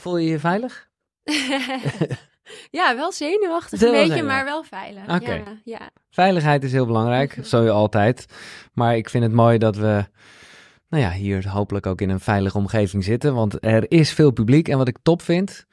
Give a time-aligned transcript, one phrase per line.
[0.00, 0.88] Voel je je veilig?
[2.70, 4.24] ja, wel zenuwachtig Wel een beetje, zenuwachtig.
[4.24, 5.20] maar wel veilig.
[5.26, 5.90] Ja, ja.
[6.10, 7.46] Veiligheid is heel belangrijk, Mhm.
[7.46, 8.26] zo je altijd.
[8.72, 10.04] Maar ik vind het mooi dat we
[10.88, 13.34] nou ja, hier hopelijk ook in een veilige omgeving zitten.
[13.34, 14.68] Want er is veel publiek.
[14.68, 15.66] En wat ik top vind.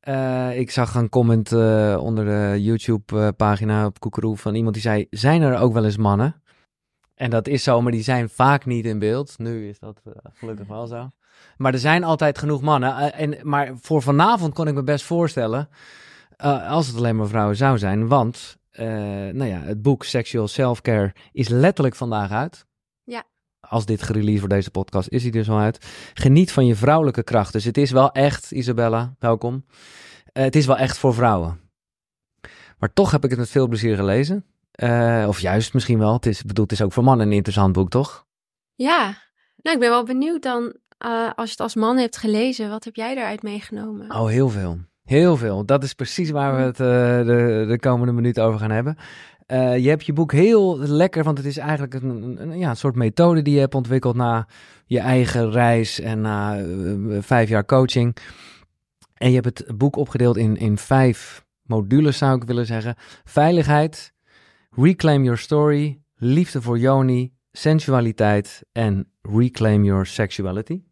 [0.00, 5.06] eh, ik zag een comment eh, onder de YouTube-pagina op Koekeroe van iemand die zei:
[5.10, 6.42] Zijn er ook wel eens mannen?
[7.14, 9.38] En dat is zo, maar die zijn vaak niet in beeld.
[9.38, 11.10] Nu is dat eh, gelukkig wel zo.
[11.56, 12.96] Maar er zijn altijd genoeg mannen.
[12.96, 15.68] Eh, en, maar voor vanavond kon ik me best voorstellen.
[16.36, 18.08] eh, als het alleen maar vrouwen zou zijn.
[18.08, 22.66] Want eh, nou ja, het boek Sexual Self-Care is letterlijk vandaag uit.
[23.04, 23.24] Ja.
[23.60, 25.86] Als dit gereleased wordt, deze podcast, is hij dus al uit.
[26.14, 27.52] Geniet van je vrouwelijke kracht.
[27.52, 29.64] Dus het is wel echt, Isabella, welkom.
[30.32, 31.60] Het is wel echt voor vrouwen.
[32.78, 34.44] Maar toch heb ik het met veel plezier gelezen.
[35.26, 36.12] Of juist misschien wel.
[36.12, 38.26] Het is, ik bedoel, het is ook voor mannen een interessant boek, toch?
[38.74, 39.04] Ja,
[39.56, 42.84] nou, ik ben wel benieuwd dan, eh, als je het als man hebt gelezen, wat
[42.84, 44.10] heb jij daaruit meegenomen?
[44.10, 44.78] Oh, heel veel.
[45.04, 45.64] Heel veel.
[45.64, 48.96] Dat is precies waar we het eh, de, de komende minuut over gaan hebben.
[49.46, 52.76] Eh, je hebt je boek heel lekker, want het is eigenlijk een, een, ja, een
[52.76, 54.46] soort methode die je hebt ontwikkeld na
[54.86, 56.64] je eigen reis en na
[57.20, 58.16] vijf jaar coaching.
[59.14, 62.94] En je hebt het boek opgedeeld in, in vijf modules, zou ik willen zeggen.
[63.24, 64.12] Veiligheid,
[64.70, 70.82] reclaim your story, liefde voor Joni, sensualiteit en reclaim your sexuality.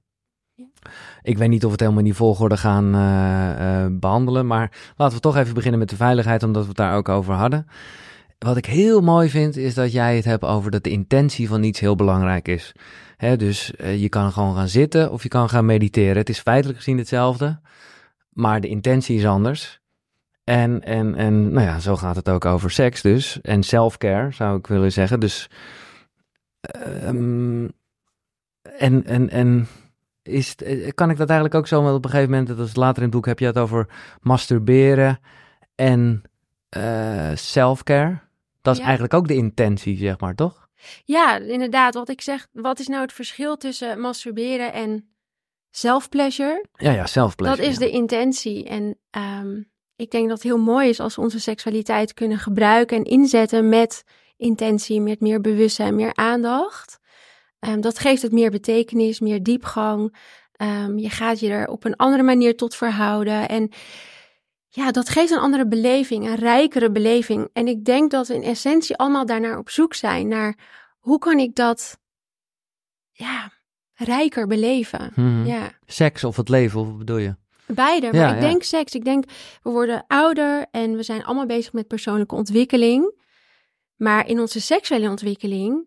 [1.22, 4.46] Ik weet niet of we het helemaal in die volgorde gaan eh, eh, behandelen.
[4.46, 7.34] Maar laten we toch even beginnen met de veiligheid, omdat we het daar ook over
[7.34, 7.66] hadden.
[8.38, 11.62] Wat ik heel mooi vind, is dat jij het hebt over dat de intentie van
[11.62, 12.72] iets heel belangrijk is.
[13.16, 16.16] Hè, dus eh, je kan gewoon gaan zitten of je kan gaan mediteren.
[16.16, 17.60] Het is feitelijk gezien hetzelfde,
[18.30, 19.80] maar de intentie is anders.
[20.44, 23.40] En, en, en nou ja, zo gaat het ook over seks dus.
[23.40, 25.20] En self-care, zou ik willen zeggen.
[25.20, 25.50] Dus.
[26.60, 27.68] ehm,
[28.78, 29.68] en, en, en
[30.28, 32.66] is, het- eh, kan ik dat eigenlijk ook zo, want op een gegeven moment, dat
[32.68, 33.88] is later in het boek, heb je het over
[34.20, 35.18] masturberen
[35.74, 36.22] en
[36.68, 38.20] eh self-care.
[38.62, 38.84] Dat is Ja.
[38.86, 40.68] eigenlijk ook de intentie, zeg maar, toch?
[41.04, 45.08] Ja, inderdaad, wat ik zeg, wat is nou het verschil tussen masturberen en
[45.70, 46.64] self-pleasure?
[46.72, 47.62] Ja, ja, self-pleasure.
[47.62, 47.86] Dat is ja.
[47.86, 48.64] de intentie.
[48.68, 49.62] En ehm,
[49.96, 53.68] ik denk dat het heel mooi is als we onze seksualiteit kunnen gebruiken en inzetten
[53.68, 54.04] met
[54.36, 56.97] intentie, met meer bewustzijn, meer aandacht.
[57.58, 60.16] Ehm, dat geeft het meer betekenis, meer diepgang.
[60.52, 63.48] Ehm, je gaat je er op een andere manier tot verhouden.
[63.48, 63.70] En
[64.68, 67.48] ja, dat geeft een andere beleving, een rijkere beleving.
[67.52, 70.28] En ik denk dat we in essentie allemaal daarnaar op zoek zijn.
[70.28, 70.56] Naar
[70.98, 71.98] hoe kan ik dat
[73.12, 73.52] ja,
[73.94, 75.12] rijker beleven?
[75.14, 75.46] Mhm.
[75.46, 75.70] Ja.
[75.86, 77.36] Seks of het leven, of wat bedoel je?
[77.66, 78.48] Beide, maar Ja, ik ja.
[78.48, 78.94] denk seks.
[78.94, 79.24] Ik denk,
[79.62, 83.16] we worden ouder en we zijn allemaal bezig met persoonlijke ontwikkeling.
[83.96, 85.86] Maar in onze seksuele ontwikkeling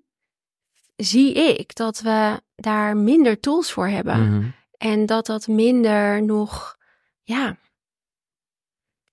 [1.03, 4.29] zie ik dat we daar minder tools voor hebben.
[4.29, 4.49] Mhm.
[4.77, 6.77] En dat dat minder nog,
[7.23, 7.57] ja,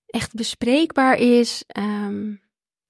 [0.06, 1.64] echt bespreekbaar is.
[1.66, 2.34] Ehm,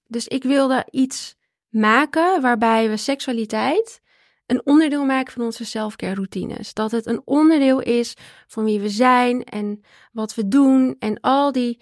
[0.07, 1.37] dus ik wilde iets
[1.69, 4.01] maken waarbij we seksualiteit
[4.47, 6.75] een onderdeel maken van onze selfcare routines.
[6.75, 8.15] Dat het een onderdeel is
[8.47, 9.81] van wie we zijn en
[10.13, 11.81] wat we doen en al die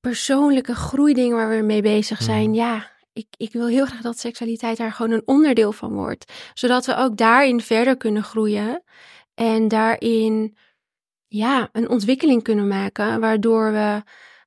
[0.00, 2.48] persoonlijke groeidingen waar we mee bezig zijn.
[2.48, 2.58] Mhm.
[2.58, 6.32] Ja, ik, ik wil heel graag dat seksualiteit daar gewoon een onderdeel van wordt.
[6.54, 8.82] Zodat we ook daarin verder kunnen groeien
[9.34, 10.56] en daarin
[11.28, 14.02] ja, een ontwikkeling kunnen maken, waardoor we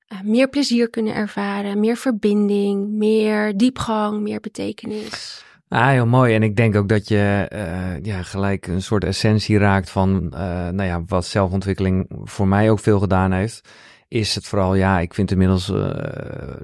[0.08, 5.46] eh, meer plezier kunnen ervaren, meer verbinding, meer diepgang, meer betekenis.
[5.68, 6.36] Ah, heel mooi.
[6.36, 10.40] En ik denk ook dat je eh, ja, gelijk een soort essentie raakt van, eh,
[10.70, 13.70] nou ja, wat zelfontwikkeling voor mij ook veel gedaan heeft.
[14.08, 15.72] Is het vooral, ja, ik vind inmiddels,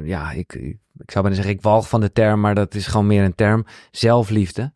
[0.04, 3.08] ja, ik, ik, zou bijna zeggen, ik walg van de term, maar dat is gewoon
[3.08, 3.66] meer een term.
[3.92, 4.72] Zelfliefde.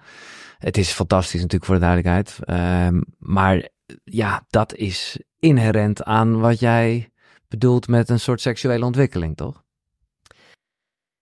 [0.58, 2.38] Het is fantastisch natuurlijk voor de duidelijkheid.
[2.42, 3.68] Ehm, maar
[4.04, 7.12] ja, dat is inherent aan wat jij
[7.48, 9.64] bedoelt met een soort seksuele ontwikkeling, toch?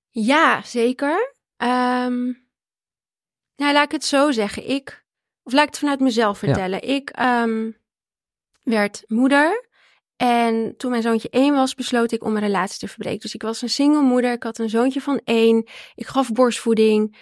[0.09, 1.33] Ja, zeker.
[1.57, 2.23] Ehm,
[3.55, 4.69] nou, laat ik het zo zeggen.
[4.69, 5.05] Ik,
[5.43, 6.47] of laat ik het vanuit mezelf Ja.
[6.47, 6.81] vertellen.
[6.81, 7.71] Ik ehm,
[8.63, 9.64] werd moeder.
[10.17, 13.19] En toen mijn zoontje één was, besloot ik om een relatie te verbreken.
[13.19, 14.31] Dus ik was een single moeder.
[14.31, 15.67] Ik had een zoontje van één.
[15.95, 17.17] Ik gaf borstvoeding.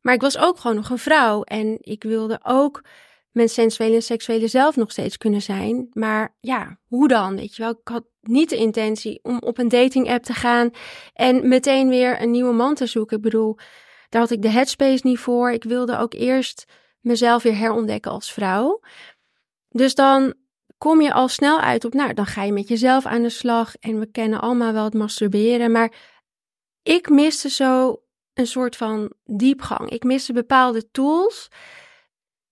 [0.00, 1.42] Maar ik was ook gewoon nog een vrouw.
[1.42, 2.82] En ik wilde ook
[3.30, 5.88] mijn sensuele en seksuele zelf nog steeds kunnen zijn.
[5.92, 7.36] Maar ja, hoe dan?
[7.36, 10.70] Weet je wel, ik had niet de intentie om op een dating app te gaan
[11.12, 13.16] en meteen weer een nieuwe man te zoeken.
[13.16, 13.56] Ik bedoel,
[14.08, 15.50] daar had ik de headspace niet voor.
[15.50, 16.64] Ik wilde ook eerst
[17.00, 18.80] mezelf weer herontdekken als vrouw.
[19.68, 20.34] Dus dan
[20.78, 23.76] kom je al snel uit op, nou, dan ga je met jezelf aan de slag.
[23.76, 25.72] En we kennen allemaal wel het masturberen.
[25.72, 25.92] Maar
[26.82, 28.02] ik miste zo
[28.34, 29.90] een soort van diepgang.
[29.90, 31.48] Ik miste bepaalde tools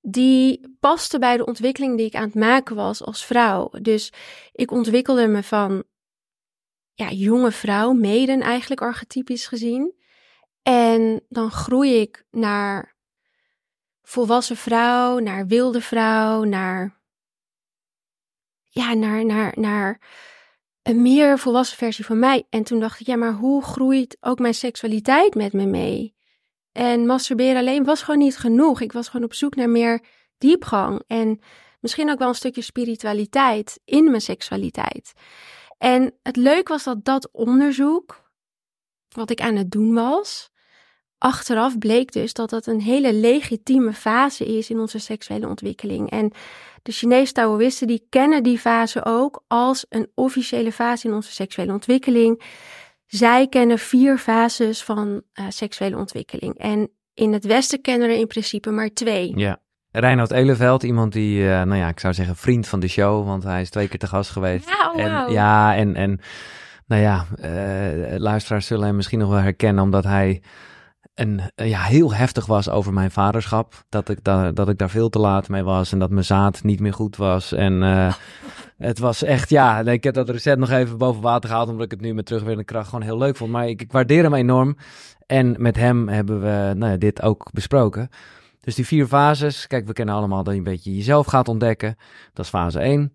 [0.00, 3.70] die paste bij de ontwikkeling die ik aan het maken was als vrouw.
[3.82, 4.12] Dus
[4.52, 5.84] ik ontwikkelde me van
[6.94, 9.94] ja, jonge vrouw, meden eigenlijk archetypisch gezien.
[10.62, 12.96] En dan groei ik naar
[14.02, 16.95] volwassen vrouw, naar wilde vrouw, naar
[18.76, 20.00] ja, naar, naar, naar
[20.82, 22.46] een meer volwassen versie van mij.
[22.50, 26.14] En toen dacht ik, ja, maar hoe groeit ook mijn seksualiteit met me mee?
[26.73, 28.81] En masturberen alleen was gewoon niet genoeg.
[28.81, 30.02] Ik was gewoon op zoek naar meer
[30.38, 31.02] diepgang.
[31.06, 31.40] En
[31.81, 35.12] misschien ook wel een stukje spiritualiteit in mijn seksualiteit.
[35.79, 38.31] En het leuk was dat dat onderzoek,
[39.08, 40.50] wat ik aan het doen was,
[41.19, 46.11] achteraf bleek dus dat dat een hele legitieme fase is in onze seksuele ontwikkeling.
[46.11, 46.32] En
[46.87, 51.73] de Chinese Taoïsten die kennen die fase ook als een officiële fase in onze seksuele
[51.73, 52.43] ontwikkeling.
[53.06, 56.59] Zij kennen vier fases van uh, seksuele ontwikkeling.
[56.59, 59.38] En in het Westen kennen er in principe maar twee.
[59.38, 59.61] Ja.
[59.91, 63.43] Reinoud Eleveld, iemand die, uh, nou ja, ik zou zeggen vriend van de show, want
[63.43, 64.69] hij is twee keer te gast geweest.
[64.69, 65.00] Ja, wow.
[65.00, 66.21] en, ja en, en
[66.87, 70.43] nou ja, uh, luisteraars zullen hem misschien nog wel herkennen, omdat hij
[71.17, 73.85] en ja, heel heftig was over mijn vaderschap.
[73.89, 76.63] Dat ik, daar dat ik daar veel te laat mee was en dat mijn zaad
[76.63, 77.53] niet meer goed was.
[77.53, 78.15] En uh,
[78.89, 81.91] het was echt, ja, ik heb dat recent nog even boven water gehaald, omdat ik
[81.91, 83.51] het nu met terugwerkende kracht gewoon heel leuk vond.
[83.51, 84.77] Maar ik, ik waardeer hem enorm.
[85.27, 88.09] En met hem hebben we nou ja, dit ook besproken.
[88.61, 91.97] Dus die vier fases, kijk, we kennen allemaal dat je een beetje jezelf gaat ontdekken.
[92.33, 93.13] Dat is fase 1.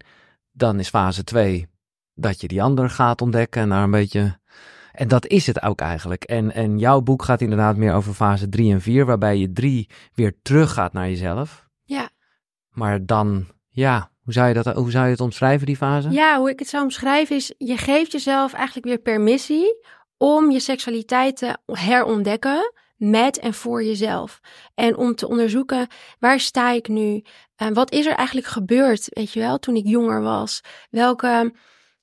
[0.52, 1.68] Dan is fase 2
[2.14, 4.40] dat je die ander gaat ontdekken en daar een beetje
[4.92, 6.24] en dat is het ook eigenlijk.
[6.24, 9.90] En, en jouw boek gaat inderdaad meer over fase 3 en 4, waarbij je 3
[10.14, 11.68] weer terug gaat naar jezelf.
[11.84, 12.10] Ja.
[12.70, 16.10] Maar dan, ja, hoe zou, je dat, hoe zou je het omschrijven, die fase?
[16.10, 19.86] Ja, hoe ik het zou omschrijven is, je geeft jezelf eigenlijk weer permissie
[20.18, 24.40] om je seksualiteit te herontdekken met en voor jezelf.
[24.76, 25.88] En om te onderzoeken,
[26.20, 27.24] waar sta ik nu?
[27.56, 30.62] En wat is er eigenlijk gebeurd, weet je wel, toen ik jonger was?
[30.90, 31.54] Welke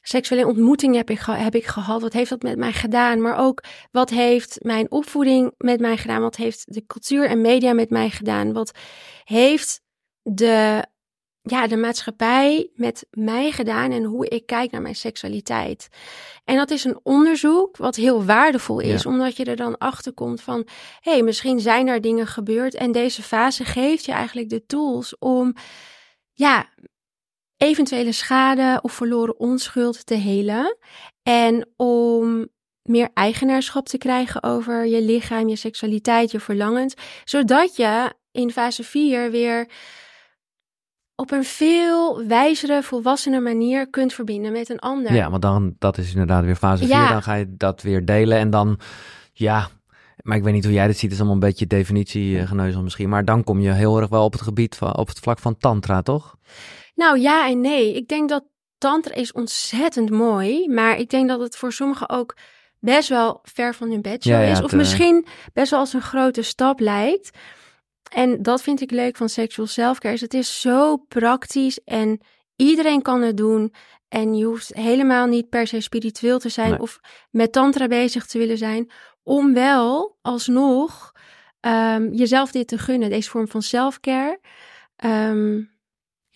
[0.08, 2.02] seksuele ontmoeting heb ik, heb ik gehad?
[2.02, 3.20] Wat heeft dat met mij gedaan?
[3.20, 6.20] Maar ook wat heeft mijn opvoeding met mij gedaan?
[6.20, 8.52] Wat heeft de cultuur en media met mij gedaan?
[8.52, 8.78] Wat
[9.24, 9.80] heeft
[10.22, 10.84] de,
[11.42, 15.88] ja, de maatschappij met mij gedaan en hoe ik kijk naar mijn seksualiteit?
[16.44, 20.40] En dat is een onderzoek wat heel waardevol is, omdat je er dan achter komt
[20.40, 20.66] van:
[21.00, 25.18] hé, hey, misschien zijn er dingen gebeurd en deze fase geeft je eigenlijk de tools
[25.18, 25.54] om
[26.32, 26.68] ja,
[27.58, 30.76] eventuele schade of verloren onschuld te helen.
[31.22, 32.48] En om
[32.82, 36.94] meer eigenaarschap te krijgen over je lichaam, je seksualiteit, je verlangens.
[37.24, 39.68] Zodat je in fase 4 weer
[41.14, 45.14] op een veel wijzere, volwassene manier kunt verbinden met een ander.
[45.14, 47.08] Ja, want dan, dat is inderdaad weer fase 4.
[47.08, 48.78] Dan ga je dat weer delen en dan,
[49.32, 49.68] ja,
[50.22, 51.02] maar ik weet niet hoe jij dit ziet.
[51.02, 53.08] Het is allemaal een beetje definitiegeneuzel misschien.
[53.08, 55.58] Maar dan kom je heel erg wel op het gebied van, op het vlak van
[55.58, 56.36] tantra, toch?
[56.98, 57.94] Nou ja en nee.
[57.94, 58.44] Ik denk dat
[58.78, 62.36] tantra is ontzettend mooi, maar ik denk dat het voor sommigen ook
[62.78, 64.62] best wel ver van hun bedshow is.
[64.62, 67.38] Of misschien best wel als een grote stap lijkt.
[68.12, 70.14] En dat vind ik leuk van sexual self-care.
[70.14, 72.20] Is het is zo praktisch en
[72.56, 73.74] iedereen kan het doen.
[74.08, 77.00] En je hoeft helemaal niet per se spiritueel te zijn of
[77.30, 78.90] met tantra bezig te willen zijn.
[79.22, 81.12] Om wel alsnog
[81.60, 83.10] um, jezelf dit te gunnen.
[83.10, 84.40] Deze vorm van self-care.
[85.04, 85.77] Um,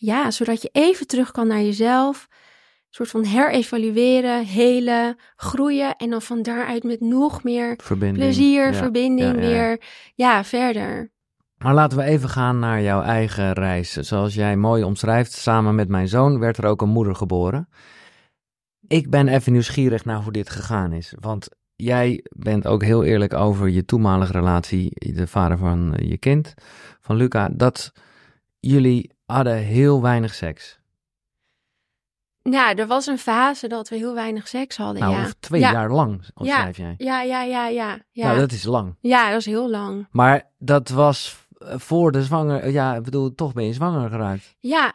[0.02, 2.26] ja, zodat je even terug kan naar jezelf.
[2.31, 5.97] Een soort van herevalueren, helen, groeien.
[5.97, 7.76] En dan van daaruit met nog meer
[8.12, 9.80] plezier, verbinding weer
[10.14, 11.11] ja, verder.
[11.56, 13.92] Maar laten we even gaan naar jouw eigen reis.
[13.92, 17.68] Zoals jij mooi omschrijft, samen met mijn zoon werd er ook een moeder geboren.
[18.87, 21.14] Ik ben even nieuwsgierig naar hoe dit gegaan is.
[21.21, 26.54] Want jij bent ook heel eerlijk over je toenmalige relatie, de vader van je kind,
[27.00, 27.92] van Luca, dat
[28.61, 30.80] jullie hadden heel weinig seks.
[32.42, 35.02] Ja, er was een fase dat we heel weinig seks hadden.
[35.02, 35.28] Nou, ja.
[35.40, 36.60] twee jaar lang, ja.
[36.60, 36.94] schrijf jij.
[36.96, 37.98] Ja, ja, ja, ja.
[38.10, 38.26] ja.
[38.26, 38.96] Nou, dat is lang.
[39.00, 40.06] Ja, dat is heel lang.
[40.10, 42.70] Maar dat was voor de zwanger.
[42.70, 44.56] Ja, ik bedoel, toch ben je zwanger geraakt.
[44.58, 44.94] Ja,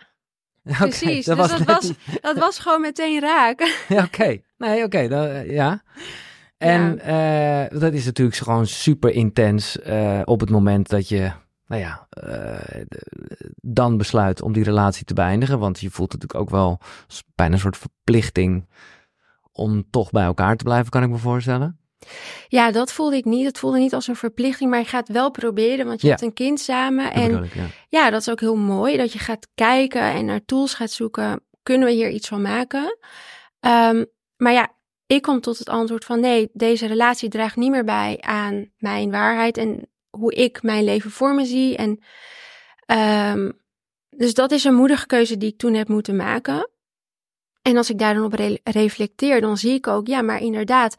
[0.79, 1.25] precies.
[1.25, 1.91] dat dus was dat, was,
[2.22, 3.60] dat was gewoon meteen raak.
[3.88, 4.38] ja, oké.
[4.58, 5.00] Nee, oké.
[5.46, 5.84] ja.
[6.58, 11.32] En uh, dat is natuurlijk gewoon super intens uh, op het moment dat je
[11.68, 12.86] nou ja, uh,
[13.62, 15.60] dan besluit om die relatie te beëindigen.
[15.60, 16.80] Want je voelt natuurlijk ook wel
[17.36, 18.70] bijna een soort verplichting
[19.52, 21.80] om toch bij elkaar te blijven, kan ik me voorstellen.
[22.48, 23.46] Ja, dat voelde ik niet.
[23.46, 26.34] Het voelde niet als een verplichting, maar je gaat wel proberen, want je hebt een
[26.34, 27.14] kind samen.
[27.14, 27.66] en ik, ja.
[27.90, 28.10] ja.
[28.10, 31.44] dat is ook heel mooi dat je gaat kijken en naar tools gaat zoeken.
[31.64, 32.98] Kunnen we hier iets van maken?
[33.60, 34.06] Um,
[34.38, 34.72] maar ja,
[35.08, 39.12] ik kom tot het antwoord van nee, deze relatie draagt niet meer bij aan mijn
[39.12, 41.76] waarheid en hoe ik mijn leven voor me zie.
[41.78, 42.00] En
[42.86, 43.52] Ehm,
[44.10, 46.70] dus dat is een moedige keuze die ik toen heb moeten maken.
[47.62, 50.96] En als ik daar dan op re- reflecteer, dan zie ik ook, ja, maar inderdaad,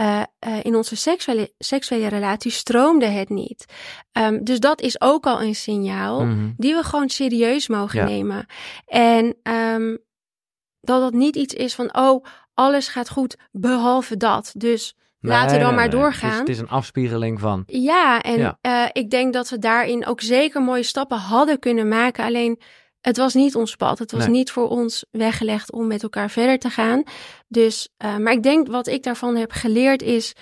[0.00, 3.64] uh, uh, in onze seksuele, seksuele relatie stroomde het niet.
[4.12, 6.28] Um, dus dat is ook al een signaal Mm.
[6.30, 6.50] Mhm.
[6.56, 8.04] die we gewoon serieus mogen Ja.
[8.06, 8.46] nemen.
[8.86, 9.98] En um,
[10.80, 14.52] dat dat niet iets is van, oh, alles gaat goed behalve dat.
[14.56, 14.96] Dus
[15.30, 16.30] laten we dan maar doorgaan.
[16.30, 17.62] Het is, het is een afspiegeling van.
[17.66, 18.58] Ja, en Ja.
[18.60, 22.24] eh, ik denk dat we daarin ook zeker mooie stappen hadden kunnen maken.
[22.24, 22.60] Alleen
[23.00, 23.98] het was niet ons pad.
[23.98, 24.30] Het was Nee.
[24.30, 27.02] niet voor ons weggelegd om met elkaar verder te gaan.
[27.48, 30.32] Dus, eh, maar ik denk wat ik daarvan heb geleerd is.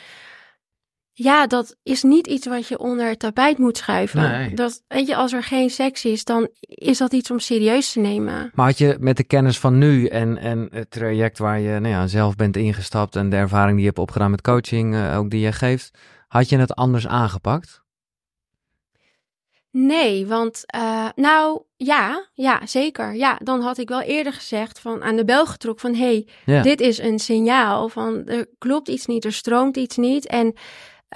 [1.22, 4.20] Ja, dat is niet iets wat je onder het tapijt moet schuiven.
[4.20, 4.54] Nee.
[4.54, 8.00] Dat, weet je, als er geen seks is, dan is dat iets om serieus te
[8.00, 8.50] nemen.
[8.54, 11.94] Maar had je met de kennis van nu en, en het traject waar je nou
[11.94, 15.30] ja, zelf bent ingestapt en de ervaring die je hebt opgedaan met coaching, eh, ook
[15.30, 15.98] die je geeft,
[16.28, 17.82] had je het anders aangepakt?
[19.70, 23.14] Nee, want uh, nou ja, ja, zeker.
[23.14, 26.62] Ja, dan had ik wel eerder gezegd van aan de bel getrokken van hé, hey,
[26.62, 30.54] dit is een signaal van er klopt iets niet, er stroomt iets niet en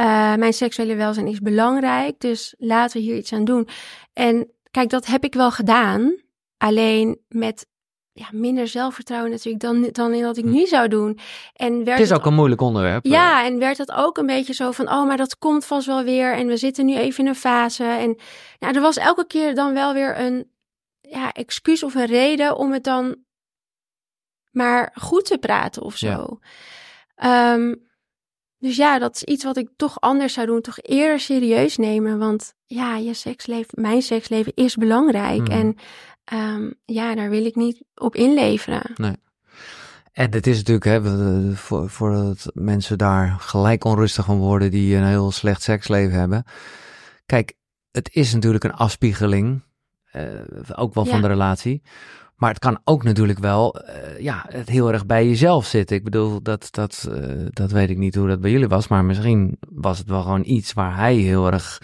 [0.00, 3.68] uh, mijn seksuele welzijn is belangrijk, dus laten we hier iets aan doen.
[4.12, 6.14] En kijk, dat heb ik wel gedaan,
[6.56, 7.66] alleen met
[8.12, 11.18] ja, minder zelfvertrouwen natuurlijk dan, dan in wat ik nu zou doen.
[11.54, 13.04] En werd Het is ook een moeilijk onderwerp.
[13.04, 16.04] ja, en werd dat ook een beetje zo van, oh, maar dat komt vast wel
[16.04, 16.34] weer.
[16.34, 17.84] En we zitten nu even in een fase.
[17.84, 18.16] En
[18.58, 20.50] nou, er was elke keer dan wel weer een
[21.00, 23.16] ja, excuus of een reden om het dan
[24.50, 26.38] maar goed te praten of zo.
[27.16, 27.52] Ja.
[27.52, 27.92] Um,
[28.64, 30.60] dus ja, dat is iets wat ik toch anders zou doen.
[30.60, 32.18] Toch eerder serieus nemen.
[32.18, 35.40] Want ja, je seksleven, mijn seksleven is belangrijk.
[35.40, 35.50] Mhm.
[35.50, 35.76] En
[36.32, 38.90] um, ja, daar wil ik niet op inleveren.
[38.94, 39.16] Nee.
[40.12, 41.00] En het is natuurlijk, hè,
[41.56, 46.44] voor, voordat mensen daar gelijk onrustig van worden die een heel slecht seksleven hebben.
[47.26, 47.52] Kijk,
[47.90, 49.62] het is natuurlijk een afspiegeling,
[50.12, 50.22] uh,
[50.74, 51.10] ook wel ja.
[51.10, 51.82] van de relatie.
[52.36, 55.96] Maar het kan ook natuurlijk wel, uh, ja, het heel erg bij jezelf zitten.
[55.96, 58.88] Ik bedoel, dat, dat, uh, dat weet ik niet hoe dat bij jullie was.
[58.88, 61.82] Maar misschien was het wel gewoon iets waar hij heel erg,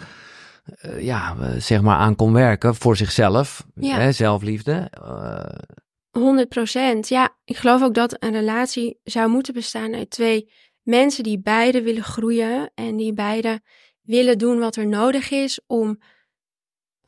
[0.85, 3.65] uh, ja, zeg maar aan kon werken voor zichzelf.
[3.75, 3.97] Ja.
[3.97, 4.89] Hè, zelfliefde.
[6.11, 7.07] 100 procent.
[7.07, 11.81] Ja, ik geloof ook dat een relatie zou moeten bestaan uit twee mensen die beide
[11.81, 13.61] willen groeien en die beide
[14.01, 15.99] willen doen wat er nodig is om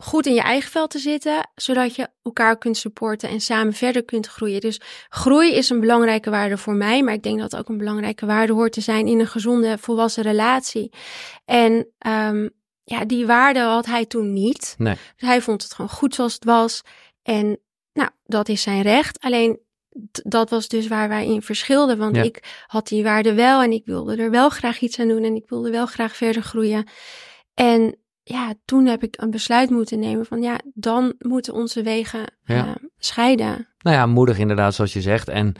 [0.03, 4.03] goed in je eigen vel te zitten, zodat je elkaar kunt supporten en samen verder
[4.03, 4.61] kunt groeien.
[4.61, 7.77] Dus groei is een belangrijke waarde voor mij, maar ik denk dat het ook een
[7.77, 10.91] belangrijke waarde hoort te zijn in een gezonde volwassen relatie.
[11.45, 12.49] En um,
[12.83, 14.75] ja, die waarde had hij toen niet.
[14.77, 14.93] Nee.
[14.93, 16.81] Dus hij vond het gewoon goed zoals het was.
[17.21, 17.59] En
[17.93, 19.19] nou, dat is zijn recht.
[19.19, 19.59] Alleen
[20.23, 21.97] dat was dus waar wij in verschilden.
[21.97, 22.23] Want ja.
[22.23, 25.35] ik had die waarde wel en ik wilde er wel graag iets aan doen en
[25.35, 26.87] ik wilde wel graag verder groeien.
[27.53, 32.33] En ja, toen heb ik een besluit moeten nemen van ja, dan moeten onze wegen
[32.43, 32.65] ja.
[32.65, 33.67] uh, scheiden.
[33.79, 35.29] Nou ja, moedig inderdaad, zoals je zegt.
[35.29, 35.55] En een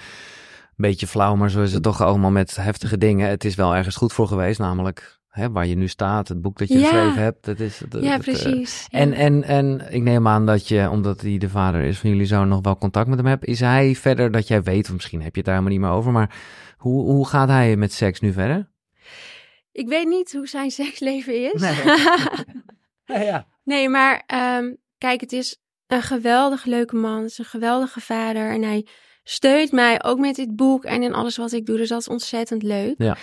[0.75, 3.29] beetje flauw, maar zo is het toch allemaal met heftige dingen.
[3.29, 6.57] Het is wel ergens goed voor geweest, namelijk hè, waar je nu staat, het boek
[6.57, 6.83] dat je Ja.
[6.83, 7.45] geschreven hebt.
[7.45, 8.87] Dat is, dat, ja, dat, eh, precies.
[8.89, 12.25] En, en, en ik neem aan dat je, omdat hij de vader is van jullie
[12.25, 13.45] zoon, nog wel contact met hem hebt.
[13.45, 15.97] Is hij verder dat jij weet, of misschien heb je het daar helemaal niet meer
[15.97, 16.35] over, maar
[16.77, 18.71] hoe, hoe gaat hij met seks nu verder?
[19.73, 21.61] Ik weet niet hoe zijn seksleven is.
[21.61, 21.81] Nee.
[23.05, 23.47] Ja, ja.
[23.63, 24.23] Nee, maar
[24.57, 27.21] um, kijk, het is een geweldig leuke man.
[27.21, 28.49] Het is een geweldige vader.
[28.49, 28.87] En hij
[29.23, 31.77] steunt mij ook met dit boek en in alles wat ik doe.
[31.77, 32.95] Dus dat is ontzettend leuk.
[32.97, 33.17] Ja.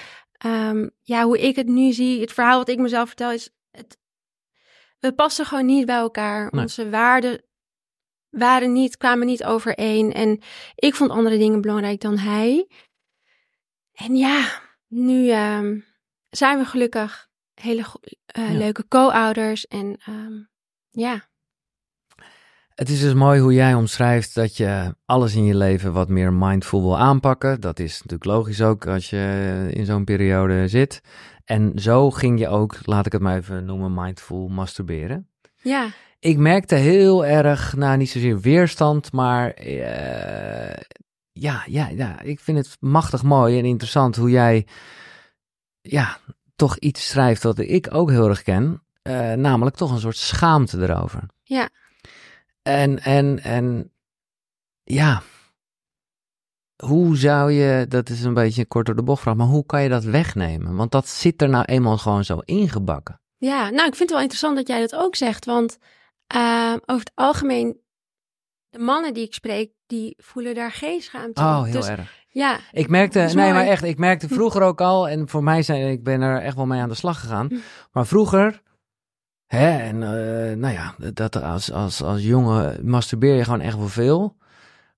[0.69, 3.51] Um, ja, hoe ik het nu zie, het verhaal wat ik mezelf vertel, is...
[3.71, 3.99] Het,
[4.99, 6.49] we passen gewoon niet bij elkaar.
[6.51, 6.63] Nee.
[6.63, 7.43] Onze waarden
[8.31, 10.13] waren niet, kwamen niet overeen.
[10.13, 10.41] En
[10.75, 12.69] ik vond andere dingen belangrijk dan hij.
[13.93, 15.85] En ja, nu um,
[16.31, 17.85] zijn we gelukkig hele
[18.39, 18.59] uh, Ja.
[18.59, 19.67] leuke co-ouders.
[19.67, 20.49] En um,
[20.91, 21.29] ja.
[22.75, 26.33] Het is dus mooi hoe jij omschrijft dat je alles in je leven wat meer
[26.33, 27.61] mindful wil aanpakken.
[27.61, 31.01] Dat is natuurlijk logisch ook als je in zo'n periode zit.
[31.45, 35.29] En zo ging je ook, laat ik het maar even noemen, mindful masturberen.
[35.63, 35.89] Ja.
[36.19, 40.77] Ik merkte heel erg, nou niet zozeer weerstand, maar uh,
[41.33, 44.67] ja, ja, ja, ik vind het machtig mooi en interessant hoe jij,
[45.81, 46.19] ja,
[46.57, 48.83] toch iets schrijft wat ik ook heel erg ken.
[49.03, 51.27] Uh, namelijk toch een soort schaamte erover.
[51.43, 51.69] Ja.
[52.63, 53.93] En, en, en
[54.83, 55.23] ja,
[56.85, 59.67] hoe zou je, dat is een beetje een kort door de bocht vraag, maar hoe
[59.67, 60.77] kan je dat wegnemen?
[60.77, 63.21] Want dat zit er nou eenmaal gewoon zo ingebakken.
[63.37, 65.79] Ja, nou, ik vind het wel interessant dat jij dat ook zegt, want
[66.35, 67.81] uh, over het algemeen,
[68.69, 72.20] de mannen die ik spreek, die voelen daar geen schaamte Oh, heel dus, erg.
[72.33, 72.59] Ja.
[72.73, 73.53] Ik merkte, nee, mooi.
[73.53, 76.57] maar echt, ik merkte vroeger ook al, en voor mij zijn, ik ben er echt
[76.57, 77.57] wel mee aan de slag gegaan, Hm.
[77.93, 78.63] maar vroeger
[79.51, 83.89] Hè, en uh, nou ja, dat als, als, als jongen masturbeer je gewoon echt wel
[83.89, 84.37] veel.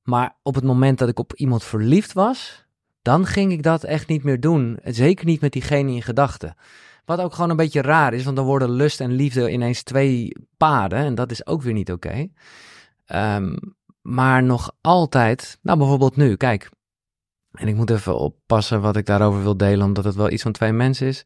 [0.03, 2.67] Maar op het moment dat ik op iemand verliefd was,
[3.03, 4.79] dan ging ik dat echt niet meer doen.
[4.85, 6.55] Zeker niet met diegene in gedachten.
[7.05, 10.37] Wat ook gewoon een beetje raar is, want dan worden lust en liefde ineens twee
[10.57, 10.99] paden.
[10.99, 12.29] En dat is ook weer niet oké.
[13.07, 13.37] Okay.
[13.37, 13.59] Um,
[14.03, 16.71] maar nog altijd, nou bijvoorbeeld nu, kijk.
[17.53, 20.53] En ik moet even oppassen wat ik daarover wil delen, omdat het wel iets van
[20.53, 21.25] twee mensen is.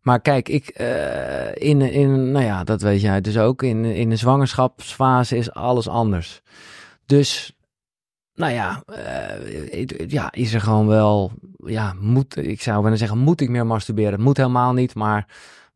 [0.00, 3.62] Maar kijk, ik, uh, in, in, nou ja, dat weet jij dus ook.
[3.62, 6.42] In, in de zwangerschapsfase is alles anders.
[7.06, 7.56] Dus,
[8.34, 11.32] nou ja, uh, ja, is er gewoon wel,
[11.64, 14.12] ja, moet, ik zou willen zeggen, moet ik meer masturberen?
[14.12, 15.26] Het moet helemaal niet, maar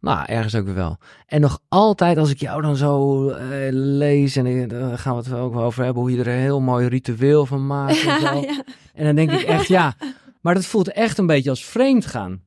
[0.05, 0.97] nou, ergens ook weer wel.
[1.27, 3.37] En nog altijd, als ik jou dan zo uh,
[3.71, 6.61] lees, en daar gaan we het ook wel over hebben, hoe je er een heel
[6.61, 8.05] mooi ritueel van maakt.
[8.05, 8.41] En, zo.
[8.41, 8.65] ja.
[8.95, 9.95] en dan denk ik echt, ja,
[10.43, 12.43] maar dat voelt echt een beetje als vreemd gaan.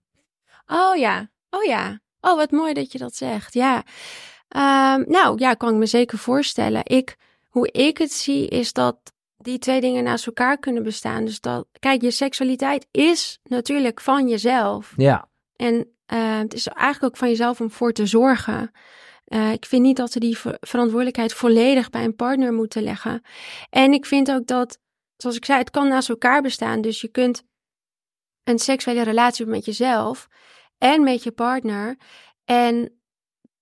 [0.68, 2.00] Oh ja, oh ja.
[2.22, 3.54] Oh, wat mooi dat je dat zegt.
[3.54, 3.76] Ja.
[4.96, 6.82] Um, nou, ja, kan ik me zeker voorstellen.
[6.84, 7.16] Ik,
[7.48, 8.98] hoe ik het zie, is dat
[9.38, 11.26] die twee dingen naast elkaar kunnen bestaan.
[11.26, 14.94] Dus dat, kijk, je seksualiteit is natuurlijk van jezelf.
[14.98, 15.30] Ja.
[15.56, 18.72] En uh, het is eigenlijk ook van jezelf om voor te zorgen.
[19.28, 23.22] Uh, ik vind niet dat we die ver verantwoordelijkheid volledig bij een partner moeten leggen.
[23.70, 24.80] En ik vind ook dat,
[25.18, 26.82] zoals ik zei, het kan naast elkaar bestaan.
[26.82, 27.44] Dus je kunt
[28.44, 30.28] een seksuele relatie hebben met jezelf
[30.78, 31.98] en met je partner.
[32.46, 33.00] En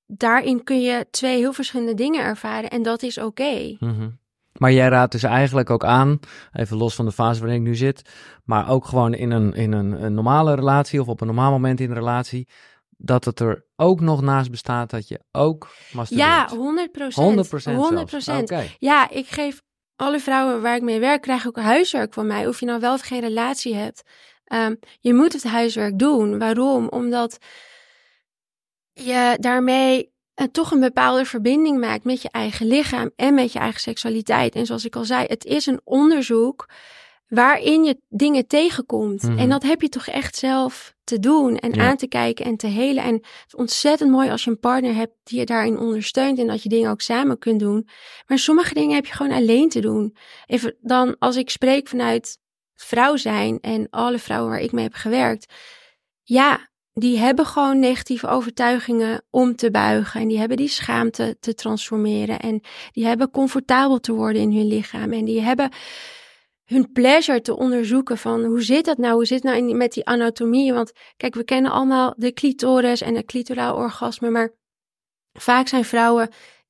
[0.05, 3.27] daarin kun je twee heel verschillende dingen ervaren en dat is oké.
[3.27, 3.75] Okay.
[3.79, 4.19] -hmm.
[4.59, 6.19] Maar jij raadt dus eigenlijk ook aan,
[6.53, 8.09] even los van de fase waarin ik nu zit,
[8.43, 11.79] maar ook gewoon in een, in een, een normale relatie of op een normaal moment
[11.79, 12.47] in een relatie,
[12.97, 16.29] dat het er ook nog naast bestaat dat je ook masturbeert.
[16.29, 17.25] Ja, 100 procent.
[17.25, 18.53] 100 procent 100 procent.
[18.79, 19.61] Ja, ik geef
[19.95, 22.47] alle vrouwen waar ik mee werk, krijgen ook huiswerk van mij.
[22.47, 24.03] Of je nou wel of geen relatie hebt.
[24.53, 26.39] Um, je moet het huiswerk doen.
[26.39, 26.87] Waarom?
[26.87, 27.37] Omdat
[28.93, 33.59] je daarmee en toch een bepaalde verbinding maakt met je eigen lichaam en met je
[33.59, 34.55] eigen seksualiteit.
[34.55, 36.67] En zoals ik al zei, het is een onderzoek
[37.27, 39.23] waarin je dingen tegenkomt.
[39.23, 39.39] Mm -hmm.
[39.39, 41.89] En dat heb je toch echt zelf te doen en ja.
[41.89, 43.03] aan te kijken en te helen.
[43.03, 46.47] En het is ontzettend mooi als je een partner hebt die je daarin ondersteunt en
[46.47, 47.87] dat je dingen ook samen kunt doen.
[48.27, 50.15] Maar sommige dingen heb je gewoon alleen te doen.
[50.45, 52.39] Even dan als ik spreek vanuit
[52.75, 55.53] vrouw zijn en alle vrouwen waar ik mee heb gewerkt.
[56.23, 60.21] Ja, die hebben gewoon negatieve overtuigingen om te buigen.
[60.21, 62.39] En die hebben die schaamte te transformeren.
[62.39, 65.13] En die hebben comfortabel te worden in hun lichaam.
[65.13, 65.71] En die hebben
[66.65, 69.13] hun pleasure te onderzoeken van hoe zit dat nou?
[69.13, 70.73] Hoe zit het nou in, met die anatomie?
[70.73, 74.29] Want kijk, we kennen allemaal de clitoris en het clitoraal orgasme.
[74.29, 74.53] Maar
[75.33, 76.29] vaak zijn vrouwen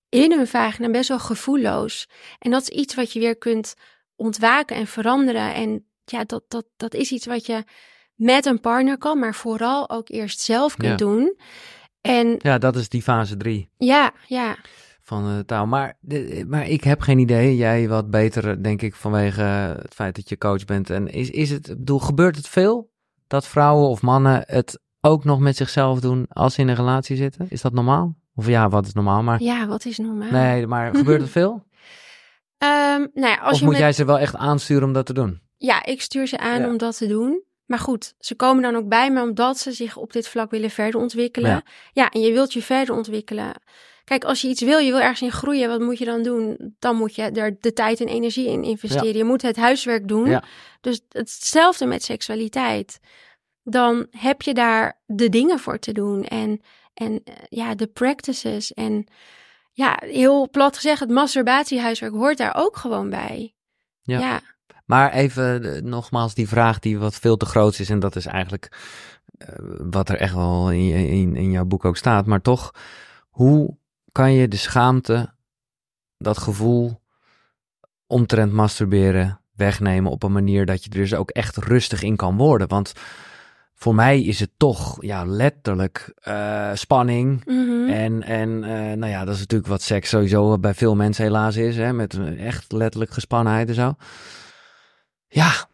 [0.09, 2.07] in hun vagina best wel gevoelloos.
[2.39, 3.73] En dat is iets wat je weer kunt
[4.15, 5.53] ontwaken en veranderen.
[5.53, 7.63] En ja, dat, dat, dat is iets wat je
[8.15, 11.05] met een partner kan, maar vooral ook eerst zelf kunt Ja.
[11.05, 11.37] doen.
[12.01, 14.55] En Ja, dat is die fase drie ja, ja,
[15.01, 15.65] van de taal.
[15.65, 17.55] Maar, de- maar ik heb geen idee.
[17.55, 19.41] Jij wat beter, denk ik, vanwege
[19.81, 20.89] het feit dat je coach bent.
[20.89, 22.91] En is, is het, bedoel, gebeurt het veel
[23.27, 27.15] dat vrouwen of mannen het ook nog met zichzelf doen als ze in een relatie
[27.15, 27.45] zitten?
[27.49, 28.15] Is dat normaal?
[28.35, 29.23] Of ja, wat is normaal?
[29.23, 30.31] Maar ja, wat is normaal?
[30.31, 31.63] nee, maar gebeurt het veel?
[32.57, 35.05] Ehm, nou ja, als of je moet met- jij ze wel echt aansturen om dat
[35.05, 35.41] te doen?
[35.57, 36.67] Ja, ik stuur ze aan Ja.
[36.69, 37.43] om dat te doen.
[37.65, 40.69] Maar goed, ze komen dan ook bij me omdat ze zich op dit vlak willen
[40.69, 41.49] verder ontwikkelen.
[41.49, 41.63] Ja.
[41.93, 43.53] Ja, en je wilt je verder ontwikkelen.
[44.03, 46.75] Kijk, als je iets wil, je wil ergens in groeien, wat moet je dan doen?
[46.79, 49.17] Dan moet je er de tijd en energie in investeren.
[49.17, 50.29] Je moet het huiswerk doen.
[50.29, 50.43] Ja.
[50.81, 52.99] Dus hetzelfde met seksualiteit.
[53.63, 56.61] Dan heb je daar de dingen voor te doen en,
[56.93, 58.73] en eh, ja, de practices.
[58.73, 59.07] En
[59.71, 63.55] ja, heel plat gezegd, het masturbatiehuiswerk hoort daar ook gewoon bij.
[64.01, 64.41] Ja.
[64.85, 67.89] Maar even eh, nogmaals die vraag die wat veel te groot is.
[67.89, 68.71] En dat is eigenlijk
[69.37, 72.25] eh, wat er echt wel in, in, in jouw boek ook staat.
[72.25, 72.73] Maar toch,
[73.29, 73.77] hoe
[74.11, 75.33] kan je de schaamte,
[76.17, 77.01] dat gevoel
[78.07, 82.37] omtrent masturberen wegnemen op een manier dat je er dus ook echt rustig in kan
[82.37, 82.67] worden?
[82.67, 82.93] Want
[83.73, 87.45] voor mij is het toch ja, letterlijk eh, spanning.
[87.45, 87.89] Mhm.
[87.89, 88.59] En, en
[88.99, 91.77] nou ja, dat is natuurlijk wat seks sowieso bij veel mensen helaas is.
[91.77, 93.95] Hè, met echt letterlijk gespannenheid en zo.
[95.35, 95.69] Ja,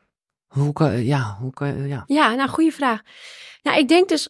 [0.48, 2.04] hoe kan, ja, hoe kan, ja.
[2.08, 3.02] Ja, nou, goede vraag.
[3.62, 4.30] Nou, ik denk dus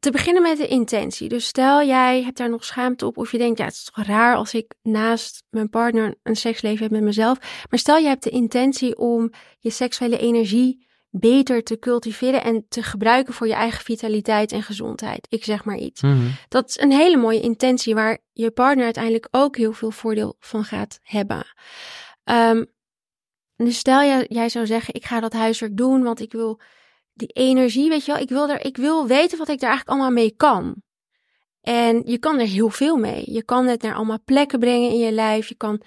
[0.00, 1.28] te beginnen met de intentie.
[1.28, 4.04] Dus stel jij hebt daar nog schaamte op of je denkt, ja, het is toch
[4.04, 7.38] raar als ik naast mijn partner een seksleven heb met mezelf.
[7.70, 12.82] Maar stel je hebt de intentie om je seksuele energie beter te cultiveren en te
[12.82, 15.26] gebruiken voor je eigen vitaliteit en gezondheid.
[15.30, 16.02] Ik zeg maar iets.
[16.02, 16.26] Mhm.
[16.48, 20.64] Dat is een hele mooie intentie waar je partner uiteindelijk ook heel veel voordeel van
[20.64, 21.46] gaat hebben.
[22.24, 22.64] Ehm,
[23.66, 26.60] dus stel je, jij zou zeggen, ik ga dat huiswerk doen, want ik wil
[27.12, 29.98] die energie, weet je wel, ik wil, er, ik wil weten wat ik daar eigenlijk
[29.98, 30.82] allemaal mee kan.
[31.60, 33.32] En je kan er heel veel mee.
[33.32, 35.48] Je kan het naar allemaal plekken brengen in je lijf.
[35.48, 35.82] Je kan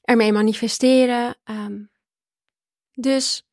[0.00, 1.36] ermee manifesteren.
[1.44, 1.82] Ehm,
[2.92, 3.46] dus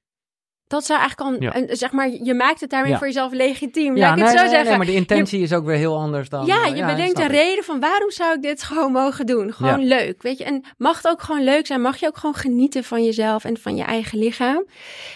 [0.69, 1.55] dat zou eigenlijk al, Ja.
[1.55, 2.97] een- zeg maar, je maakt het daarmee Ja.
[2.97, 3.97] voor jezelf legitiem.
[3.97, 4.77] Ja, Laat ik nee, het zo nee, nee, zeggen.
[4.77, 6.45] maar de intentie is ook weer heel anders dan...
[6.45, 9.53] Ja, eh, je bedenkt een reden van waarom zou ik dit gewoon mogen doen.
[9.53, 10.43] Gewoon leuk, weet je.
[10.43, 11.81] En mag het ook gewoon leuk zijn.
[11.81, 14.65] Mag je ook gewoon genieten van jezelf en van je eigen lichaam.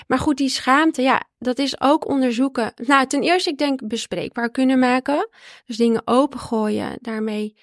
[0.07, 2.73] Maar goed, die schaamte, ja, dat is ook onderzoeken.
[2.75, 5.29] Nou, ten eerste, ik denk bespreekbaar kunnen maken.
[5.65, 7.55] Dus dingen opengooien, daarmee.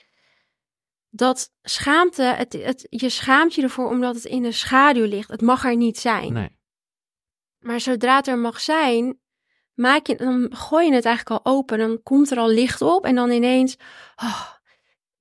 [1.10, 5.30] Dat schaamte, het, het, je schaamt je ervoor omdat het in de schaduw ligt.
[5.30, 6.32] Het mag er niet zijn.
[6.32, 6.58] Nee.
[7.60, 9.18] Maar zodra het er mag zijn,
[9.74, 11.78] maak je, dan gooi je het eigenlijk al open.
[11.78, 13.76] Dan komt er al licht op en dan ineens
[14.16, 14.46] oh,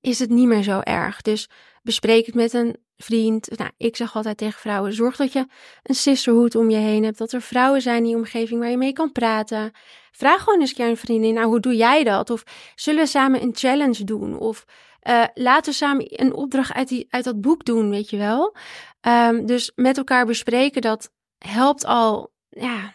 [0.01, 1.21] is het niet meer zo erg.
[1.21, 1.49] Dus
[1.81, 3.57] bespreek het met een vriend.
[3.57, 5.45] Nou, ik zeg altijd tegen vrouwen, zorg dat je
[5.83, 7.17] een sisterhood om je heen hebt.
[7.17, 9.71] Dat er vrouwen zijn in je omgeving waar je mee kan praten.
[10.11, 12.29] Vraag gewoon eens een keer een vriendin, nou, hoe doe jij dat?
[12.29, 12.43] Of
[12.75, 14.37] zullen we samen een challenge doen?
[14.39, 14.65] Of
[14.99, 18.55] eh, laten we samen een opdracht uit, die, uit dat boek doen, weet je wel?
[19.01, 21.11] Ehm, dus met elkaar bespreken, dat
[21.45, 22.93] helpt al, ja,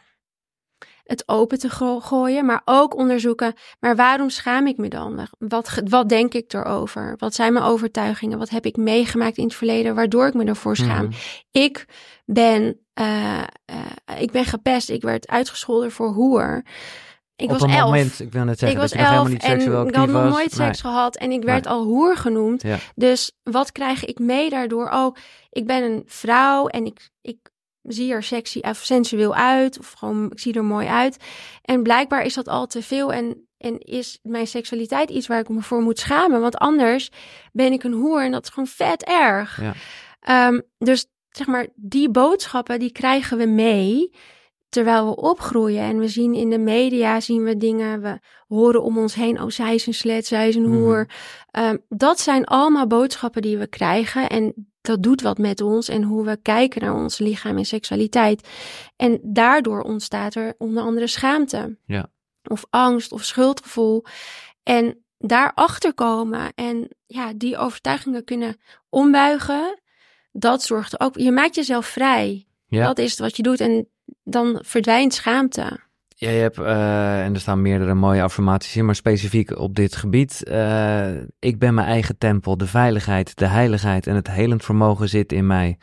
[1.04, 5.26] het open te gooien, maar ook onderzoeken, maar waarom schaam ik me dan?
[5.38, 7.14] Wat, wat denk ik erover?
[7.18, 8.38] Wat zijn mijn overtuigingen?
[8.38, 11.04] Wat heb ik meegemaakt in het verleden waardoor ik me ervoor schaam?
[11.04, 11.14] Mhm.
[11.50, 11.86] Ik
[12.24, 13.76] ben, eh, eh,
[14.18, 14.88] ik ben gepest.
[14.90, 16.64] Ik werd uitgescholden voor hoer.
[17.36, 17.84] Ik Op was een elf.
[17.90, 19.80] moment, ik wil net ik zeggen was dat je nog helemaal elf niet en seksueel
[19.80, 20.32] ik actief had nog was.
[20.32, 20.66] nooit Nee.
[20.66, 21.72] seks gehad en ik werd Nee.
[21.72, 22.62] al hoer genoemd.
[22.62, 22.78] Ja.
[22.94, 24.90] Dus wat krijg ik mee daardoor?
[24.90, 25.16] Oh,
[25.50, 27.38] ik ben een vrouw en ik, ik
[27.84, 29.78] zie er sexy of sensueel uit.
[29.78, 31.16] Of gewoon, ik zie er mooi uit.
[31.62, 35.48] En blijkbaar is dat al te veel en, en is mijn seksualiteit iets waar ik
[35.48, 36.40] me voor moet schamen.
[36.40, 37.10] Want anders
[37.52, 39.60] ben ik een hoer en dat is gewoon vet erg.
[39.60, 39.74] Ja.
[40.20, 44.10] Ehm, dus zeg maar, die boodschappen die krijgen we mee
[44.68, 45.82] terwijl we opgroeien.
[45.82, 49.48] En we zien in de media, zien we dingen, we horen om ons heen, oh
[49.50, 50.78] zij is een slet, zij is een Mhm.
[50.78, 51.08] hoer.
[51.50, 56.02] Ehm, dat zijn allemaal boodschappen die we krijgen en dat doet wat met ons en
[56.02, 58.48] hoe we kijken naar ons lichaam en seksualiteit.
[58.96, 61.78] En daardoor ontstaat er onder andere schaamte.
[61.86, 62.10] Ja.
[62.44, 64.04] Of angst of schuldgevoel.
[64.62, 68.56] En daarachter komen en ja, die overtuigingen kunnen
[68.88, 69.80] ombuigen,
[70.32, 71.18] dat zorgt er ook.
[71.18, 72.46] Je maakt jezelf vrij.
[72.66, 72.86] Ja.
[72.86, 73.88] Dat is wat je doet en
[74.24, 75.80] dan verdwijnt schaamte.
[76.16, 79.96] Ja, je hebt, eh, en er staan meerdere mooie affirmaties in, maar specifiek op dit
[79.96, 80.44] gebied.
[80.44, 85.32] eh, ik ben mijn eigen tempel, de veiligheid, de heiligheid en het helend vermogen zit
[85.32, 85.78] in mij.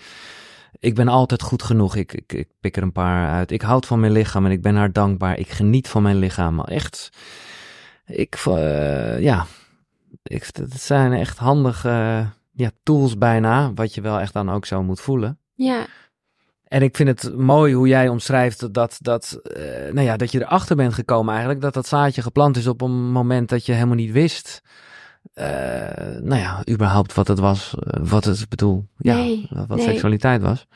[0.79, 1.95] Ik ben altijd goed genoeg.
[1.95, 3.51] Ik, ik, ik pik er een paar uit.
[3.51, 5.37] Ik houd van mijn lichaam en ik ben haar dankbaar.
[5.37, 6.59] Ik geniet van mijn lichaam.
[6.61, 7.09] Echt,
[8.05, 9.45] ik, eh, ja,
[10.23, 14.83] ik, het zijn echt handige ja, tools bijna, wat je wel echt dan ook zo
[14.83, 15.39] moet voelen.
[15.53, 15.85] Ja,
[16.71, 20.39] En ik vind het mooi hoe jij omschrijft dat, dat, eh, nou ja, dat je
[20.41, 21.61] erachter bent gekomen eigenlijk.
[21.61, 24.61] Dat dat zaadje geplant is op een moment dat je helemaal niet wist.
[25.33, 25.45] eh,
[26.21, 27.73] nou ja, überhaupt wat het was.
[27.79, 29.85] eh, wat het, bedoel, ja, Nee, wat, nee.
[29.85, 30.67] seksualiteit was.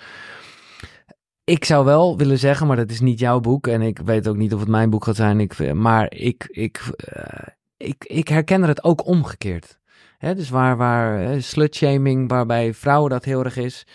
[1.43, 3.67] Ik zou wel willen zeggen, maar dat is niet jouw boek.
[3.67, 5.39] En ik weet ook niet of het mijn boek gaat zijn.
[5.39, 9.79] Ik, maar ik, ik, eh, ik, ik herken het ook omgekeerd.
[10.17, 13.86] Hè, dus waar, waar slutshaming, waarbij vrouwen dat heel erg is,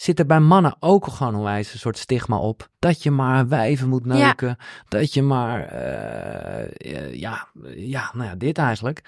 [0.00, 2.68] zit er bij mannen ook gewoon onwijs een soort stigma op.
[2.78, 4.14] Dat je maar wijven moet Ja.
[4.14, 4.56] neuken.
[4.88, 6.62] Dat je maar, eh,
[6.96, 9.00] eh, ja, ja, nou ja, dit eigenlijk.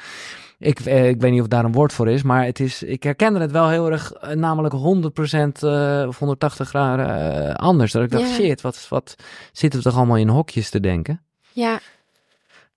[0.59, 3.03] Ik, eh, ik weet niet of daar een woord voor is, maar het is, ik
[3.03, 7.93] herken het wel heel erg, namelijk 100% eh, of 180 graden anders.
[7.93, 8.35] Dat ik dacht, Ja.
[8.35, 9.15] shit, wat, wat
[9.53, 11.23] zitten we toch allemaal in hokjes te denken?
[11.53, 11.81] ja.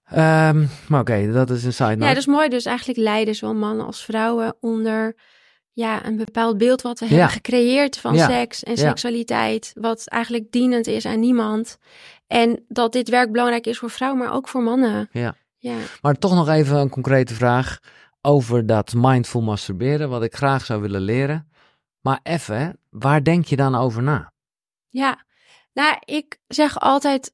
[0.06, 2.02] Ehm, maar oké, dat is een side note.
[2.02, 2.50] ja, dat is mooi.
[2.50, 5.16] Dus eigenlijk lijden zowel mannen als vrouwen onder
[5.74, 7.12] ja, een bepaald beeld wat we Ja.
[7.12, 8.28] hebben gecreëerd van Ja.
[8.30, 9.72] seks en seksualiteit.
[9.80, 11.78] Wat eigenlijk dienend is aan niemand.
[12.28, 15.10] En dat dit werk belangrijk is voor vrouwen, maar ook voor mannen.
[15.12, 15.36] Ja.
[15.58, 17.80] Ja, Maar toch nog even een concrete vraag
[18.22, 21.52] over dat mindful masturberen, wat ik graag zou willen leren.
[22.02, 24.32] Maar even, waar denk je dan over na?
[24.90, 25.26] ja.
[25.74, 27.34] Nou, ik zeg altijd,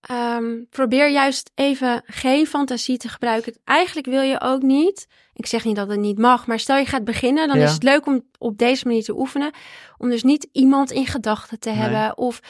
[0.00, 3.54] ehm, probeer juist even geen fantasie te gebruiken.
[3.64, 6.84] Eigenlijk wil je ook niet, ik zeg niet dat het niet mag, maar stel je
[6.86, 7.64] gaat beginnen, dan Ja.
[7.64, 9.50] is het leuk om op deze manier te oefenen.
[9.98, 11.78] Om dus niet iemand in gedachten te Nee.
[11.78, 12.40] hebben of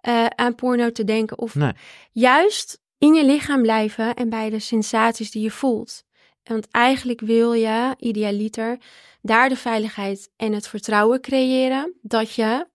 [0.00, 1.38] eh, aan porno te denken.
[1.38, 1.72] Of Nee.
[2.12, 6.02] juist in je lichaam blijven en bij de sensaties die je voelt.
[6.44, 8.78] Want eigenlijk wil je, idealiter,
[9.22, 12.66] daar de veiligheid en het vertrouwen creëren dat je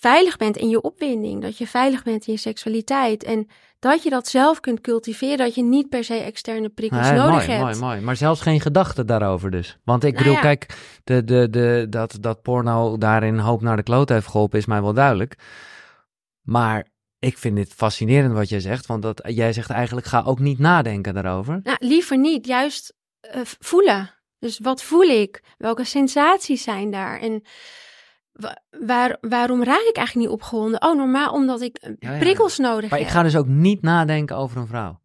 [0.00, 4.10] veilig bent in je opwinding, dat je veilig bent in je seksualiteit en dat je
[4.10, 7.62] dat zelf kunt cultiveren, dat je niet per se externe prikkels Nee, nodig mooi, hebt.
[7.62, 8.00] mooi, mooi.
[8.00, 9.78] Maar zelfs geen gedachten daarover dus.
[9.84, 10.40] Want ik Nou bedoel, ja.
[10.40, 14.66] kijk, de, de, de, dat, dat porno daarin hoop naar de kloot heeft geholpen is
[14.66, 15.34] mij wel duidelijk.
[16.42, 16.86] Maar
[17.18, 20.58] Ik vind dit fascinerend wat jij zegt, want dat, jij zegt eigenlijk ga ook niet
[20.58, 21.60] nadenken daarover.
[21.62, 22.94] Nou, liever niet, juist
[23.34, 24.14] uh, voelen.
[24.38, 25.42] Dus wat voel ik?
[25.58, 27.20] Welke sensaties zijn daar?
[27.20, 27.42] En
[28.70, 30.82] waar, waarom raak ik eigenlijk niet opgewonden?
[30.82, 32.18] Oh, normaal omdat ik eh, ja, ja.
[32.18, 32.90] prikkels nodig maar heb.
[32.90, 35.00] Maar ik ga dus ook niet nadenken over een vrouw.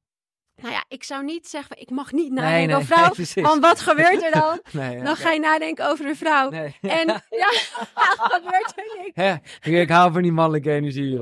[0.61, 3.13] Nou ja, ik zou niet zeggen, ik mag niet nadenken nee, nee, over vrouw.
[3.35, 4.61] Nee, want wat gebeurt er dan?
[4.81, 6.49] nee, dan ga je nadenken over een vrouw.
[6.51, 6.71] En
[7.41, 7.51] ja,
[7.95, 9.41] wat gebeurt er niks.
[9.61, 11.19] Ja, ik hou van die mannelijke energie.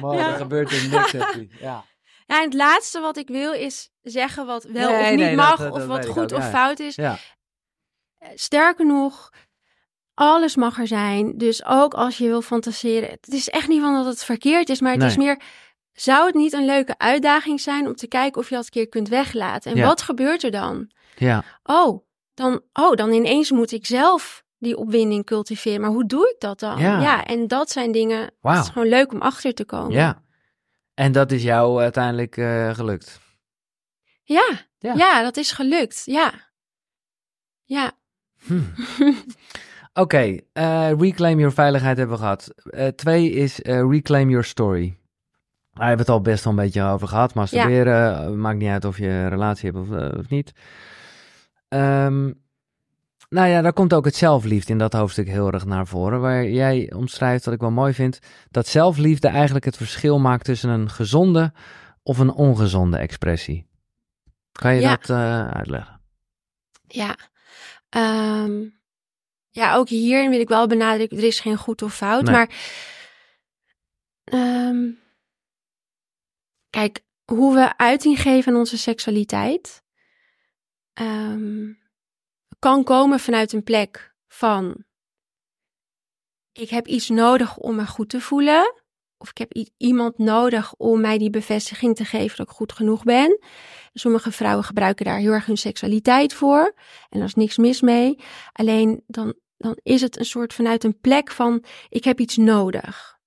[0.00, 0.30] Maar ja.
[0.30, 1.12] er gebeurt er niks.
[1.60, 1.84] Ja.
[2.26, 5.72] Ja, en het laatste wat ik wil is zeggen wat wel of niet mag, dat,
[5.72, 6.94] dat, of wat goed of fout is.
[6.94, 7.18] Ja.
[8.18, 9.32] Eh, sterker nog,
[10.18, 11.38] alles mag er zijn.
[11.38, 13.08] Dus ook als je wil fantaseren.
[13.08, 15.40] Het is echt niet van dat het verkeerd is, maar het is meer
[15.92, 18.88] zou het niet een leuke uitdaging zijn om te kijken of je dat een keer
[18.88, 19.72] kunt weglaten?
[19.72, 20.90] En wat gebeurt er dan?
[21.16, 21.44] Ja.
[21.62, 25.80] Oh, dan, oh, dan ineens moet ik zelf die opwinding cultiveren.
[25.80, 26.78] Maar hoe doe ik dat dan?
[26.78, 28.30] Ja, ja en dat zijn dingen.
[28.40, 28.54] Wow.
[28.54, 29.92] Het is gewoon leuk om achter te komen.
[29.92, 30.22] Ja.
[30.94, 33.20] En dat is jou uiteindelijk uh, gelukt?
[34.22, 35.22] Ja, ja, ja.
[35.22, 36.02] dat is gelukt.
[36.04, 36.32] Ja.
[37.64, 37.92] Ja.
[38.46, 38.60] Hm.
[39.98, 42.50] Oké, okay, uh, eh, reclaim your veiligheid hebben we gehad.
[42.64, 44.98] Uh, twee is reclaim your story.
[45.72, 47.34] Daar hebben we het al best wel een beetje over gehad.
[47.34, 48.22] Masturberen, ja.
[48.22, 50.52] Eh, maakt niet uit of je een relatie hebt of, of niet.
[51.68, 52.40] Um,
[53.28, 56.20] nou ja, daar komt ook het zelfliefde in dat hoofdstuk heel erg naar voren.
[56.20, 58.18] Waar jij omschrijft, wat ik wel mooi vind,
[58.50, 61.52] dat zelfliefde eigenlijk het verschil maakt tussen een gezonde
[62.02, 63.66] of een ongezonde expressie.
[64.52, 65.10] Kan je dat
[65.50, 66.00] uitleggen?
[66.86, 67.16] Ja.
[68.44, 68.77] Um,
[69.50, 72.22] ja, ook hierin wil ik wel benadrukken, er is geen goed of fout.
[72.22, 72.32] Nee.
[72.32, 72.48] Maar
[74.32, 74.98] um,
[76.70, 79.82] Kijk, hoe we uiting geven aan onze seksualiteit
[81.00, 81.78] um,
[82.58, 84.84] kan komen vanuit een plek van
[86.52, 88.74] ik heb iets nodig om me goed te voelen.
[89.18, 93.02] Of ik heb iemand nodig om mij die bevestiging te geven dat ik goed genoeg
[93.02, 93.38] ben.
[93.98, 96.74] Sommige vrouwen gebruiken daar heel erg hun seksualiteit voor.
[97.08, 98.18] En er is niks mis mee.
[98.52, 103.18] Alleen dan, dan is het een soort vanuit een plek van ik heb iets nodig.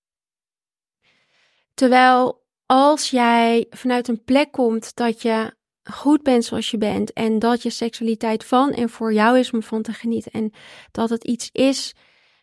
[1.73, 5.53] Terwijl als jij vanuit een plek komt dat je
[5.84, 9.63] goed bent zoals je bent en dat je seksualiteit van en voor jou is om
[9.63, 10.53] van te genieten en
[10.91, 11.93] dat het iets is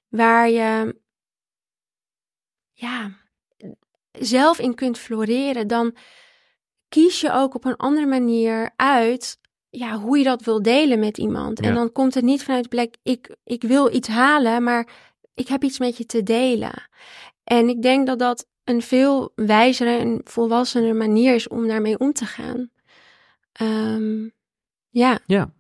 [0.09, 1.01] waar je
[2.73, 3.17] ja,
[4.13, 5.97] zelf in kunt floreren, dan
[6.89, 9.39] kies je ook op een andere manier uit
[9.71, 11.61] ja, hoe je dat wil delen met iemand.
[11.61, 14.89] En dan komt het niet vanuit de plek, ik, ik wil iets halen, maar
[15.35, 16.89] ik heb iets met je te delen.
[17.45, 22.13] En ik denk dat dat een veel wijzere en volwassener manier is om daarmee om
[22.13, 22.71] te gaan.
[23.61, 24.33] Um,
[24.89, 25.19] ja.
[25.27, 25.53] Ja.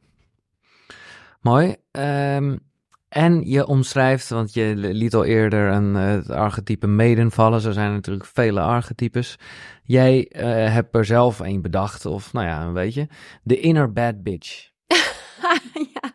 [1.41, 1.77] Mooi.
[1.91, 2.67] Um,
[3.09, 7.61] en je omschrijft, want je liet al eerder een, uh, het archetype maiden vallen.
[7.61, 9.37] Zo zijn er natuurlijk vele archetypes.
[9.83, 10.42] Jij uh,
[10.73, 13.07] hebt er zelf een bedacht, of nou ja, weet je.
[13.42, 14.71] De inner bad bitch.
[15.94, 16.12] ja.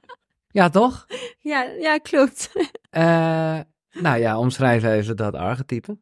[0.48, 1.06] Ja, toch?
[1.40, 2.52] Ja, ja klopt.
[2.92, 3.60] Uh,
[3.92, 5.98] nou ja, omschrijf even dat archetype.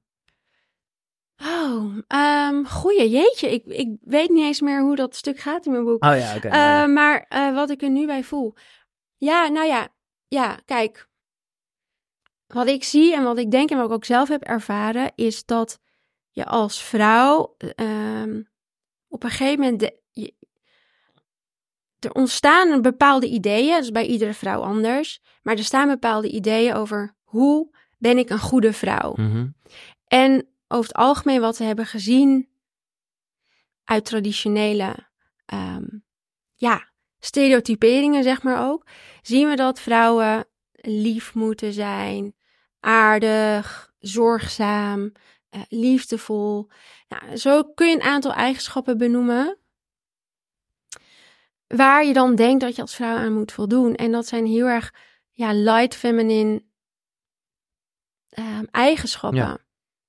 [1.43, 3.51] Oh, um, goeie, jeetje.
[3.51, 6.03] Ik, ik weet niet eens meer hoe dat stuk gaat in mijn boek.
[6.03, 6.47] Oh ja, oké.
[6.47, 8.53] Okay, uh, maar wat ik er nu bij voel.
[9.17, 9.87] Ja, nou ja,
[10.33, 11.09] ja, kijk.
[12.47, 15.45] Wat ik zie en wat ik denk en wat ik ook zelf heb ervaren, is
[15.45, 15.79] dat
[16.29, 18.49] je als vrouw um,
[19.07, 19.79] op een gegeven moment.
[19.79, 20.35] De, je,
[21.99, 25.21] er ontstaan bepaalde ideeën, dus bij iedere vrouw anders.
[25.41, 29.13] Maar er staan bepaalde ideeën over hoe ben ik een goede vrouw.
[29.15, 29.55] Mm -hmm.
[30.07, 32.49] En over het algemeen wat we hebben gezien
[33.83, 35.09] uit traditionele
[35.53, 36.05] um,
[36.55, 36.90] ja,
[37.21, 38.85] stereotyperingen, zeg maar ook,
[39.21, 42.35] zien we dat vrouwen lief moeten zijn,
[42.79, 45.11] aardig, zorgzaam,
[45.51, 46.69] uh, liefdevol.
[47.07, 49.57] Nou, zo kun je een aantal eigenschappen benoemen.
[51.67, 53.95] Waar je dan denkt dat je als vrouw aan moet voldoen.
[53.95, 54.93] En dat zijn heel erg
[55.31, 56.63] ja, light feminine
[58.39, 59.39] um, eigenschappen.
[59.39, 59.57] Ja.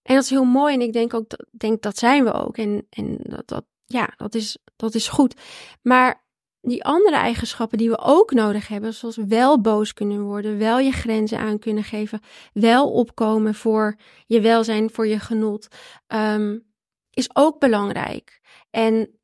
[0.03, 0.75] En dat is heel mooi.
[0.75, 2.57] En ik denk ook, dat, denk dat zijn we ook.
[2.57, 5.41] En, en dat, dat, ja, dat is, dat is goed.
[5.83, 6.25] Maar
[6.63, 10.93] die andere eigenschappen die we ook nodig hebben, zoals wel boos kunnen worden, wel je
[10.93, 12.21] grenzen aan kunnen geven,
[12.53, 13.97] wel opkomen voor
[14.27, 15.69] je welzijn, voor je genot,
[16.07, 16.73] um,
[17.11, 18.41] is ook belangrijk.
[18.71, 19.19] En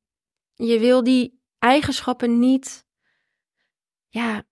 [0.55, 2.85] je wil die eigenschappen niet
[4.09, 4.44] ja,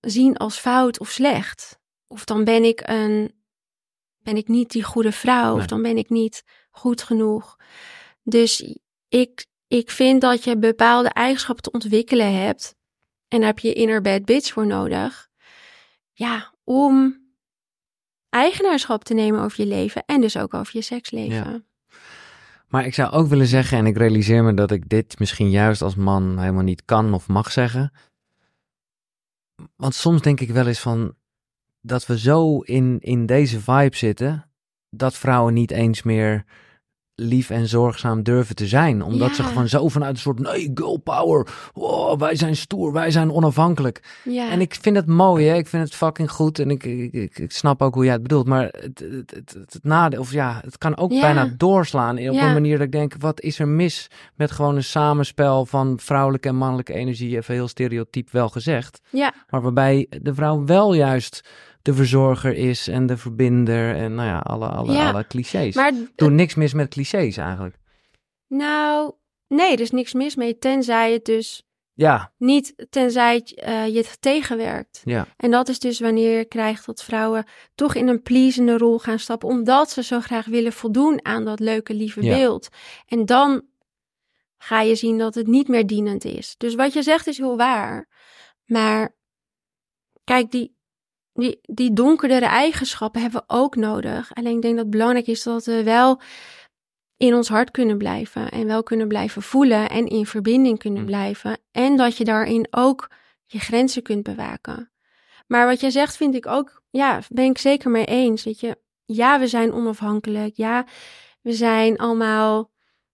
[0.00, 1.78] zien als fout of slecht.
[2.06, 3.36] Of dan ben ik een
[4.18, 7.56] ben ik niet die goede vrouw of dan ben ik niet goed genoeg.
[8.22, 8.76] Dus
[9.08, 12.76] ik, ik vind dat je bepaalde eigenschappen te ontwikkelen hebt.
[13.28, 15.28] En daar heb je inner bad bitch voor nodig.
[16.12, 17.20] Ja, om
[18.28, 21.66] eigenaarschap te nemen over je leven en dus ook over je seksleven.
[22.68, 25.82] Maar ik zou ook willen zeggen, en ik realiseer me dat ik dit misschien juist
[25.82, 27.92] als man helemaal niet kan of mag zeggen.
[29.76, 31.14] Want soms denk ik wel eens van
[31.80, 34.50] dat we zo in, in deze vibe zitten,
[34.90, 36.44] dat vrouwen niet eens meer
[37.20, 39.02] lief en zorgzaam durven te zijn.
[39.02, 41.46] Omdat ze gewoon zo vanuit een soort, nee, girl power.
[41.74, 44.02] Oh, wij zijn stoer, wij zijn onafhankelijk.
[44.24, 44.50] Ja.
[44.50, 45.54] En ik vind het mooi, hè?
[45.54, 48.46] ik vind het fucking goed en ik, ik, ik, snap ook hoe jij het bedoelt.
[48.46, 51.20] Maar het, het, het, het, nadeel, of ja, het kan ook Ja.
[51.20, 54.84] bijna doorslaan op een manier dat ik denk, wat is er mis met gewoon een
[54.84, 59.00] samenspel van vrouwelijke en mannelijke energie, even heel stereotyp wel gezegd.
[59.10, 59.34] Ja.
[59.50, 61.48] Maar waarbij de vrouw wel juist
[61.88, 65.10] de verzorger is en de verbinder en nou ja, alle, alle, Ja.
[65.10, 65.74] alle clichés.
[65.74, 67.76] Maar Doe niks mis met clichés eigenlijk.
[68.46, 69.12] nou,
[69.46, 71.62] nee, er is niks mis mee, tenzij het dus
[71.94, 75.00] Ja, niet, tenzij eh, je het tegenwerkt.
[75.04, 78.98] ja, En dat is dus wanneer je krijgt dat vrouwen toch in een pleasende rol
[78.98, 82.36] gaan stappen, omdat ze zo graag willen voldoen aan dat leuke, lieve Ja.
[82.36, 82.68] beeld.
[83.06, 83.62] En dan
[84.58, 86.54] ga je zien dat het niet meer dienend is.
[86.58, 88.08] Dus wat je zegt is heel waar.
[88.64, 89.16] Maar
[90.24, 90.76] kijk, die,
[91.38, 94.30] die, die donkerdere eigenschappen hebben we ook nodig.
[94.34, 96.20] Alleen ik denk dat het belangrijk is dat we wel
[97.16, 101.06] in ons hart kunnen blijven en wel kunnen blijven voelen en in verbinding kunnen Mm.
[101.06, 101.58] blijven.
[101.70, 103.10] En dat je daarin ook
[103.46, 104.92] je grenzen kunt bewaken.
[105.46, 108.44] Maar wat jij zegt vind ik ook, ja, ben ik zeker mee eens.
[108.44, 110.56] Weet je, ja, we zijn onafhankelijk.
[110.56, 110.86] Ja,
[111.42, 112.70] we zijn allemaal,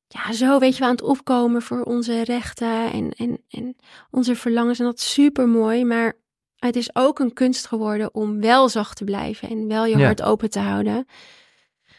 [0.06, 3.76] ja, zo weet je wel aan het opkomen voor onze rechten en, en, en
[4.10, 4.78] onze verlangens.
[4.78, 5.84] En dat is super mooi.
[5.84, 6.22] Maar
[6.66, 10.04] het is ook een kunst geworden om wel zacht te blijven en wel je Ja.
[10.04, 11.06] hart open te houden.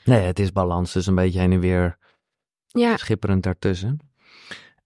[0.05, 1.97] nee, het is balans, dus een beetje heen en weer
[2.67, 3.99] Ja, schipperend daartussen.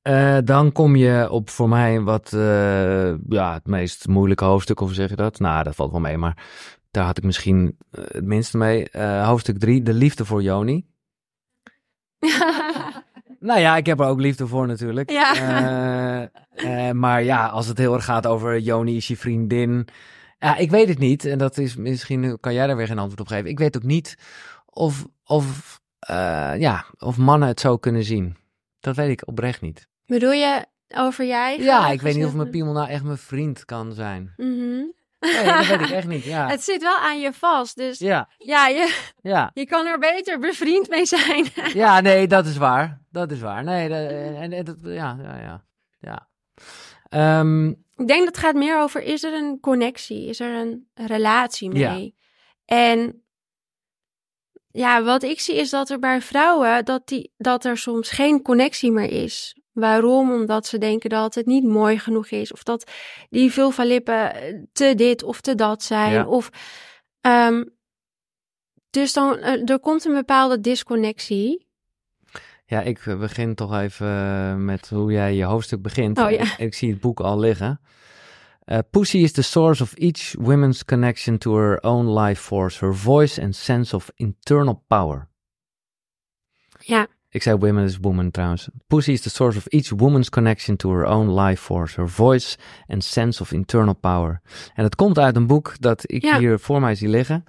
[0.01, 4.93] Eh, dan kom je op voor mij wat, eh, ja, het meest moeilijke hoofdstuk, of
[4.93, 5.39] zeg je dat?
[5.39, 6.45] Nou, dat valt wel mee, maar
[6.91, 8.87] daar had ik misschien eh, het minste mee.
[9.23, 10.85] Hoofdstuk 3, de liefde voor Joni.
[13.39, 15.10] Nou ja, ik heb er ook liefde voor natuurlijk.
[15.12, 15.34] Ja.
[15.36, 19.88] Eh, eh, maar ja, als het heel erg gaat over Joni is je vriendin.
[20.39, 21.25] Ja, ik weet het niet.
[21.25, 23.49] En dat is misschien kan jij daar weer geen antwoord op geven.
[23.49, 24.17] Ik weet ook niet
[24.65, 28.36] of, of, eh, ja, of mannen het zo kunnen zien.
[28.80, 29.88] Dat weet ik oprecht niet.
[30.06, 31.60] Bedoel je over jij?
[31.60, 34.34] Ja, ik weet niet of mijn piemel nou echt mijn vriend kan zijn.
[34.38, 34.84] Mhm.
[35.19, 36.23] Nee, dat weet ik echt niet.
[36.23, 39.51] Ja, Het zit wel aan je vast, dus ja, ja, je, ja.
[39.53, 41.45] je kan er beter bevriend mee zijn.
[41.73, 43.01] Ja, nee, dat is waar.
[43.12, 43.63] Dat is waar.
[43.63, 45.63] Nee, dat, en, en dat, ja, ja, ja.
[45.99, 46.27] ja.
[47.10, 50.27] Ehm, Ik denk dat het gaat meer over, is er een connectie?
[50.27, 51.93] Is er een relatie Ja.
[51.93, 52.15] mee?
[52.65, 53.23] En
[54.71, 58.41] ja, wat ik zie is dat er bij vrouwen, dat, die, dat er soms geen
[58.41, 59.58] connectie meer is.
[59.79, 60.31] Waarom?
[60.31, 62.53] Omdat ze denken dat het niet mooi genoeg is.
[62.53, 62.91] Of dat
[63.29, 64.31] die vulva-lippen
[64.73, 66.11] te dit of te dat zijn.
[66.11, 66.25] Ja.
[66.25, 66.49] Of,
[67.21, 67.63] ehm,
[68.89, 71.67] dus dan, eh, er komt een bepaalde disconnectie.
[72.65, 76.19] Ja, ik eh, begin toch even eh, met hoe jij je hoofdstuk begint.
[76.19, 76.41] Oh, ja.
[76.41, 77.81] ik, ik zie het boek al liggen.
[78.65, 82.95] Uh, Pussy is the source of each woman's connection to her own life force, her
[82.95, 85.27] voice and sense of internal power.
[86.79, 87.07] Ja.
[87.31, 88.69] Ik zei women is woman trouwens.
[88.87, 92.57] Pussy is the source of each woman's connection to her own life force, her voice
[92.87, 94.41] and sense of internal power.
[94.73, 96.37] En het komt uit een boek dat ik Ja.
[96.39, 97.43] hier voor mij zie liggen.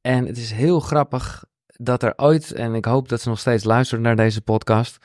[0.00, 3.64] En het is heel grappig dat er ooit, en ik hoop dat ze nog steeds
[3.64, 4.98] luisteren naar deze podcast.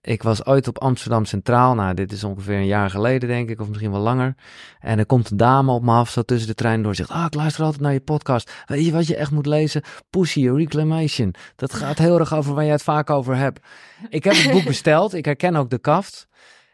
[0.00, 1.74] Ik was ooit op Amsterdam Centraal.
[1.74, 4.34] Nou, dit is ongeveer een jaar geleden, denk ik, of misschien wel langer.
[4.80, 6.94] En er komt een dame op me af, zo tussen de trein door.
[6.94, 8.52] Zegt: Ah, ik luister altijd naar je podcast.
[8.66, 9.82] Weet je wat je echt moet lezen?
[10.10, 11.34] Pussy, Reclamation.
[11.56, 13.60] Dat gaat heel erg over waar jij het vaak over hebt.
[14.08, 15.14] Ik heb het boek besteld.
[15.14, 16.28] Ik herken ook de kaft.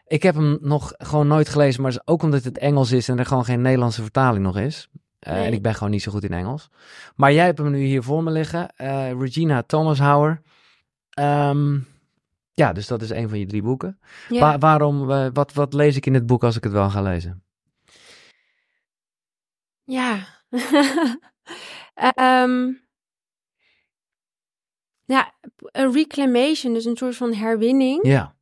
[0.07, 3.25] Ik heb hem nog gewoon nooit gelezen, maar ook omdat het Engels is en er
[3.25, 4.89] gewoon geen Nederlandse vertaling nog is.
[4.93, 5.45] Uh, Nee.
[5.45, 6.69] En ik ben gewoon niet zo goed in Engels.
[7.15, 8.73] Maar jij hebt hem nu hier voor me liggen.
[8.77, 10.41] Uh, Regina Thomashauer.
[11.09, 11.77] Ehm
[12.55, 13.99] ja, dus dat is een van je drie boeken.
[14.29, 14.39] Ja.
[14.39, 17.01] Wa- waarom, uh, wat, wat lees ik in het boek als ik het wel ga
[17.01, 17.43] lezen?
[19.83, 20.27] Ja.
[21.93, 22.71] Ehm
[25.05, 28.35] ja, een reclamation, dus een soort van herwinning Ja,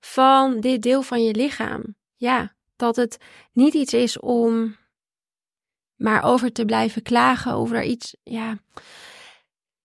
[0.00, 1.96] van dit deel van je lichaam.
[2.16, 3.18] Ja, dat het
[3.52, 4.76] niet iets is om
[5.94, 8.16] maar over te blijven klagen over iets.
[8.22, 8.58] Ja,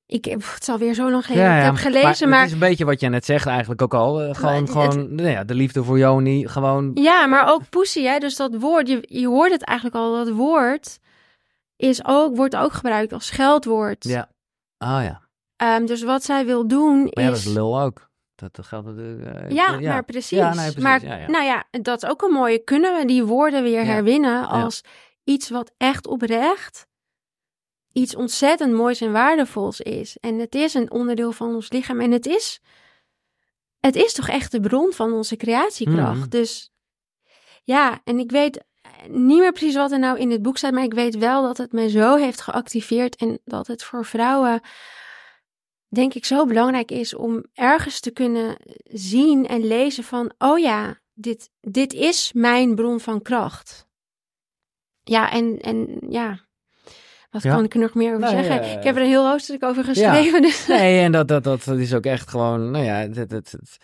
[0.07, 2.59] ik heb het is alweer zo lang geleden ik heb gelezen, maar, het is een
[2.59, 4.23] beetje wat jij net zegt eigenlijk ook al.
[4.23, 6.91] Uh, gewoon, het- gewoon nou ja, de liefde voor Joni, gewoon...
[6.93, 8.17] ja, maar ook pussy, hè?
[8.17, 10.99] Dus dat woord, je, je hoort het eigenlijk al, dat woord
[11.75, 14.03] is ook, wordt ook gebruikt als scheldwoord.
[14.03, 14.29] Ja,
[14.77, 15.21] ah ja.
[15.55, 17.45] Ehm, dus wat zij wil doen Maar ja, dat is...
[17.45, 18.09] is lul ook.
[18.35, 19.43] Dat, dat geldt natuurlijk...
[19.43, 20.37] Uh, Ja, maar precies.
[20.37, 20.83] Ja, nee, precies.
[20.83, 22.63] Maar nou ja, dat is ook een mooie.
[22.63, 24.81] Kunnen we die woorden weer herwinnen als
[25.23, 26.87] iets wat echt oprecht
[27.97, 30.17] iets ontzettend moois en waardevols is.
[30.19, 31.99] En het is een onderdeel van ons lichaam.
[31.99, 32.61] En het is,
[33.79, 36.19] het is toch echt de bron van onze creatiekracht.
[36.19, 36.29] Mhm.
[36.29, 36.71] Dus
[37.63, 38.63] ja, en ik weet
[39.07, 40.73] niet meer precies wat er nou in het boek staat.
[40.73, 43.15] Maar ik weet wel dat het me zo heeft geactiveerd.
[43.15, 44.61] En dat het voor vrouwen,
[45.87, 50.99] denk ik, zo belangrijk is om ergens te kunnen zien en lezen van: oh ja,
[51.13, 53.87] dit, dit is mijn bron van kracht.
[55.03, 56.46] Ja, en, en ja.
[57.29, 57.53] Wat Ja.
[57.55, 58.67] kan ik er nog meer over Nou, zeggen?
[58.69, 58.77] ja.
[58.77, 60.41] Ik heb er een heel hoofdstuk over geschreven.
[60.41, 63.51] Dus Nee, en dat, dat, dat is ook echt gewoon, nou ja, het, het, het-
[63.51, 63.77] het-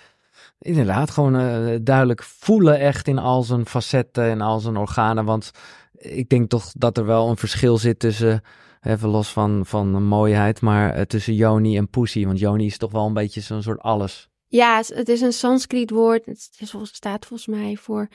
[0.59, 5.25] inderdaad, gewoon eh, duidelijk voelen echt in al zijn facetten en al zijn organen.
[5.25, 5.51] Want
[5.93, 8.41] ik denk toch dat er wel een verschil zit tussen,
[8.81, 12.25] even los van, van mooiheid, maar eh, tussen Joni en Pussy.
[12.25, 14.29] Want Joni is toch wel een beetje zo'n soort alles.
[14.47, 16.25] Ja, het, is een Sanskriet woord.
[16.25, 18.07] Het is, staat volgens mij voor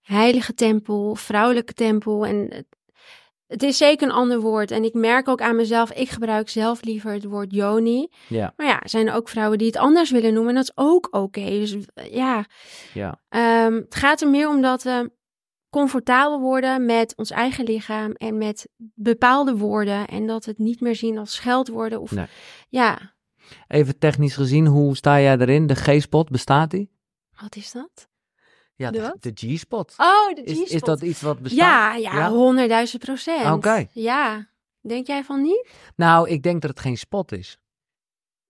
[0.00, 2.26] heilige tempel, vrouwelijke tempel.
[2.26, 2.66] En
[3.46, 4.70] het, is zeker een ander woord.
[4.70, 8.08] En ik merk ook aan mezelf, ik gebruik zelf liever het woord yoni.
[8.28, 10.48] Ja, Maar ja, er zijn ook vrouwen die het anders willen noemen.
[10.50, 11.44] En dat is ook oké.
[11.44, 12.44] Dus eh, ja,
[12.92, 13.20] ja.
[13.28, 15.12] Ehm, het gaat er meer om dat we
[15.70, 20.06] comfortabel worden met ons eigen lichaam en met bepaalde woorden.
[20.06, 22.00] En dat we het niet meer zien als scheldwoorden.
[22.00, 22.26] Of, Nee.
[22.68, 23.14] Ja,
[23.68, 25.66] Even technisch gezien, hoe sta jij erin?
[25.66, 26.92] De G-spot, bestaat die?
[27.40, 28.08] wat is dat?
[28.76, 29.94] Ja, De G-spot.
[29.96, 30.70] Oh, de G-spot.
[30.70, 31.58] is dat iets wat bestaat?
[31.58, 32.30] Ja, ja, Ja?
[32.30, 33.52] honderdduizend procent.
[33.52, 33.86] Oké.
[33.92, 34.48] Ja.
[34.80, 35.68] Denk jij van niet?
[35.96, 37.58] Nou, ik denk dat het geen spot is.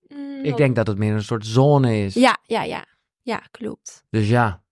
[0.08, 2.14] Mm, Ik denk dat het meer een soort zone is.
[2.14, 2.84] Ja, ja, ja.
[3.22, 4.04] Ja, klopt.
[4.10, 4.62] Dus ja.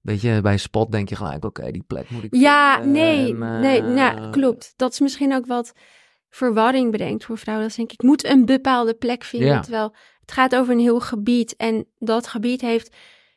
[0.00, 3.32] Weet je, bij spot denk je gelijk, oké, die plek moet ik Ja, vinden nee,
[3.32, 4.72] eh, nee, ja, klopt.
[4.76, 5.72] Dat is misschien ook wat
[6.28, 7.64] verwarring brengt voor vrouwen.
[7.66, 9.48] Dat ze denken, ik moet een bepaalde plek vinden.
[9.48, 9.60] Ja.
[9.60, 11.56] Terwijl het gaat over een heel gebied.
[11.56, 12.96] En dat gebied heeft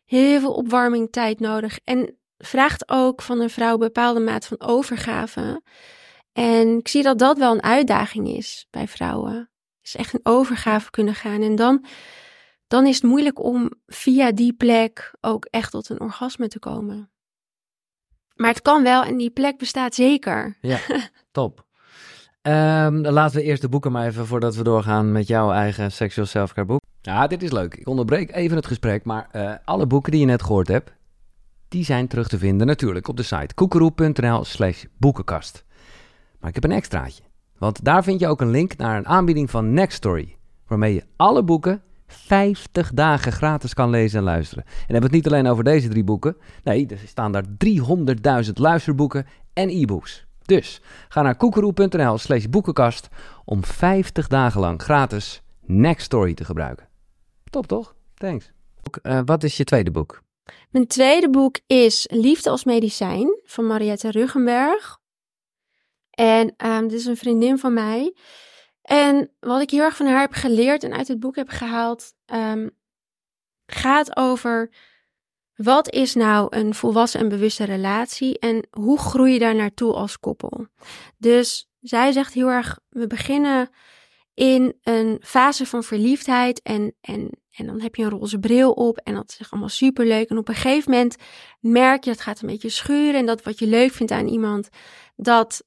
[0.09, 1.79] heel veel opwarming tijd nodig.
[1.83, 5.61] En vraagt ook van een vrouw een bepaalde maat van overgave.
[6.31, 9.49] En ik zie dat dat wel een uitdaging is bij vrouwen.
[9.81, 11.41] Dus echt een overgave kunnen gaan.
[11.41, 11.85] En dan,
[12.67, 17.11] dan is het moeilijk om via die plek ook echt tot een orgasme te komen.
[18.33, 20.57] Maar het kan wel en die plek bestaat zeker.
[21.31, 21.67] Top.
[22.41, 26.27] Ehm, laten we eerst de boeken maar even voordat we doorgaan met jouw eigen Sexual
[26.27, 26.78] Selfcare boek.
[27.01, 27.75] Ja, dit is leuk.
[27.75, 30.91] Ik onderbreek even het gesprek, maar eh, alle boeken die je net gehoord hebt,
[31.67, 35.65] die zijn terug te vinden natuurlijk op de site koekeroe.nl slash boekenkast.
[36.39, 37.23] Maar ik heb een extraatje,
[37.57, 40.37] want daar vind je ook een link naar een aanbieding van Nextory,
[40.67, 44.63] waarmee je alle boeken 50 dagen gratis kan lezen en luisteren.
[44.65, 46.37] En hebben we het niet alleen over deze drie boeken.
[46.63, 47.45] Nee, er staan daar
[48.45, 50.25] 300.000 luisterboeken en e-books.
[50.45, 53.09] Dus ga naar koekeroe.nl slash boekenkast
[53.45, 56.88] om 50 dagen lang gratis Nextory te gebruiken.
[57.49, 57.95] Top toch?
[58.13, 58.51] Thanks.
[59.01, 60.21] eh, wat is je tweede boek?
[60.69, 64.99] Mijn tweede boek is Liefde als medicijn van Mariette Ruggenberg.
[66.09, 68.15] En ehm, dit is een vriendin van mij.
[68.81, 72.13] En wat ik heel erg van haar heb geleerd en uit het boek heb gehaald,
[72.25, 72.69] ehm,
[73.65, 74.69] gaat over
[75.55, 80.19] wat is nou een volwassen en bewuste relatie en hoe groei je daar naartoe als
[80.19, 80.67] koppel.
[81.17, 83.69] Dus zij zegt heel erg, we beginnen
[84.33, 88.97] in een fase van verliefdheid en, en, en dan heb je een roze bril op
[88.97, 90.29] en dat is allemaal superleuk.
[90.29, 91.15] En op een gegeven moment
[91.59, 94.69] merk je, het gaat een beetje schuren en dat wat je leuk vindt aan iemand,
[95.15, 95.63] dat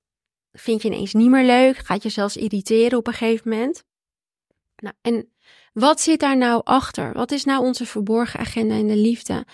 [0.52, 3.84] vind je ineens niet meer leuk, gaat je zelfs irriteren op een gegeven moment.
[4.76, 5.32] Nou, en
[5.72, 7.12] wat zit daar nou achter?
[7.12, 9.46] Wat is nou onze verborgen agenda in de liefde?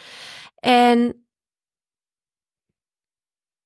[0.54, 1.26] En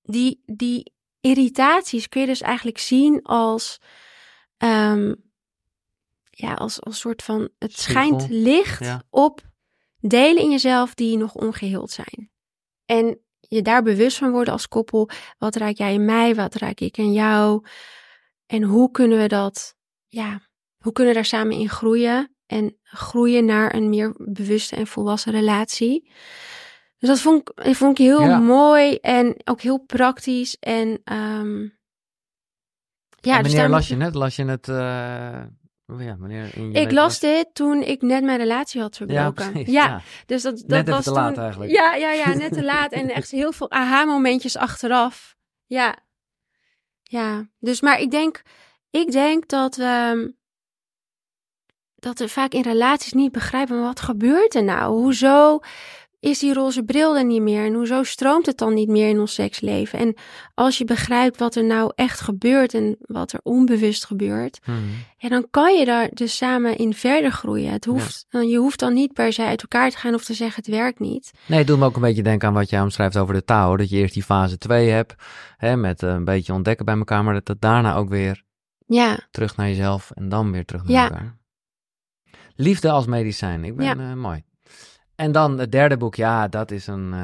[0.02, 3.80] die, die irritaties kun je dus eigenlijk zien als,
[4.56, 5.14] ehm,
[6.42, 7.92] ja, als, als soort van, het Spiegel.
[8.18, 9.02] schijnt licht Ja.
[9.10, 9.40] op
[9.98, 12.30] delen in jezelf die nog ongeheeld zijn.
[12.84, 15.08] En je daar bewust van worden als koppel.
[15.38, 16.34] Wat raak jij in mij?
[16.34, 17.64] Wat raak ik in jou?
[18.46, 19.74] En hoe kunnen we dat,
[20.08, 20.40] ja,
[20.78, 22.36] hoe kunnen we daar samen in groeien?
[22.46, 26.10] En groeien naar een meer bewuste en volwassen relatie.
[26.98, 28.38] Dus dat vond ik, vond ik heel Ja.
[28.38, 30.56] mooi en ook heel praktisch.
[30.58, 31.68] En ehm
[33.20, 34.14] ja, en dus las je het?
[34.14, 34.68] Las je het...
[34.68, 35.42] eh,
[35.92, 39.06] oh ja, wanneer in je ik las dit toen ik net mijn relatie had Ja,
[39.06, 39.52] verbroken.
[39.52, 39.72] precies.
[39.72, 40.00] ja, Ja.
[40.26, 41.70] dus dat, dat Net was te toen, laat eigenlijk.
[41.72, 42.92] Ja, ja, ja, net te laat.
[42.92, 45.36] En echt heel veel aha-momentjes achteraf.
[45.66, 45.96] Ja.
[47.02, 48.42] Ja, dus maar ik denk,
[48.90, 50.34] ik denk dat we,
[51.94, 54.92] dat we vaak in relaties niet begrijpen, wat gebeurt er nou?
[54.94, 55.58] Hoezo
[56.22, 57.64] is die roze bril er niet meer?
[57.66, 59.98] En hoezo stroomt het dan niet meer in ons seksleven?
[59.98, 60.14] En
[60.54, 64.78] als je begrijpt wat er nou echt gebeurt en wat er onbewust gebeurt, Mhm.
[65.18, 67.72] ja, dan kan je daar dus samen in verder groeien.
[67.72, 70.34] Het hoeft, dan, je hoeft dan niet per se uit elkaar te gaan of te
[70.34, 71.30] zeggen het werkt niet.
[71.46, 73.76] Nee, het doet me ook een beetje denken aan wat jij omschrijft over de Tao.
[73.76, 75.14] Dat je eerst die fase 2 hebt,
[75.56, 78.42] hè, met eh, een beetje ontdekken bij elkaar, maar dat het daarna ook weer
[78.86, 81.02] Ja, Terug naar jezelf en dan weer terug naar Ja.
[81.02, 81.38] elkaar.
[82.56, 83.64] Liefde als medicijn.
[83.64, 84.10] Ik ben Ja.
[84.10, 84.42] eh, mooi.
[85.16, 86.14] En dan het derde boek.
[86.14, 87.12] Ja, dat is een...
[87.12, 87.20] eh,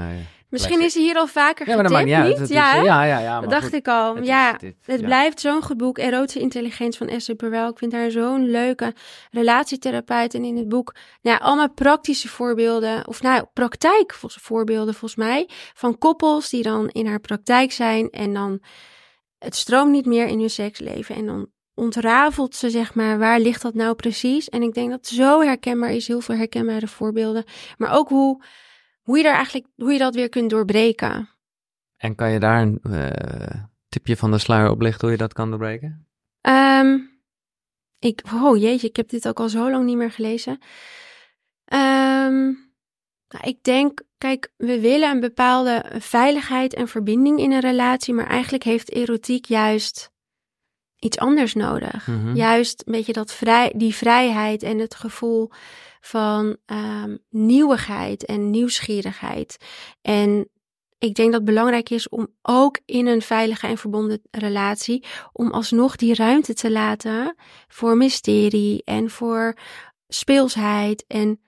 [0.48, 2.40] misschien is hij hier al vaker ja, maar dat maakt getipt, niet uit.
[2.40, 2.48] niet?
[2.48, 3.40] Het ja, is, ja, ja, ja.
[3.40, 4.14] dat dacht goed, ik al.
[4.14, 5.06] het is ja, het ja.
[5.06, 5.98] blijft zo'n goed boek.
[5.98, 7.68] Erotische intelligentie van Esther Perel.
[7.68, 8.94] Ik vind haar zo'n leuke
[9.30, 10.34] relatietherapeut.
[10.34, 13.08] En in het boek, nou ja, allemaal praktische voorbeelden.
[13.08, 15.48] Of nou, praktijkvoorbeelden volgens mij.
[15.74, 18.10] Van koppels die dan in haar praktijk zijn.
[18.10, 18.60] En dan
[19.38, 21.14] het stroomt niet meer in hun seksleven.
[21.14, 21.48] En dan
[21.78, 24.48] ontrafelt ze, zeg maar, waar ligt dat nou precies?
[24.48, 26.06] En ik denk dat het zo herkenbaar is.
[26.06, 27.44] Heel veel herkenbare voorbeelden.
[27.76, 28.42] Maar ook hoe,
[29.02, 31.28] hoe je daar eigenlijk, hoe je dat weer kunt doorbreken.
[31.96, 35.32] En kan je daar een eh, tipje van de sluier op lichten hoe je dat
[35.32, 36.06] kan doorbreken?
[36.40, 36.98] Ehm,
[37.98, 40.58] ik, oh jeetje, ik heb dit ook al zo lang niet meer gelezen.
[41.64, 42.44] Ehm,
[43.28, 48.26] nou, ik denk, kijk, we willen een bepaalde veiligheid en verbinding in een relatie, maar
[48.26, 50.16] eigenlijk heeft erotiek juist
[50.98, 52.06] iets anders nodig.
[52.06, 52.34] Mhm.
[52.34, 55.50] Juist een beetje dat vrij, die vrijheid en het gevoel
[56.00, 59.56] van ehm, nieuwigheid en nieuwsgierigheid.
[60.02, 60.48] En
[60.98, 65.50] ik denk dat het belangrijk is om ook in een veilige en verbonden relatie, om
[65.50, 67.34] alsnog die ruimte te laten
[67.68, 69.56] voor mysterie en voor
[70.08, 71.04] speelsheid.
[71.06, 71.40] En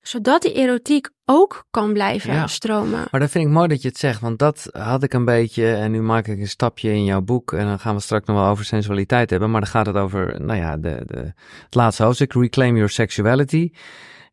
[0.00, 2.46] zodat die erotiek ook kan blijven Ja.
[2.46, 3.06] stromen.
[3.10, 5.74] Maar dat vind ik mooi dat je het zegt, want dat had ik een beetje.
[5.74, 7.52] En nu maak ik een stapje in jouw boek.
[7.52, 9.50] En dan gaan we straks nog wel over sensualiteit hebben.
[9.50, 11.32] Maar dan gaat het over, nou ja, de, de,
[11.64, 13.70] het laatste hoofdstuk, Reclaim Your Sexuality.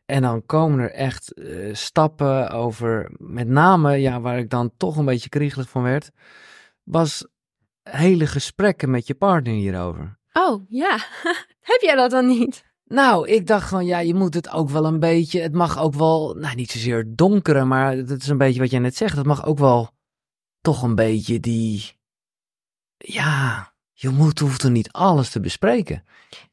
[0.05, 4.97] En dan komen er echt eh, stappen over, met name, ja, waar ik dan toch
[4.97, 6.11] een beetje kriegelig van werd,
[6.83, 7.27] was
[7.83, 10.17] hele gesprekken met je partner hierover.
[10.33, 10.97] Oh ja,
[11.71, 12.64] heb jij dat dan niet?
[12.85, 15.41] Nou, ik dacht gewoon, ja, je moet het ook wel een beetje.
[15.41, 18.79] Het mag ook wel, nou, niet zozeer donkere, maar dat is een beetje wat jij
[18.79, 19.17] net zegt.
[19.17, 19.89] Het mag ook wel
[20.61, 21.93] toch een beetje die.
[22.97, 26.03] Ja, je moet, hoeft er niet alles te bespreken.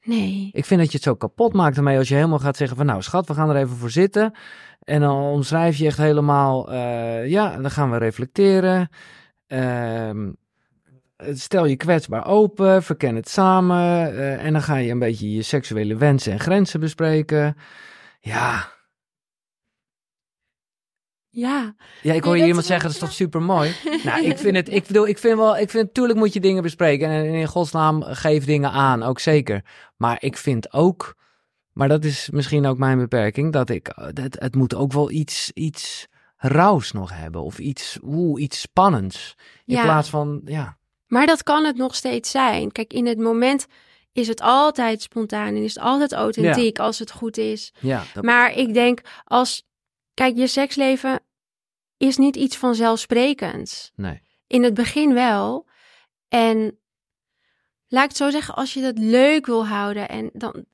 [0.02, 0.50] Nee.
[0.52, 2.86] Ik vind dat je het zo kapot maakt ermee als je helemaal gaat zeggen van,
[2.86, 4.34] nou, schat, we gaan er even voor zitten.
[4.80, 8.88] En dan omschrijf je echt helemaal, eh, ja, dan gaan we reflecteren.
[9.46, 10.30] Ehm,
[11.32, 13.78] stel je kwetsbaar open, verken het samen.
[14.16, 17.56] eh, en dan ga je een beetje je seksuele wensen en grenzen bespreken.
[18.20, 18.70] Ja,
[21.34, 23.74] Ja, ja ik hoor je dat iemand zeggen, dat is toch super mooi.
[24.04, 26.62] nou, ik vind het, ik bedoel, ik vind wel, ik vind, natuurlijk moet je dingen
[26.62, 27.08] bespreken.
[27.08, 29.64] En in godsnaam geef dingen aan, ook zeker.
[29.96, 31.16] Maar ik vind ook,
[31.72, 35.50] maar dat is misschien ook mijn beperking, dat ik, het, het moet ook wel iets,
[35.54, 36.06] iets
[36.36, 37.42] rauws nog hebben.
[37.42, 39.34] Of iets, oeh, iets spannends.
[39.64, 39.82] In Ja.
[39.82, 40.76] plaats van, ja.
[41.12, 42.72] Maar dat kan het nog steeds zijn.
[42.72, 43.66] Kijk, in het moment
[44.12, 47.72] is het altijd spontaan en is het altijd authentiek als het goed is.
[47.80, 49.62] ja dat- Maar ik denk als,
[50.14, 51.20] kijk, je seksleven
[51.96, 53.92] is niet iets vanzelfsprekends.
[53.94, 54.22] nee.
[54.46, 55.66] In het begin wel.
[56.28, 56.78] En
[57.88, 60.64] laat ik het zo zeggen, als je dat leuk wil houden en dan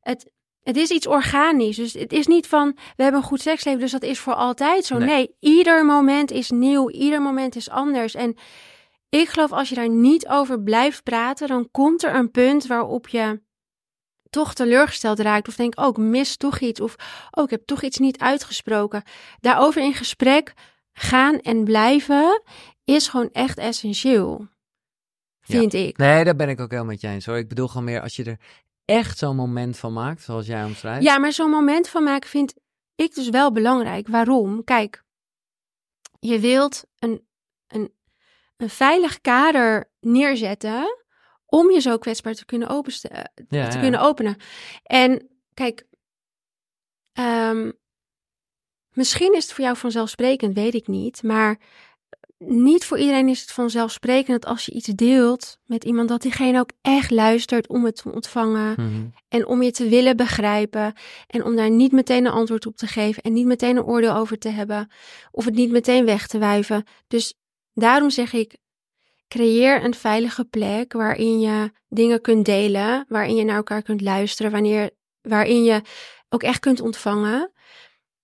[0.00, 0.30] het.
[0.62, 1.76] Het is iets organisch.
[1.76, 4.84] Dus het is niet van we hebben een goed seksleven, dus dat is voor altijd
[4.84, 4.98] zo.
[4.98, 5.06] Nee.
[5.08, 8.14] Nee, ieder moment is nieuw, ieder moment is anders.
[8.14, 8.36] En
[9.20, 13.08] ik geloof als je daar niet over blijft praten, dan komt er een punt waarop
[13.08, 13.42] je
[14.30, 15.48] toch teleurgesteld raakt.
[15.48, 16.80] Of denk, oh, ik mis toch iets.
[16.80, 16.96] Of,
[17.30, 19.02] oh, ik heb toch iets niet uitgesproken.
[19.40, 20.54] Daarover in gesprek
[20.92, 22.42] gaan en blijven
[22.84, 24.48] is gewoon echt essentieel.
[25.40, 25.96] Vind ik.
[25.96, 27.36] Nee, daar ben ik ook helemaal met je eens hoor.
[27.36, 28.38] Ik bedoel gewoon meer als je er
[28.84, 31.04] echt zo'n moment van maakt, zoals jij omschrijft.
[31.04, 32.54] Ja, maar zo'n moment van maken vind
[32.94, 34.08] ik dus wel belangrijk.
[34.08, 34.64] Waarom?
[34.64, 35.04] Kijk,
[36.20, 37.26] je wilt een,
[37.66, 37.92] een,
[38.62, 40.96] een veilig kader neerzetten
[41.46, 43.08] om je zo kwetsbaar te kunnen, openste-
[43.48, 43.80] Ja, te ja.
[43.80, 44.36] kunnen openen.
[44.82, 45.86] En kijk,
[47.12, 47.70] ehm,
[48.92, 51.22] misschien is het voor jou vanzelfsprekend, weet ik niet.
[51.22, 51.58] Maar
[52.38, 56.58] niet voor iedereen is het vanzelfsprekend dat als je iets deelt met iemand, dat diegene
[56.60, 58.72] ook echt luistert om het te ontvangen.
[58.72, 59.06] Mhm.
[59.28, 60.92] En om je te willen begrijpen.
[61.26, 63.22] En om daar niet meteen een antwoord op te geven.
[63.22, 64.90] En niet meteen een oordeel over te hebben.
[65.30, 66.84] Of het niet meteen weg te wuiven.
[67.08, 67.34] Dus
[67.74, 68.56] daarom zeg ik.
[69.28, 73.04] Creëer een veilige plek waarin je dingen kunt delen.
[73.08, 74.52] Waarin je naar elkaar kunt luisteren.
[74.52, 75.82] Wanneer, waarin je
[76.28, 77.52] ook echt kunt ontvangen.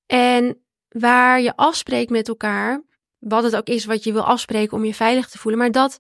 [0.07, 2.83] En waar je afspreekt met elkaar.
[3.19, 5.61] Wat het ook is wat je wil afspreken om je veilig te voelen.
[5.61, 5.99] Maar dat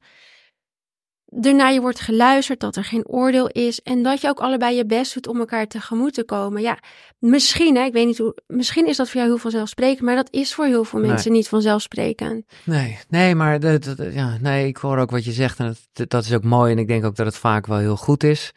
[1.41, 4.77] er naar je wordt geluisterd, dat er geen oordeel is en dat je ook allebei
[4.77, 6.63] je best doet om elkaar tegemoet te komen.
[6.63, 6.79] Ja,
[7.19, 10.29] misschien, hè, ik weet niet hoe, misschien is dat voor jou heel vanzelfsprekend, maar dat
[10.33, 11.09] is voor heel veel Nee.
[11.11, 12.45] mensen niet vanzelfsprekend.
[12.65, 16.11] Nee, nee, maar dat, dat- ja, nee, ik hoor ook wat je zegt en dat,
[16.11, 18.53] dat is ook mooi en ik denk ook dat het vaak wel heel goed is.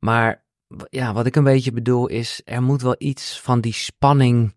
[0.00, 0.44] Maar
[0.88, 4.54] ja, wat ik een beetje bedoel is, er moet wel iets van die spanning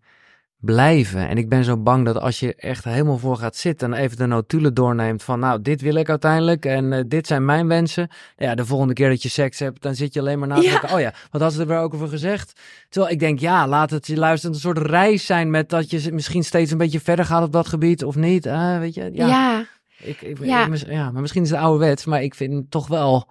[0.60, 1.28] blijven.
[1.28, 4.16] En ik ben zo bang dat als je echt helemaal voor gaat zitten en even
[4.16, 8.08] de notulen doorneemt van nou, dit wil ik uiteindelijk en eh, dit zijn mijn wensen.
[8.36, 10.62] Ja, de volgende keer dat je seks hebt, dan zit je alleen maar na te
[10.62, 10.70] Ja.
[10.70, 12.60] denken, oh ja, wat had ze er weer ook over gezegd?
[12.88, 16.12] Terwijl ik denk, ja, laat het je luisteren een soort reis zijn met dat je
[16.12, 18.46] misschien steeds een beetje verder gaat op dat gebied of niet.
[18.48, 19.26] Ah, weet je, ja.
[19.26, 19.64] ja.
[20.02, 20.62] Ik, ik, Ja.
[20.62, 23.28] ik- mis- ja, maar misschien is het ouderwets, maar ik vind toch wel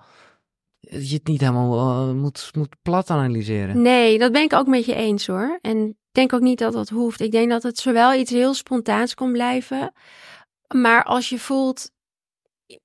[0.80, 3.82] dat je het niet helemaal eh, moet, moet plat analyseren.
[3.82, 5.60] Nee, dat ben ik ook met je eens hoor.
[5.62, 7.20] En denk ook niet dat dat hoeft.
[7.22, 9.94] Ik denk dat het zowel iets heel spontaans kon blijven.
[10.76, 11.92] Maar als je voelt,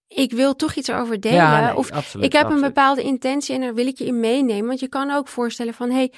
[0.09, 1.37] ik wil toch iets erover delen.
[1.39, 2.62] ja, nee, of absoluut, ik heb absoluut.
[2.62, 4.66] een bepaalde intentie en daar wil ik je in meenemen.
[4.66, 6.12] Want je kan ook voorstellen van, hey,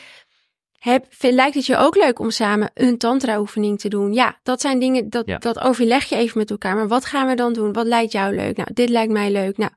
[0.78, 4.12] heb, vind- lijkt het je ook leuk om samen een tantra-oefening te doen?
[4.12, 5.38] Ja, dat zijn dingen, dat, Ja.
[5.38, 6.76] dat overleg je even met elkaar.
[6.76, 7.72] Maar wat gaan we dan doen?
[7.72, 8.56] Wat lijkt jou leuk?
[8.56, 9.56] Nou, dit lijkt mij leuk.
[9.56, 9.70] Nou,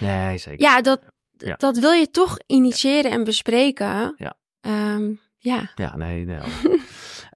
[0.00, 0.60] Nee, zeker.
[0.60, 1.00] ja, dat,
[1.36, 1.54] Ja.
[1.56, 4.14] dat wil je toch initiëren en bespreken.
[4.16, 4.36] Ja.
[4.60, 5.70] Ehm, ja.
[5.74, 6.38] Ja, nee, nee.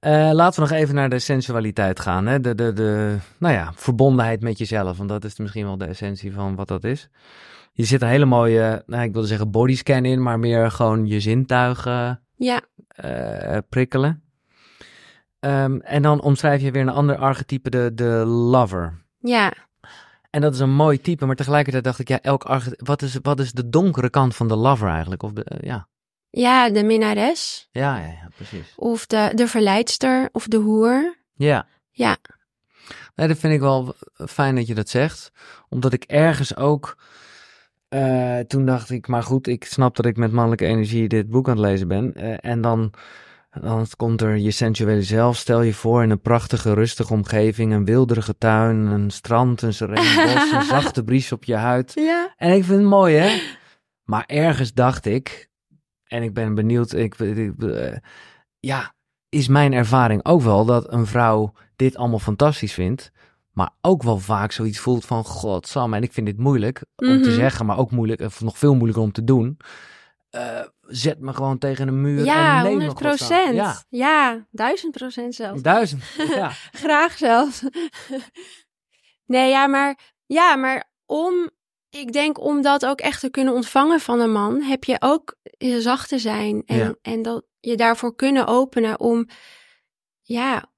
[0.05, 2.27] Eh, laten we nog even naar de sensualiteit gaan.
[2.27, 2.41] Hè?
[2.41, 4.97] De, de, de, nou ja, verbondenheid met jezelf.
[4.97, 7.09] Want dat is misschien wel de essentie van wat dat is.
[7.73, 11.21] Je zit een hele mooie, nou, ik wilde zeggen bodyscan in, maar meer gewoon je
[11.21, 14.23] zintuigen Ja, eh, prikkelen.
[15.41, 19.03] Ehm, en dan omschrijf je weer een ander archetype, de, de lover.
[19.21, 19.53] ja,
[20.31, 23.19] En dat is een mooi type, maar tegelijkertijd dacht ik, ja, elk archetype, wat is,
[23.23, 25.23] wat is de donkere kant van de lover eigenlijk?
[25.23, 25.87] Of de, eh, ja.
[26.41, 28.73] Ja, de minnares Ja, ja, ja, precies.
[28.77, 31.17] of de, de verleidster of de hoer.
[31.35, 31.67] Ja.
[31.91, 32.17] Ja.
[33.15, 33.95] Nee, dat vind ik wel
[34.29, 35.33] fijn dat je dat zegt.
[35.69, 36.97] Omdat ik ergens ook.
[37.89, 41.49] eh, toen dacht ik, maar goed, ik snap dat ik met mannelijke energie dit boek
[41.49, 42.15] aan het lezen ben.
[42.15, 42.93] Eh, en dan,
[43.61, 45.37] dan komt er je sensuele zelf.
[45.37, 47.73] Stel je voor in een prachtige, rustige omgeving.
[47.73, 51.93] Een wilderige tuin, een strand, een sereen bos, een zachte bries op je huid.
[51.95, 52.35] Ja.
[52.37, 53.41] En ik vind het mooi, hè?
[54.05, 55.49] Maar ergens dacht ik,
[56.15, 57.97] en ik ben benieuwd, ik, ik- eh,
[58.61, 58.95] ja,
[59.29, 63.11] is mijn ervaring ook wel dat een vrouw dit allemaal fantastisch vindt,
[63.53, 67.07] maar ook wel vaak zoiets voelt van, god, Sam, en ik vind dit moeilijk om
[67.23, 67.31] te Mhm.
[67.39, 69.57] zeggen, maar ook moeilijk, of nog veel moeilijker om te doen.
[70.31, 73.29] Eh, zet me gewoon tegen een muur Ja, en neem me 100 gewoon staan.
[73.29, 73.55] procent.
[73.57, 74.47] Ja, Ja.
[74.51, 75.63] duizend procent zelfs.
[75.63, 76.03] duizend.
[76.41, 76.51] ja.
[76.73, 77.63] Graag zelfs.
[79.27, 81.51] nee, ja, maar, ja, maar om,
[81.97, 85.37] ik denk om dat ook echt te kunnen ontvangen van een man, heb je ook
[85.59, 86.95] je zacht te zijn en, Ja.
[87.03, 89.29] en dat je daarvoor kunnen openen om,
[90.23, 90.73] ja,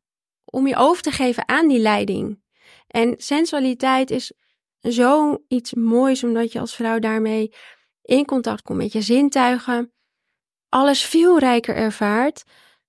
[0.45, 2.43] om je over te geven aan die leiding.
[2.87, 4.33] En sensualiteit is
[4.81, 7.53] zo iets moois, omdat je als vrouw daarmee
[8.03, 9.93] in contact komt met je zintuigen,
[10.69, 12.45] alles veel rijker ervaart,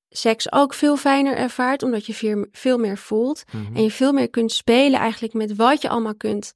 [0.09, 3.75] seks ook veel fijner ervaart, omdat je veel, veel meer voelt Mhm.
[3.75, 6.53] en je veel meer kunt spelen eigenlijk met wat je allemaal kunt,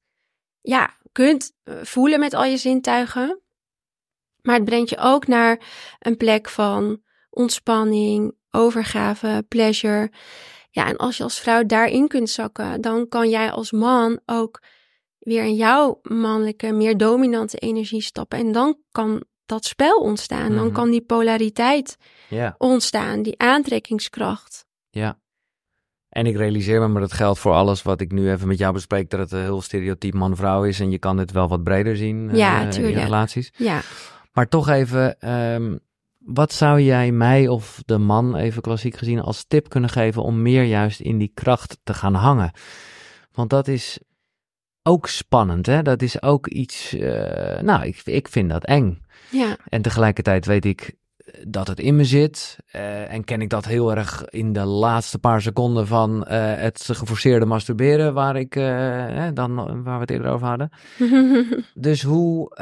[0.60, 3.40] ja, kunt eh, voelen met al je zintuigen.
[4.42, 5.60] Maar het brengt je ook naar
[5.98, 10.10] een plek van ontspanning, overgave, pleasure.
[10.70, 14.62] Ja, en als je als vrouw daarin kunt zakken, dan kan jij als man ook
[15.18, 18.38] weer in jouw mannelijke, meer dominante energie stappen.
[18.38, 20.54] En dan kan dat spel ontstaan.
[20.54, 20.74] Dan Mhm.
[20.74, 21.96] kan die polariteit
[22.58, 24.66] ontstaan, die aantrekkingskracht.
[24.90, 25.20] Ja.
[26.12, 28.72] En ik realiseer me, maar dat geldt voor alles wat ik nu even met jou
[28.72, 30.80] bespreek, dat het een heel stereotyp man-vrouw is.
[30.80, 33.02] En je kan het wel wat breder zien eh, Ja, in tuurlijk.
[33.02, 33.52] relaties.
[33.56, 33.80] Ja,
[34.32, 35.76] Maar toch even, ehm,
[36.18, 40.42] wat zou jij mij of de man, even klassiek gezien, als tip kunnen geven om
[40.42, 42.50] meer juist in die kracht te gaan hangen?
[43.32, 43.98] Want dat is
[44.82, 45.82] ook spannend, hè?
[45.82, 49.02] Dat is ook iets, eh, nou, ik, ik vind dat eng.
[49.30, 50.94] ja, En tegelijkertijd weet ik
[51.48, 52.58] dat het in me zit.
[52.70, 56.88] eh, en ken ik dat heel erg in de laatste paar seconden van eh, het
[56.92, 60.70] geforceerde masturberen, waar, ik, eh, dan, waar we het eerder over hadden.
[61.74, 62.54] Dus hoe,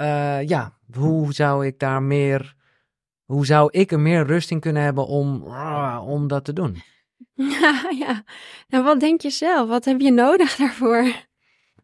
[0.47, 2.55] ja, hoe zou ik daar meer,
[3.25, 6.83] hoe zou ik er meer rust in kunnen hebben om, ah, om dat te doen?
[7.61, 8.23] ja, ja.
[8.69, 9.69] Nou, wat denk je zelf?
[9.69, 11.13] Wat heb je nodig daarvoor?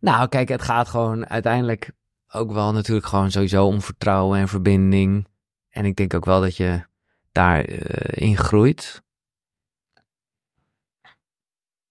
[0.00, 1.90] Nou, kijk, het gaat gewoon uiteindelijk
[2.32, 5.26] ook wel natuurlijk gewoon sowieso om vertrouwen en verbinding.
[5.76, 6.82] En ik denk ook wel dat je
[7.32, 7.78] daarin
[8.14, 9.02] in groeit.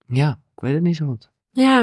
[0.06, 1.30] Ja, ik weet het niet zo goed.
[1.50, 1.80] Ja,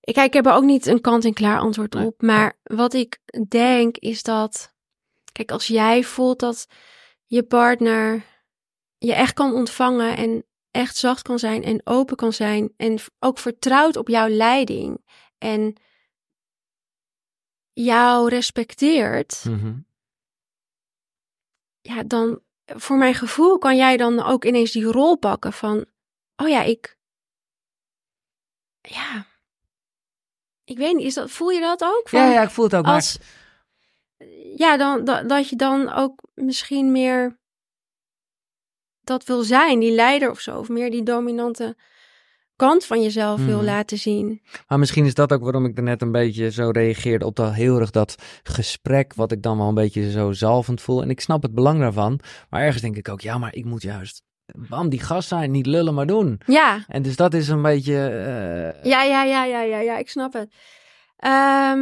[0.00, 2.06] ik, kijk, ik heb er ook niet een kant-en-klaar antwoord Nee.
[2.06, 2.22] op.
[2.22, 4.74] Maar wat ik denk is dat,
[5.32, 6.66] kijk, als jij voelt dat
[7.26, 8.22] je partner
[8.98, 13.38] je echt kan ontvangen en echt zacht kan zijn en open kan zijn en ook
[13.38, 15.04] vertrouwt op jouw leiding
[15.38, 15.74] en
[17.72, 19.74] jou respecteert, Mhm.
[21.82, 25.84] Ja, dan voor mijn gevoel kan jij dan ook ineens die rol pakken van,
[26.36, 26.96] oh ja, ik,
[28.80, 29.26] ja,
[30.64, 32.08] ik weet niet, is dat, voel je dat ook?
[32.08, 32.84] Van, Ja, ja, ik voel het ook.
[32.84, 33.18] Maar als,
[34.56, 37.40] ja, dan, dat, dat je dan ook misschien meer,
[39.00, 40.58] dat wil zijn, die leider of zo.
[40.58, 41.76] Of meer die dominante
[42.68, 43.64] kant van jezelf wil Mhm.
[43.64, 44.40] laten zien.
[44.68, 47.52] Maar misschien is dat ook waarom ik er net een beetje zo reageerde op dat
[47.54, 51.02] heel erg dat gesprek, wat ik dan wel een beetje zo zalvend voel.
[51.02, 53.82] En ik snap het belang daarvan, maar ergens denk ik ook, ja, maar ik moet
[53.82, 54.22] juist,
[54.68, 56.40] bam, die gast zijn, niet lullen, maar doen.
[56.46, 60.08] Ja, En dus dat is een beetje, eh, ja, ja, ja, ja, ja, ja, ik
[60.08, 60.54] snap het.
[61.16, 61.80] Ehm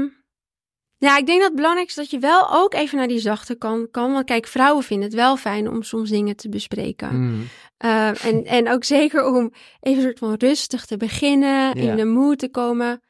[1.01, 3.55] ja, ik denk dat het belangrijk is dat je wel ook even naar die zachte
[3.55, 4.12] kant kan.
[4.12, 7.20] Want kijk, vrouwen vinden het wel fijn om soms dingen te bespreken.
[7.20, 7.42] mm,
[7.76, 11.90] Eh, en, en ook zeker om even een soort van rustig te beginnen, Ja.
[11.90, 13.01] in de mood te komen.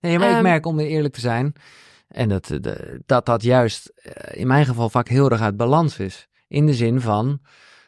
[0.00, 1.52] Nee, maar ik Ehm, merk, om eerlijk te zijn,
[2.08, 5.56] en dat, eh, de, dat dat juist eh, in mijn geval vaak heel erg uit
[5.56, 6.28] balans is.
[6.48, 7.40] In de zin van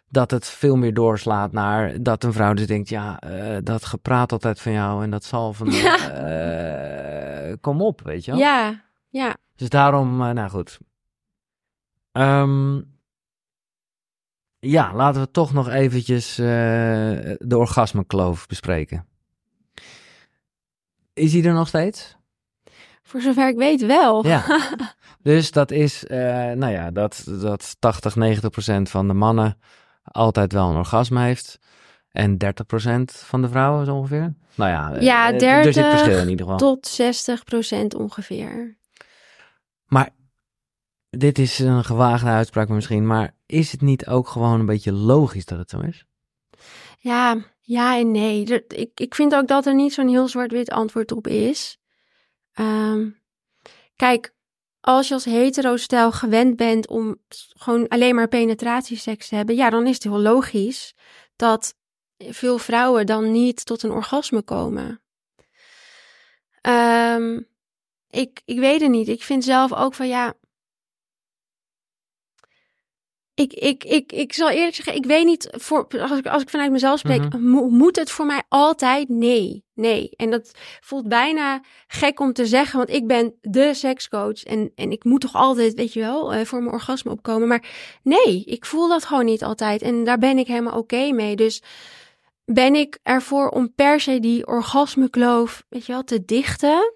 [0.08, 3.20] dat het veel meer doorslaat naar dat een vrouw dus denkt, ja,
[3.62, 7.56] dat gepraat altijd van jou en dat zal van, Ja.
[7.60, 8.40] kom op, weet je wel.
[8.40, 8.84] Ja,
[9.16, 9.36] ja.
[9.56, 10.78] Dus daarom, eh, nou goed.
[12.12, 12.80] Ehm,
[14.58, 16.46] ja, laten we toch nog eventjes eh,
[17.38, 19.06] de orgasmekloof bespreken.
[21.12, 22.16] Is die er nog steeds?
[23.02, 24.26] Voor zover ik weet wel.
[24.26, 24.44] Ja.
[25.22, 26.18] Dus dat is, eh,
[26.50, 29.58] nou ja, dat, dat 80, 90 procent van de mannen
[30.02, 31.58] altijd wel een orgasme heeft.
[32.12, 34.34] En 30 procent van de vrouwen zo ongeveer.
[34.54, 36.58] Nou ja, Ja, eh, er zit 30 verschil in ieder geval.
[36.58, 38.76] Tot 60 procent ongeveer.
[41.18, 45.44] Dit is een gewaagde uitspraak misschien, maar is het niet ook gewoon een beetje logisch
[45.44, 46.04] dat het zo is?
[46.98, 48.64] Ja, ja en nee.
[48.68, 51.78] Ik, ik vind ook dat er niet zo'n heel zwart-wit antwoord op is.
[52.52, 53.10] Ehm,
[53.96, 54.34] kijk,
[54.80, 57.16] als je als hetero-stel gewend bent om
[57.48, 60.94] gewoon alleen maar penetratieseks te hebben, ja, dan is het heel logisch
[61.36, 61.74] dat
[62.18, 65.00] veel vrouwen dan niet tot een orgasme komen.
[66.60, 67.40] Ehm,
[68.10, 69.08] ik, ik weet het niet.
[69.08, 70.34] Ik vind zelf ook van ja.
[73.36, 76.48] Ik, ik, ik, ik zal eerlijk zeggen, ik weet niet, voor, als, ik, als ik
[76.50, 77.42] vanuit mezelf spreek, Mhm.
[77.50, 79.08] mo- moet het voor mij altijd?
[79.08, 80.10] Nee, nee.
[80.16, 84.90] En dat voelt bijna gek om te zeggen, want ik ben de sekscoach en, en
[84.90, 87.48] ik moet toch altijd, weet je wel, eh, voor mijn orgasme opkomen.
[87.48, 87.64] Maar
[88.02, 91.36] nee, ik voel dat gewoon niet altijd en daar ben ik helemaal oké mee.
[91.36, 91.62] Dus
[92.44, 96.92] ben ik ervoor om per se die orgasmekloof, weet je wel, te dichten?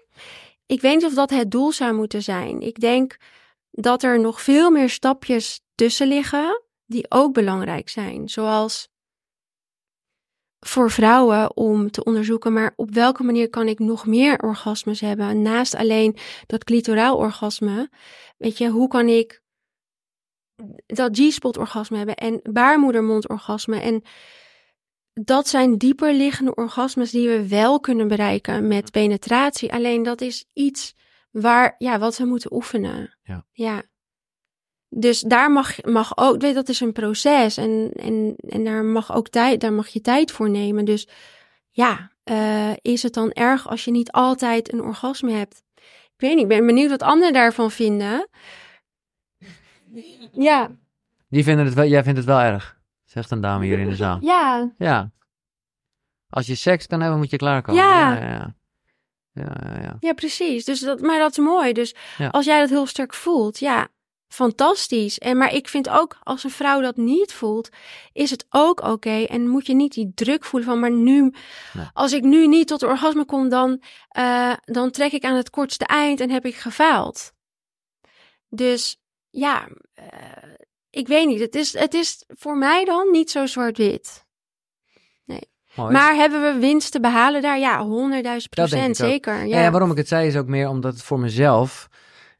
[0.65, 2.61] Ik weet niet of dat het doel zou moeten zijn.
[2.61, 3.17] Ik denk
[3.71, 8.29] dat er nog veel meer stapjes tussen liggen die ook belangrijk zijn.
[8.29, 8.89] Zoals
[10.59, 15.41] voor vrouwen om te onderzoeken, maar op welke manier kan ik nog meer orgasmes hebben?
[15.41, 16.17] Naast alleen
[16.47, 17.89] dat clitoraal orgasme.
[18.37, 19.41] Weet je, hoe kan ik
[20.85, 23.79] dat G-spot orgasme hebben en baarmoedermond orgasme?
[23.79, 24.03] En
[25.13, 29.73] dat zijn dieper liggende orgasmes die we wel kunnen bereiken met penetratie.
[29.73, 30.95] Alleen dat is iets
[31.31, 33.17] waar, ja, wat we moeten oefenen.
[33.23, 33.45] Ja.
[33.51, 33.89] ja.
[34.93, 39.15] Dus daar mag, mag ook, weet, dat is een proces en, en, en daar mag
[39.15, 40.85] ook tijd, daar mag je tijd voor nemen.
[40.85, 41.07] Dus
[41.69, 45.63] ja, eh, is het dan erg als je niet altijd een orgasme hebt?
[46.15, 48.27] Ik weet niet, ik ben benieuwd wat anderen daarvan vinden.
[50.33, 50.71] Ja,
[51.29, 53.95] Die vinden het wel, jij vindt het wel erg, zegt een dame hier in de
[53.95, 54.17] zaal.
[54.21, 55.11] ja, Ja.
[56.29, 57.83] Als je seks kan hebben, moet je klaarkomen.
[57.83, 58.13] Ja.
[58.15, 58.53] Ja, ja, ja.
[59.33, 59.95] ja, ja.
[59.99, 60.65] ja, precies.
[60.65, 61.73] Dus dat, maar dat is mooi.
[61.73, 62.27] Dus Ja.
[62.27, 63.87] als jij dat heel sterk voelt, ja,
[64.33, 65.17] fantastisch.
[65.19, 67.69] En maar ik vind ook, als een vrouw dat niet voelt,
[68.13, 69.23] is het ook oké.
[69.23, 71.33] En moet je niet die druk voelen van, maar nu,
[71.73, 71.85] Nee.
[71.93, 75.85] als ik nu niet tot orgasme kom, dan, eh, dan trek ik aan het kortste
[75.85, 77.31] eind en heb ik gefaald.
[78.49, 78.97] Dus
[79.29, 80.05] ja, eh,
[80.89, 81.39] ik weet niet.
[81.39, 84.25] Het is, het is voor mij dan niet zo zwart-wit.
[85.75, 85.91] Mooi.
[85.91, 87.59] Maar hebben we winst te behalen daar?
[87.59, 89.11] Ja, honderdduizend Dat denk procent ik ook.
[89.35, 89.47] zeker.
[89.47, 89.61] Ja.
[89.61, 89.71] Ja.
[89.71, 91.89] waarom ik het zei is ook meer omdat het voor mezelf.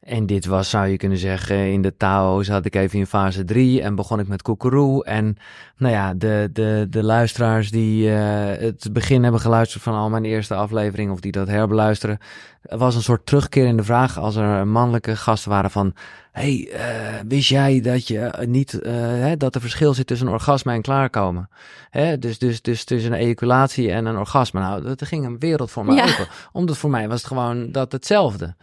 [0.02, 3.44] En dit was, zou je kunnen zeggen, in de Tao's had ik even in fase
[3.44, 5.04] 3 en begon ik met koekeroe.
[5.04, 5.36] En
[5.76, 10.24] nou ja, de, de, de luisteraars die eh, het begin hebben geluisterd van al mijn
[10.24, 12.18] eerste afleveringen of die dat herbeluisteren,
[12.62, 15.94] was een soort terugkeer in de vraag als er mannelijke gasten waren van,
[16.32, 20.32] hey, eh, wist jij dat je eh, niet, hè, dat er verschil zit tussen een
[20.32, 21.48] orgasme en klaarkomen?
[21.90, 22.18] Hè?
[22.18, 24.60] Dus, dus, dus tussen een ejaculatie en een orgasme.
[24.60, 26.02] Nou, dat ging een wereld voor mij Ja.
[26.02, 26.26] open.
[26.52, 28.54] Omdat voor mij was het gewoon dat hetzelfde.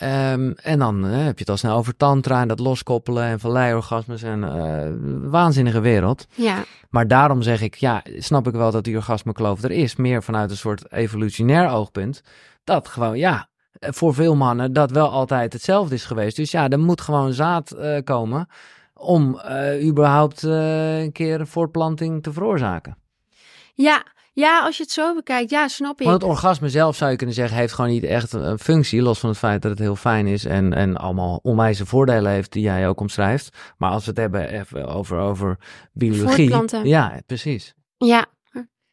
[0.00, 3.40] Ehm, en dan eh, heb je het al snel over tantra en dat loskoppelen en
[3.40, 4.90] valleiorgasmes en eh,
[5.30, 6.26] waanzinnige wereld.
[6.34, 6.64] ja.
[6.90, 9.96] Maar daarom zeg ik, ja, snap ik wel dat die orgasmekloof er is.
[9.96, 12.22] Meer vanuit een soort evolutionair oogpunt.
[12.64, 13.48] Dat gewoon, ja,
[13.80, 16.36] voor veel mannen dat wel altijd hetzelfde is geweest.
[16.36, 18.48] Dus ja, er moet gewoon zaad eh, komen
[18.94, 22.96] om eh, überhaupt eh, een keer een voortplanting te veroorzaken.
[23.74, 24.04] Ja,
[24.40, 26.06] Ja, als je het zo bekijkt, ja, snap ik.
[26.06, 29.18] Want het orgasme zelf zou je kunnen zeggen, heeft gewoon niet echt een functie, los
[29.18, 32.62] van het feit dat het heel fijn is en, en allemaal onwijze voordelen heeft die
[32.62, 33.56] jij ook omschrijft.
[33.76, 35.58] Maar als we het hebben even over, over
[35.92, 36.86] biologie.
[36.88, 37.74] Ja, precies.
[37.96, 38.26] Ja,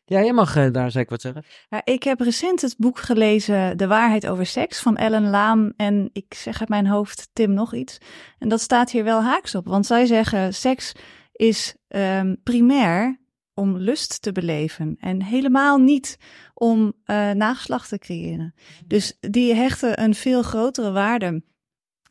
[0.05, 1.43] Ja, jij mag eh, daar zeker wat zeggen.
[1.69, 6.09] Ja, ik heb recent het boek gelezen De waarheid over seks van Ellen Laan en
[6.13, 7.97] ik zeg uit mijn hoofd Tim nog iets.
[8.39, 10.91] En dat staat hier wel haaks op, want zij zeggen seks
[11.31, 13.19] is ehm, primair
[13.57, 16.17] om lust te beleven en helemaal niet
[16.53, 18.53] om eh, nageslacht te creëren.
[18.85, 21.43] Dus die hechten een veel grotere waarde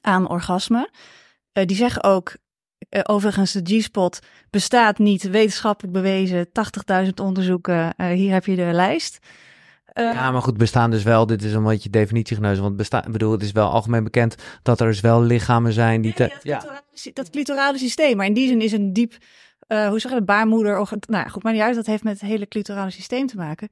[0.01, 0.91] aan orgasme.
[1.53, 2.37] Eh, die zeggen ook,
[2.89, 4.19] eh, overigens, de G-spot
[4.51, 6.49] bestaat niet wetenschappelijk bewezen.
[6.53, 9.19] 80.000 onderzoeken, hier heb je de lijst.
[9.95, 13.43] Ja, maar goed, bestaan dus wel, dit is een beetje definitie Want bestaan, bedoel, het
[13.43, 16.13] is wel algemeen bekend dat er dus wel lichamen zijn die...
[16.13, 18.17] Te- dat, ja, clitorale, dat clitorale systeem.
[18.17, 19.17] Maar in die zin is een diep,
[19.67, 20.79] eh, hoe zeg je dat, baarmoeder.
[20.79, 21.75] Of, nou goed, maar niet uit.
[21.75, 23.69] Dat heeft met het hele clitorale systeem te maken.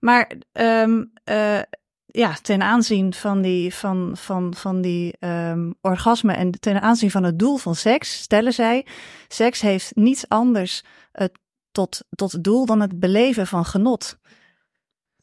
[0.00, 1.60] Maar ehm, eh,
[2.06, 7.22] ja, ten aanzien van die, van, van, van die ehm, orgasme en ten aanzien van
[7.22, 8.86] het doel van seks, stellen zij,
[9.28, 11.26] seks heeft niets anders eh,
[11.72, 14.18] tot, tot doel dan het beleven van genot.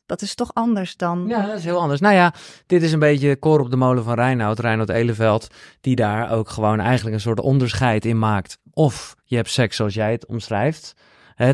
[0.05, 1.25] Dat is toch anders dan.
[1.27, 2.01] Ja, dat is heel anders.
[2.01, 2.33] Nou ja,
[2.65, 5.47] dit is een beetje koor op de molen van Reinoud, Reinoud Eleveld,
[5.81, 8.57] die daar ook gewoon eigenlijk een soort onderscheid in maakt.
[8.71, 10.95] Of je hebt seks zoals jij het omschrijft,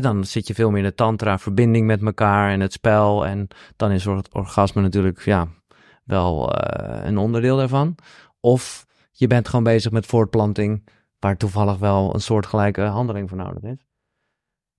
[0.00, 3.26] dan zit je veel meer in de tantra, verbinding met elkaar en het spel.
[3.26, 5.48] En dan is het orgasme natuurlijk ja,
[6.04, 7.94] wel eh, een onderdeel daarvan.
[8.40, 10.88] Of je bent gewoon bezig met voortplanting,
[11.18, 13.91] waar toevallig wel een soortgelijke handeling voor nodig is.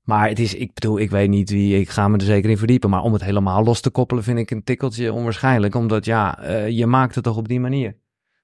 [0.03, 2.57] Maar het is, ik bedoel, ik weet niet wie, ik ga me er zeker in
[2.57, 2.89] verdiepen.
[2.89, 5.75] Maar om het helemaal los te koppelen vind ik een tikkeltje onwaarschijnlijk.
[5.75, 7.97] Omdat ja, eh, je maakt het toch op die manier.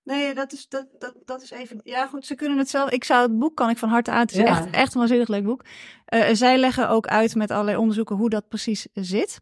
[0.03, 1.79] Nee, dat is, dat, dat, dat is even.
[1.83, 2.89] Ja, goed, ze kunnen het zelf.
[2.89, 4.19] Ik zou het boek kan ik van harte aan.
[4.19, 4.45] Het is Ja.
[4.45, 5.65] echt, echt een waanzinnig leuk boek.
[6.05, 9.39] Eh, zij leggen ook uit met allerlei onderzoeken hoe dat precies zit.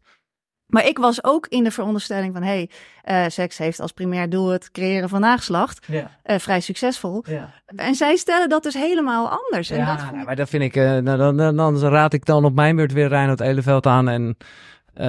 [0.68, 2.70] Maar ik was ook in de veronderstelling van: hey,
[3.02, 5.86] eh, seks heeft als primair doel het creëren van nageslacht.
[5.86, 7.22] Ja, Eh, vrij succesvol.
[7.26, 7.50] ja.
[7.66, 9.70] En zij stellen dat dus helemaal anders.
[9.70, 11.78] En dat ja vond nou, ik- maar dat vind ik, eh, nou, dan, dan, dan
[11.78, 14.36] raad ik dan op mijn beurt weer Reinhard Eleveld aan en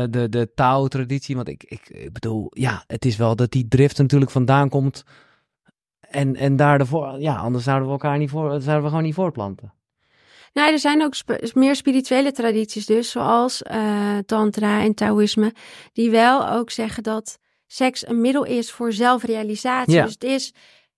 [0.10, 1.36] de, de Tao-traditie.
[1.36, 5.04] Want ik, ik, ik bedoel, ja, het is wel dat die drift natuurlijk vandaan komt.
[6.00, 9.14] En, en daar ervoor, ja, anders zouden we elkaar niet voor, zouden we gewoon niet
[9.14, 9.74] voortplanten.
[10.54, 15.54] Nou, er zijn ook sp- meer spirituele tradities dus, zoals eh, tantra en taoïsme,
[15.94, 19.94] die wel ook zeggen dat seks een middel is voor zelfrealisatie.
[19.94, 20.04] Ja.
[20.04, 20.54] Dus het is,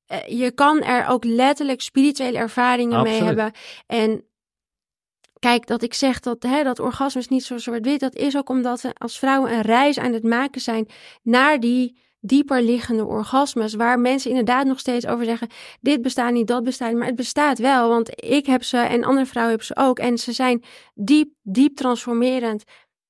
[0.05, 3.51] eh, je kan er ook letterlijk spirituele ervaringen mee hebben.
[3.87, 4.25] En
[5.39, 8.49] kijk, dat ik zeg dat, hè, dat orgasme is niet zo zwart-wit, dat is ook
[8.49, 10.87] omdat we als vrouwen een reis aan het maken zijn
[11.23, 15.47] naar die dieper liggende orgasmes, waar mensen inderdaad nog steeds over zeggen,
[15.81, 19.03] dit bestaat niet, dat bestaat niet, maar het bestaat wel, want ik heb ze en
[19.03, 20.63] andere vrouwen hebben ze ook en ze zijn
[20.93, 22.63] diep, diep transformerend,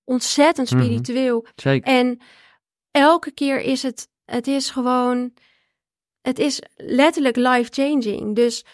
[0.03, 0.81] ontzettend Mhm.
[0.83, 1.93] spiritueel Zeker.
[1.93, 2.19] en
[2.91, 5.33] elke keer is het, het is gewoon,
[6.21, 8.35] het is letterlijk life-changing.
[8.35, 8.65] Dus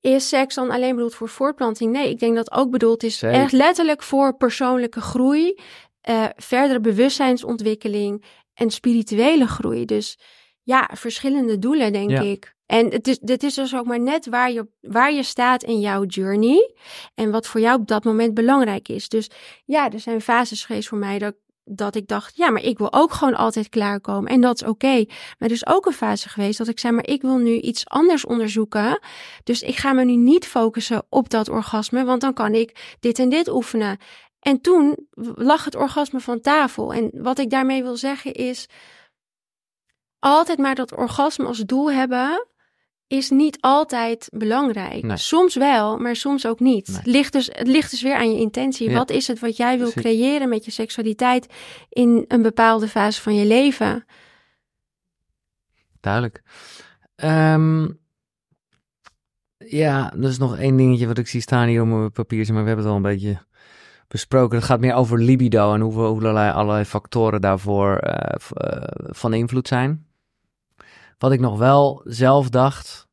[0.00, 1.92] is seks dan alleen bedoeld voor voortplanting?
[1.92, 3.40] Nee, ik denk dat ook bedoeld is Zeker.
[3.40, 5.58] echt letterlijk voor persoonlijke groei,
[6.00, 8.24] eh, verdere bewustzijnsontwikkeling
[8.54, 9.84] en spirituele groei.
[9.84, 10.18] Dus
[10.62, 12.20] ja, verschillende doelen, denk Ja.
[12.20, 12.54] ik.
[12.66, 15.80] En het is, dit is dus ook maar net waar je, waar je staat in
[15.80, 16.74] jouw journey.
[17.14, 19.08] En wat voor jou op dat moment belangrijk is.
[19.08, 19.30] Dus
[19.64, 21.34] ja, er zijn fases geweest voor mij dat,
[21.64, 24.30] dat ik dacht, ja, maar ik wil ook gewoon altijd klaarkomen.
[24.30, 25.04] En dat is oké.
[25.38, 27.86] Maar er is ook een fase geweest dat ik zei, maar ik wil nu iets
[27.88, 28.98] anders onderzoeken.
[29.44, 33.18] Dus ik ga me nu niet focussen op dat orgasme, want dan kan ik dit
[33.18, 33.98] en dit oefenen.
[34.44, 36.94] En toen lag het orgasme van tafel.
[36.94, 38.66] En wat ik daarmee wil zeggen is,
[40.18, 42.46] altijd maar dat orgasme als doel hebben
[43.06, 45.02] is niet altijd belangrijk.
[45.02, 45.16] Nee.
[45.16, 46.86] Soms wel, maar soms ook niet.
[46.86, 46.96] Nee.
[46.96, 48.90] Het, ligt dus, het ligt dus weer aan je intentie.
[48.90, 48.96] Ja.
[48.96, 51.46] Wat is het wat jij wil creëren met je seksualiteit
[51.88, 54.04] in een bepaalde fase van je leven?
[56.00, 56.42] Duidelijk.
[57.16, 57.88] Ehm,
[59.56, 62.62] ja, er is nog één dingetje wat ik zie staan hier op mijn papiertje, maar
[62.62, 63.46] we hebben het al een beetje
[64.14, 64.56] besproken.
[64.56, 69.68] Het gaat meer over libido en hoeveel, hoeveel allerlei factoren daarvoor eh, eh, van invloed
[69.68, 70.06] zijn.
[71.18, 73.08] Wat ik nog wel zelf dacht,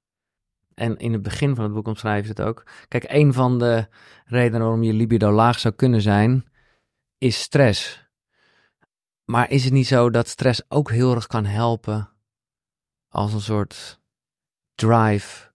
[0.73, 2.63] en in het begin van het boek omschrijven ze het ook.
[2.87, 3.87] Kijk, een van de
[4.25, 6.45] redenen waarom je libido laag zou kunnen zijn,
[7.17, 8.09] is stress.
[9.25, 12.09] Maar is het niet zo dat stress ook heel erg kan helpen
[13.09, 13.99] als een soort
[14.75, 15.51] drive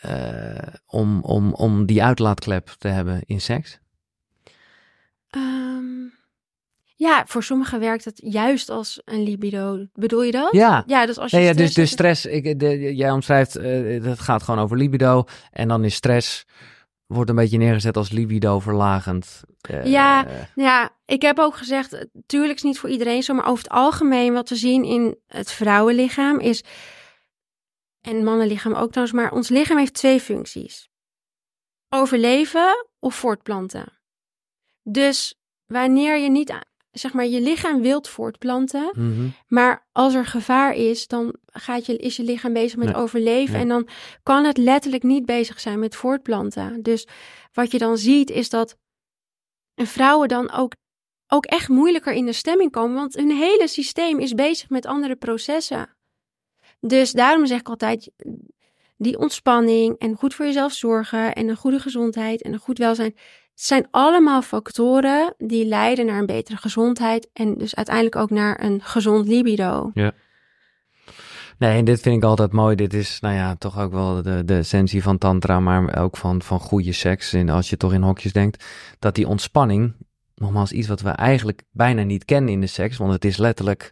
[0.00, 3.84] eh, om, om, om die uitlaatklep te hebben in seks?
[5.36, 6.04] Ehm,
[6.94, 9.86] ja, voor sommigen werkt het juist als een libido.
[9.92, 10.52] Bedoel je dat?
[10.52, 10.82] Ja.
[10.86, 14.02] Ja, dus als je Ja, ja, dus, stress hebt- stress, ik, de, jij omschrijft, eh
[14.04, 16.44] het gaat gewoon over libido en dan is stress
[17.06, 19.42] wordt een beetje neergezet als libido verlagend.
[19.60, 20.26] Eh, Ja.
[20.54, 23.72] Ja, ik heb ook gezegd, eh, tuurlijk is niet voor iedereen zo, maar over het
[23.72, 26.64] algemeen wat we zien in het vrouwenlichaam is,
[28.00, 30.88] en mannenlichaam ook trouwens, maar ons lichaam heeft twee functies.
[31.88, 33.98] Overleven of voortplanten.
[34.88, 35.34] Dus
[35.66, 36.54] wanneer je niet,
[36.90, 39.28] zeg maar, je lichaam wilt voortplanten, mhm.
[39.48, 43.52] maar als er gevaar is, dan gaat je, is je lichaam bezig met Nee, overleven.
[43.52, 43.62] nee.
[43.62, 43.88] En dan
[44.22, 46.82] kan het letterlijk niet bezig zijn met voortplanten.
[46.82, 47.06] Dus
[47.52, 48.76] wat je dan ziet, is dat
[49.74, 50.72] vrouwen dan ook,
[51.26, 52.96] ook echt moeilijker in de stemming komen.
[52.96, 55.96] Want hun hele systeem is bezig met andere processen.
[56.80, 58.10] Dus daarom zeg ik altijd,
[58.96, 63.14] die ontspanning en goed voor jezelf zorgen en een goede gezondheid en een goed welzijn.
[63.56, 68.62] Het zijn allemaal factoren die leiden naar een betere gezondheid en dus uiteindelijk ook naar
[68.64, 69.90] een gezond libido.
[71.58, 72.76] Nee, en dit vind ik altijd mooi.
[72.76, 76.42] Dit is, nou ja, toch ook wel de, de essentie van tantra, maar ook van,
[76.42, 77.32] van goede seks.
[77.32, 78.64] En als je toch in hokjes denkt,
[78.98, 79.94] dat die ontspanning,
[80.34, 83.90] nogmaals iets wat we eigenlijk bijna niet kennen in de seks, want het is letterlijk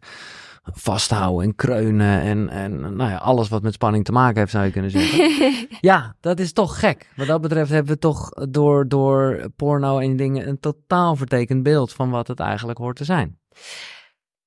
[0.73, 4.65] vasthouden en kreunen en, en nou ja, alles wat met spanning te maken heeft, zou
[4.65, 5.67] je kunnen zeggen.
[5.81, 7.11] ja, dat is toch gek.
[7.17, 11.93] Wat dat betreft hebben we toch door, door porno en dingen een totaal vertekend beeld
[11.93, 13.39] van wat het eigenlijk hoort te zijn.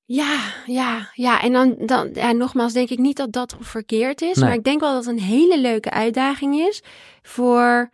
[0.04, 1.42] Ja, ja, ja.
[1.42, 4.36] En dan, dan ja, nogmaals, denk ik niet dat dat verkeerd is.
[4.36, 4.44] Nee.
[4.44, 6.82] Maar ik denk wel dat het een hele leuke uitdaging is
[7.22, 7.90] voor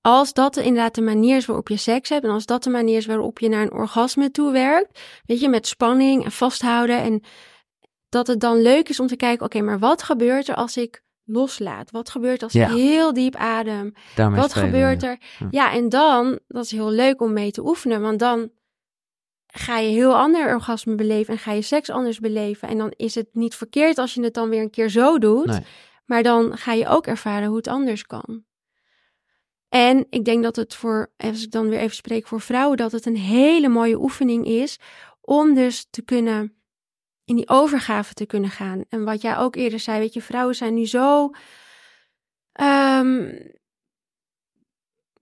[0.00, 2.24] als dat inderdaad de manier is waarop je seks hebt.
[2.24, 5.00] En als dat de manier is waarop je naar een orgasme toe werkt.
[5.26, 6.98] Weet je, met spanning en vasthouden.
[7.00, 7.22] En
[8.08, 11.02] dat het dan leuk is om te kijken, oké, maar wat gebeurt er als ik
[11.24, 11.90] loslaat?
[11.90, 12.68] Wat gebeurt als Ja.
[12.68, 13.92] ik heel diep adem?
[14.14, 15.18] Daarmee Wat spelen, gebeurt er?
[15.38, 15.46] Ja.
[15.50, 18.50] Ja, en dan, dat is heel leuk om mee te oefenen, want dan
[19.46, 22.68] ga je heel ander orgasme beleven en ga je seks anders beleven.
[22.68, 25.46] En dan is het niet verkeerd als je het dan weer een keer zo doet,
[25.46, 25.60] Nee.
[26.04, 28.44] maar dan ga je ook ervaren hoe het anders kan.
[29.70, 32.92] En ik denk dat het voor, als ik dan weer even spreek voor vrouwen, dat
[32.92, 34.78] het een hele mooie oefening is
[35.20, 36.54] om dus te kunnen
[37.24, 38.84] in die overgave te kunnen gaan.
[38.88, 41.30] En wat jij ook eerder zei, weet je, vrouwen zijn nu zo
[42.52, 43.28] ehm,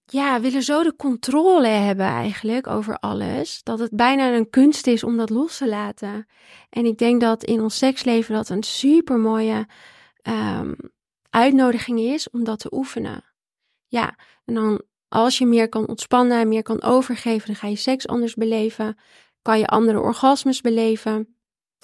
[0.05, 5.05] ja, willen zo de controle hebben eigenlijk over alles, dat het bijna een kunst is
[5.05, 6.27] om dat los te laten.
[6.71, 9.67] En ik denk dat in ons seksleven dat een super mooie
[11.31, 13.28] uitnodiging is om dat te oefenen.
[13.89, 18.07] Ja, en dan als je meer kan ontspannen, meer kan overgeven, dan ga je seks
[18.07, 18.99] anders beleven,
[19.43, 21.37] kan je andere orgasmes beleven,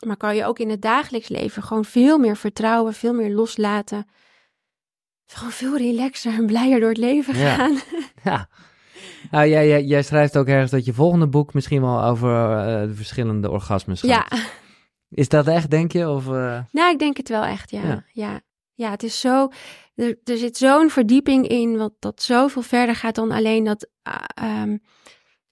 [0.07, 4.07] maar kan je ook in het dagelijks leven gewoon veel meer vertrouwen, veel meer loslaten.
[5.27, 7.79] Gewoon veel relaxer en blijer door het leven gaan.
[8.25, 8.49] Ja.
[9.31, 12.87] Nou, jij, jij, jij schrijft ook ergens dat je volgende boek misschien wel over eh,
[12.87, 14.09] de verschillende orgasmes gaat.
[14.09, 14.39] Ja,
[15.09, 16.09] Is dat echt, denk je?
[16.09, 17.83] Of, eh, nou, ik denk het wel echt, ja.
[17.83, 18.05] Ja.
[18.13, 18.41] Ja,
[18.75, 18.91] ja.
[18.91, 19.49] het is zo.
[19.95, 23.89] Er, er zit zo'n verdieping in, wat dat zoveel verder gaat dan alleen dat
[24.35, 24.77] ehm,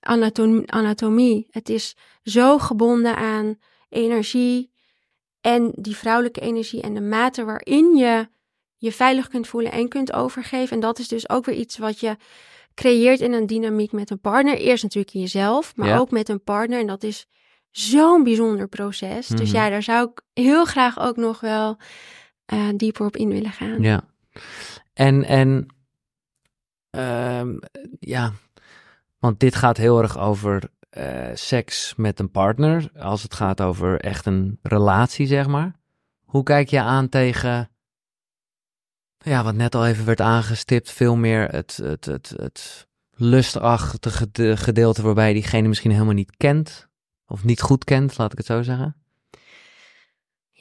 [0.00, 1.46] anatom- anatomie.
[1.50, 4.72] Het is zo gebonden aan energie
[5.40, 8.28] en die vrouwelijke energie en de mate waarin je
[8.76, 10.74] je veilig kunt voelen en kunt overgeven.
[10.74, 12.16] En dat is dus ook weer iets wat je
[12.74, 14.56] creëert in een dynamiek met een partner.
[14.58, 15.98] Eerst natuurlijk in jezelf, maar Ja.
[15.98, 16.78] ook met een partner.
[16.80, 17.26] En dat is
[17.70, 19.26] zo'n bijzonder proces.
[19.28, 19.56] Dus Mhm.
[19.56, 21.76] ja, daar zou ik heel graag ook nog wel
[22.44, 23.82] eh, dieper op in willen gaan.
[23.82, 24.10] ja.
[24.92, 25.66] En, en
[26.90, 27.56] ehm,
[27.98, 28.32] ja,
[29.18, 32.90] want dit gaat heel erg over eh, seks met een partner.
[32.98, 35.72] Als het gaat over echt een relatie, zeg maar.
[36.24, 37.70] Hoe kijk je aan tegen,
[39.18, 44.56] ja, wat net al even werd aangestipt, veel meer het, het, het, het lustachtige gede-
[44.56, 46.88] gedeelte waarbij diegene misschien helemaal niet kent.
[47.26, 49.01] Of niet goed kent, laat ik het zo zeggen.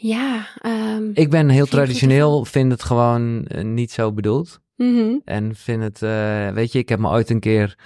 [0.04, 4.60] Ja, ehm, Ik ben heel traditioneel, vind het gewoon eh, niet zo bedoeld.
[4.76, 5.16] mhm.
[5.26, 7.78] En vind het, eh, weet je, ik heb me ooit een keer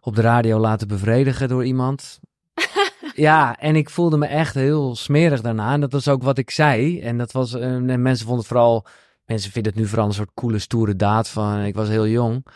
[0.00, 2.20] op de radio laten bevredigen door iemand.
[3.14, 5.72] ja, en ik voelde me echt heel smerig daarna.
[5.72, 7.00] En dat was ook wat ik zei.
[7.00, 8.86] En dat was, en mensen vonden het vooral,
[9.24, 12.46] mensen vinden het nu vooral een soort coole, stoere daad van, ik was heel jong.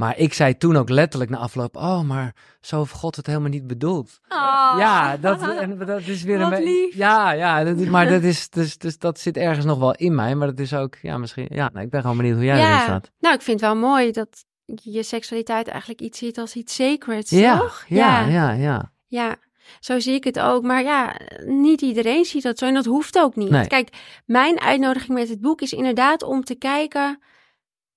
[0.00, 3.48] Maar ik zei toen ook letterlijk na afloop, oh, maar zo heeft God het helemaal
[3.48, 4.20] niet bedoeld.
[4.28, 6.92] Ja, dat, en dat is weer Wat een.
[6.94, 10.34] Ja, ja dat, maar dat, is, dus, dus dat zit ergens nog wel in mij.
[10.34, 11.46] Maar dat is ook, ja, misschien.
[11.48, 13.10] Ja, nou, ik ben gewoon benieuwd hoe jij erin staat.
[13.18, 17.30] nou, ik vind het wel mooi dat je seksualiteit eigenlijk iets ziet als iets sacreds,
[17.30, 17.84] Ja, toch?
[17.88, 18.92] ja, ja, ja.
[19.06, 19.36] Ja,
[19.80, 20.62] zo zie ik het ook.
[20.62, 23.50] Maar ja, niet iedereen ziet dat zo en dat hoeft ook niet.
[23.50, 23.66] Nee.
[23.66, 23.88] Kijk,
[24.24, 27.18] mijn uitnodiging met het boek is inderdaad om te kijken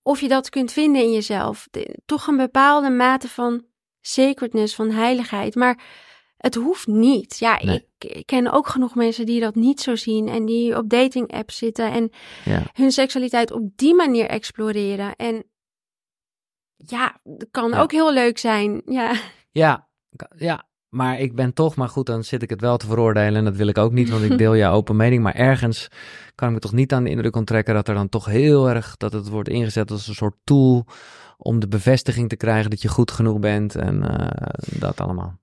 [0.04, 1.68] of je dat kunt vinden in jezelf.
[1.72, 3.66] De- toch een bepaalde mate van
[4.02, 5.56] sacredness, van heiligheid.
[5.56, 5.84] Maar
[6.38, 7.38] het hoeft niet.
[7.40, 7.88] Ja, Nee.
[7.98, 11.32] ik, ik ken ook genoeg mensen die dat niet zo zien en die op dating
[11.34, 12.10] apps zitten en
[12.46, 12.62] Ja.
[12.74, 15.16] hun seksualiteit op die manier exploreren.
[15.16, 15.44] En
[16.76, 17.82] ja, dat kan Ja.
[17.82, 18.82] ook heel leuk zijn.
[18.86, 19.16] Ja,
[19.52, 19.90] Ja,
[20.38, 23.44] ja, maar ik ben toch, maar goed, dan zit ik het wel te veroordelen en
[23.44, 25.24] dat wil ik ook niet, want ik deel jouw open mening.
[25.24, 25.88] Maar ergens
[26.36, 28.98] kan ik me toch niet aan de indruk onttrekken dat er dan toch heel erg,
[28.98, 30.86] dat het wordt ingezet als een soort tool
[31.38, 35.40] om de bevestiging te krijgen dat je goed genoeg bent en eh, dat allemaal.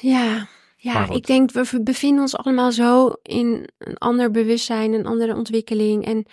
[0.00, 0.48] ja.
[0.82, 6.04] Ja, ik denk we bevinden ons allemaal zo in een ander bewustzijn, een andere ontwikkeling.
[6.04, 6.26] En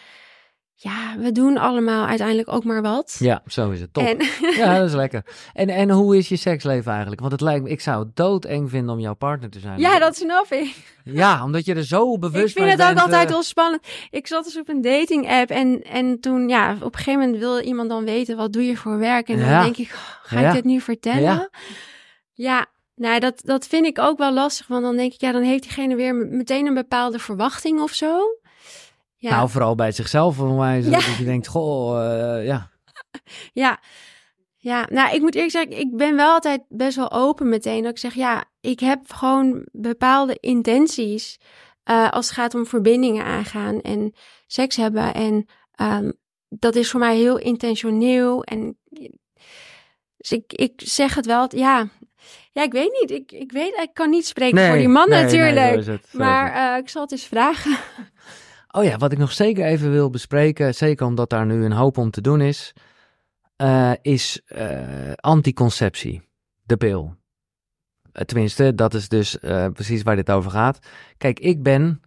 [0.80, 3.15] ja, we doen allemaal uiteindelijk ook maar wat.
[3.19, 3.93] Ja, zo is het.
[3.93, 4.03] Top.
[4.03, 4.17] En,
[4.55, 5.25] Ja, dat is lekker.
[5.53, 7.19] En, en hoe is je seksleven eigenlijk?
[7.21, 9.80] Want het lijkt me, ik zou het doodeng vinden om jouw partner te zijn.
[9.80, 10.95] ja, dat snap ik.
[11.03, 13.43] Ja, omdat je er zo bewust Ik vind van het ook bent, altijd eh, wel
[13.43, 13.88] spannend.
[14.09, 17.38] Ik zat dus op een dating app en, en toen, ja, op een gegeven moment
[17.39, 19.30] wil iemand dan weten, wat doe je voor werk?
[19.30, 19.63] En dan Ja.
[19.63, 20.47] denk ik, oh, ga Ja.
[20.47, 21.21] ik dit nu vertellen?
[21.21, 21.49] Ja.
[22.34, 22.65] Ja,
[22.95, 25.63] nou, dat, dat vind ik ook wel lastig, want dan denk ik, ja, dan heeft
[25.63, 28.19] diegene weer meteen een bepaalde verwachting of zo.
[29.18, 30.86] Ja, Nou, vooral bij zichzelf, onwijs.
[30.86, 30.91] Ja.
[30.91, 32.70] Dat je denkt, goh, eh, ja.
[33.63, 33.80] ja.
[34.59, 37.82] Ja, nou, ik moet eerlijk zeggen, ik ben wel altijd best wel open meteen.
[37.84, 41.39] Dat ik zeg, ja, ik heb gewoon bepaalde intenties
[41.84, 44.13] eh, als het gaat om verbindingen aangaan en
[44.47, 45.13] seks hebben.
[45.13, 46.11] En ehm,
[46.49, 48.43] dat is voor mij heel intentioneel.
[48.43, 48.78] En
[50.18, 51.88] dus ik, ik zeg het wel, ja,
[52.51, 53.11] ja, ik weet niet.
[53.11, 55.86] Ik, ik weet, ik kan niet spreken voor die man nee, natuurlijk.
[55.86, 57.78] het, maar eh, ik zal het eens vragen.
[58.78, 61.97] Oh ja, wat ik nog zeker even wil bespreken, zeker omdat daar nu een hoop
[61.97, 62.73] om te doen is,
[63.55, 66.30] eh, is eh, anticonceptie,
[66.63, 67.15] de pil.
[68.11, 69.38] Eh, tenminste, dat is dus
[69.73, 70.80] precies waar dit over gaat.
[71.17, 72.01] Kijk, ik ben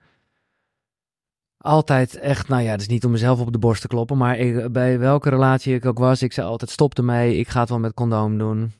[1.56, 4.36] altijd echt, nou ja, het is niet om mezelf op de borst te kloppen, maar
[4.70, 7.78] bij welke relatie ik ook was, ik zei altijd stop ermee, ik ga het wel
[7.78, 8.72] met condoom doen.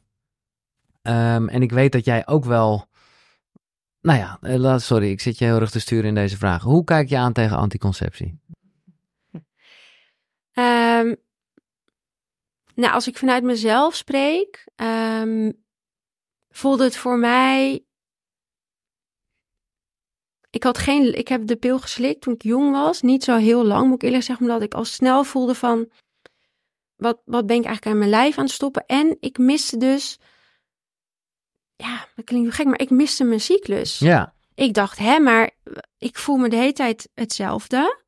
[1.03, 2.87] Ehm, en ik weet dat jij ook wel,
[4.01, 6.63] nou ja, eh, sorry, ik zit je heel erg te sturen in deze vraag.
[6.63, 8.39] Hoe kijk je aan tegen anticonceptie?
[10.53, 11.15] Ehm,
[12.75, 15.53] nou, als ik vanuit mezelf spreek, ehm,
[16.49, 17.85] voelde het voor mij.
[20.51, 21.19] Ik had geen.
[21.19, 23.03] Ik heb de pil geslikt toen ik jong was.
[23.03, 25.91] Niet zo heel lang, moet ik eerlijk zeggen, omdat ik al snel voelde van.
[26.97, 28.87] Wat, wat ben ik eigenlijk aan mijn lijf aan het stoppen?
[28.87, 30.19] En ik miste dus.
[31.81, 33.99] Ja, dat klinkt gek, maar ik miste mijn cyclus.
[33.99, 35.51] Ja, Ik dacht, hè, maar
[35.99, 37.99] ik voel me de hele tijd hetzelfde.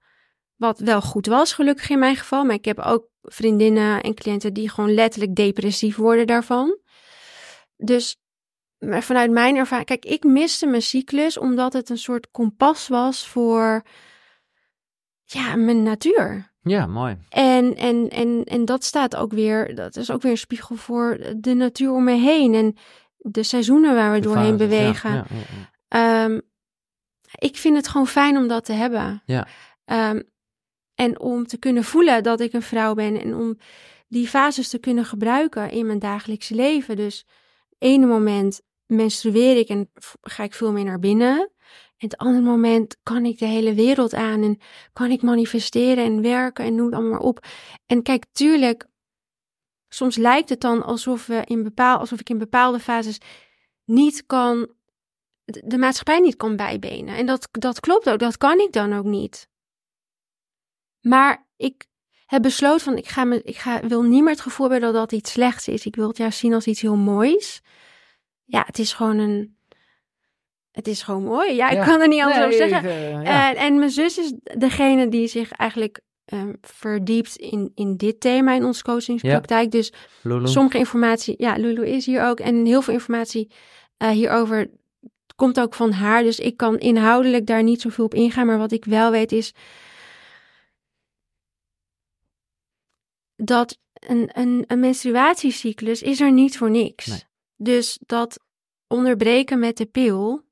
[0.56, 2.44] Wat wel goed was, gelukkig in mijn geval.
[2.44, 6.78] Maar ik heb ook vriendinnen en cliënten die gewoon letterlijk depressief worden daarvan.
[7.76, 8.16] Dus
[8.78, 13.28] maar vanuit mijn ervaring, kijk, ik miste mijn cyclus omdat het een soort kompas was
[13.28, 13.82] voor
[15.24, 16.52] ja, mijn natuur.
[16.62, 17.18] ja, mooi.
[17.28, 21.18] En, en, en, en dat staat ook weer, dat is ook weer een spiegel voor
[21.36, 22.54] de natuur om me heen.
[22.54, 22.76] En
[23.24, 25.10] de seizoenen waar we De doorheen fases, bewegen.
[25.10, 25.36] ja, ja,
[25.88, 26.24] ja.
[26.24, 26.40] Ehm,
[27.38, 29.22] ik vind het gewoon fijn om dat te hebben.
[29.26, 29.46] Ja.
[29.84, 30.20] Ehm,
[30.94, 33.58] en om te kunnen voelen dat ik een vrouw ben en om
[34.08, 36.96] die fases te kunnen gebruiken in mijn dagelijkse leven.
[36.96, 37.26] Dus
[37.78, 41.38] ene moment menstrueer ik en ga ik veel meer naar binnen.
[41.96, 44.58] En het andere moment kan ik de hele wereld aan en
[44.92, 47.44] kan ik manifesteren en werken en noem het allemaal maar op.
[47.86, 48.86] En kijk, tuurlijk,
[49.94, 53.18] soms lijkt het dan alsof, we in bepaal, alsof ik in bepaalde fases
[53.84, 54.74] niet kan
[55.44, 57.16] de maatschappij niet kan bijbenen.
[57.16, 59.48] En dat, dat klopt ook, dat kan ik dan ook niet.
[61.00, 61.86] Maar ik
[62.26, 65.00] heb besloten van ik, ga me, ik ga, wil niet meer het gevoel hebben dat
[65.10, 65.86] dat iets slechts is.
[65.86, 67.60] Ik wil het juist zien als iets heel moois.
[68.44, 69.56] Ja, het is gewoon een.
[70.70, 71.54] Het is gewoon mooi.
[71.54, 71.84] Ja, ik Ja.
[71.84, 73.18] kan er niet anders Nee, over zeggen.
[73.20, 73.50] ik, ja.
[73.50, 78.54] En, en mijn zus is degene die zich eigenlijk ehm, verdiept in, in dit thema
[78.54, 79.70] in onze coachingspraktijk.
[79.70, 79.92] Dus
[80.22, 80.48] Lulu?
[80.48, 82.40] sommige informatie, ja, Lulu is hier ook.
[82.40, 83.50] En heel veel informatie
[83.96, 84.70] eh, hierover
[85.36, 86.22] komt ook van haar.
[86.22, 88.46] Dus ik kan inhoudelijk daar niet zoveel op ingaan.
[88.46, 89.54] Maar wat ik wel weet is
[93.36, 97.06] dat een, een, een menstruatiecyclus is er niet voor niks.
[97.06, 97.24] Nee.
[97.56, 98.40] Dus dat
[98.86, 100.44] onderbreken met de pil,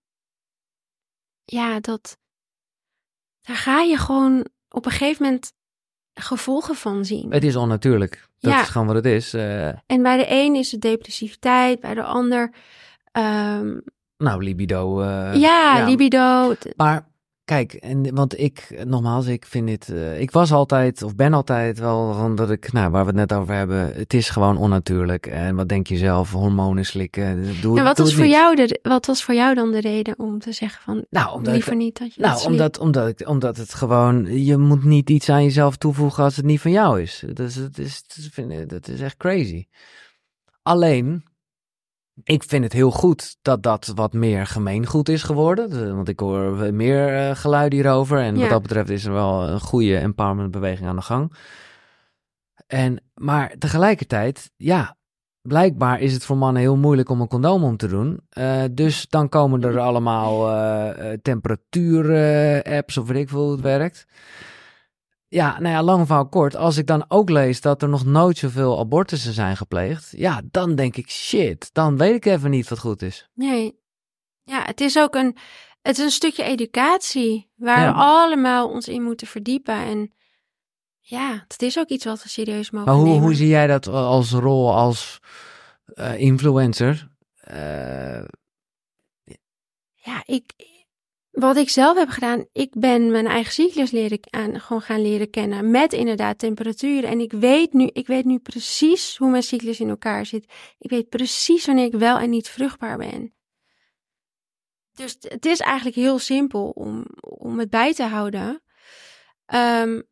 [1.45, 2.19] ja, dat,
[3.41, 5.53] daar ga je gewoon op een gegeven moment
[6.15, 7.33] gevolgen van zien.
[7.33, 8.29] Het is onnatuurlijk.
[8.41, 8.61] Dat Ja.
[8.63, 9.35] is gewoon wat het is.
[9.35, 12.53] Eh, En bij de een is het depressiviteit, bij de ander,
[13.13, 13.79] ehm,
[14.17, 15.01] nou, libido.
[15.01, 16.55] eh, ja, libido.
[16.55, 17.09] t- Maar
[17.51, 19.89] kijk, en, want ik, nogmaals, ik vind dit.
[19.89, 23.17] eh, ik was altijd, of ben altijd wel, van dat ik, nou, waar we het
[23.31, 25.27] net over hebben, het is gewoon onnatuurlijk.
[25.27, 26.33] En wat denk je zelf?
[26.33, 27.45] Hormonen slikken.
[27.61, 28.33] Doe, En wat doe was, voor niet.
[28.33, 31.53] jou de, wat was voor jou dan de reden om te zeggen van, Nou, omdat
[31.53, 34.85] liever ik, niet dat je dat nou omdat, omdat, ik, omdat het gewoon, je moet
[34.85, 37.25] niet iets aan jezelf toevoegen als het niet van jou is.
[37.33, 39.67] Dus het is, het is, dat is echt crazy.
[40.63, 41.25] Alleen,
[42.25, 45.71] ik vind het heel goed dat dat wat meer gemeengoed is geworden.
[45.71, 48.19] De- Want ik hoor meer eh, geluiden hierover.
[48.19, 48.41] En Ja.
[48.41, 51.33] wat dat betreft is er wel een goede empowerment beweging aan de gang.
[52.67, 54.97] En, maar tegelijkertijd, ja,
[55.43, 58.21] blijkbaar is het voor mannen heel moeilijk om een condoom om te doen.
[58.39, 64.07] Uh, dus dan komen er allemaal uh, temperatuur-apps of weet ik veel hoe het werkt.
[65.31, 66.57] Ja, nou ja, lang verhaal kort.
[66.57, 70.13] Als ik dan ook lees dat er nog nooit zoveel abortussen zijn gepleegd.
[70.17, 73.29] Ja, dan denk ik, shit, dan weet ik even niet wat goed is.
[73.35, 73.79] Nee.
[74.43, 75.37] Ja, het is ook een,
[75.83, 79.75] het is een stukje educatie waar we allemaal ons in moeten verdiepen.
[79.75, 80.13] En
[81.01, 83.23] ja, het is ook iets wat we serieus mogen maar hoe, nemen.
[83.23, 85.21] hoe zie jij dat als rol als
[85.95, 87.09] uh, influencer?
[87.51, 88.25] Uh...
[90.03, 90.53] Ja, ik,
[91.41, 95.31] wat ik zelf heb gedaan, ik ben mijn eigen cyclus leren, aan, gewoon gaan leren
[95.31, 97.11] kennen met inderdaad temperaturen.
[97.11, 100.53] En ik weet, nu, ik weet nu precies hoe mijn cyclus in elkaar zit.
[100.79, 103.35] Ik weet precies wanneer ik wel en niet vruchtbaar ben.
[104.93, 108.63] Dus het is eigenlijk heel simpel om, om het bij te houden.
[109.55, 110.09] Um,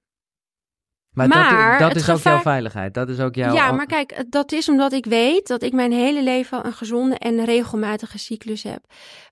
[1.27, 2.95] maar, maar dat, dat is ook jouw veiligheid.
[2.95, 3.55] Dat is ook jouw.
[3.55, 7.19] Ja, maar kijk, dat is omdat ik weet dat ik mijn hele leven een gezonde
[7.19, 8.85] en regelmatige cyclus heb.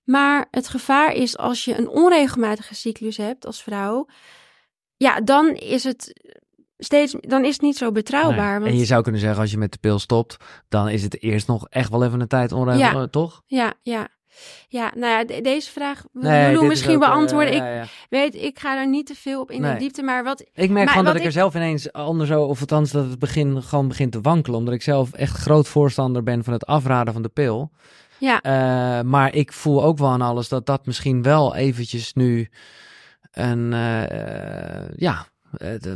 [0.03, 4.07] Maar het gevaar is als je een onregelmatige cyclus hebt als vrouw.
[4.97, 6.13] Ja, dan is het
[6.77, 8.51] steeds, dan is het niet zo betrouwbaar.
[8.51, 8.59] Nee.
[8.59, 8.71] Want...
[8.71, 10.37] En je zou kunnen zeggen, als je met de pil stopt,
[10.67, 13.07] dan is het eerst nog echt wel even een tijd onregelmatig, ja.
[13.07, 13.41] toch?
[13.45, 14.07] Ja, ja.
[14.67, 17.53] Ja, nou ja, de, deze vraag wil nee, Lulu misschien ook, beantwoorden.
[17.53, 17.81] Uh, ja, ja.
[17.81, 19.73] Ik weet, ik ga daar niet te veel op in nee.
[19.73, 20.41] de diepte, maar wat...
[20.41, 23.19] Ik merk maar gewoon dat ik er zelf ineens anders zo, of althans dat het
[23.19, 27.13] begin gewoon begint te wankelen, omdat ik zelf echt groot voorstander ben van het afraden
[27.13, 27.71] van de pil.
[28.19, 28.39] Ja.
[28.43, 32.49] Uh, maar ik voel ook wel aan alles dat dat misschien wel eventjes nu
[33.31, 35.25] een, uh, ja,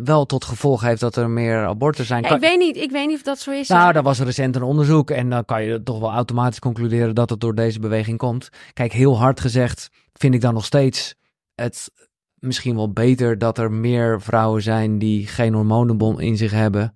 [0.03, 2.23] wel tot gevolg heeft dat er meer aborten zijn.
[2.23, 3.68] Ja, ik, weet niet, ik weet niet of dat zo is.
[3.68, 7.30] Nou, daar was recent een onderzoek en dan kan je toch wel automatisch concluderen dat
[7.30, 8.49] het door deze beweging komt.
[8.73, 11.15] Kijk, heel hard gezegd vind ik dan nog steeds
[11.56, 11.91] het
[12.40, 16.94] misschien wel beter dat er meer vrouwen zijn die geen hormonenbom in zich hebben.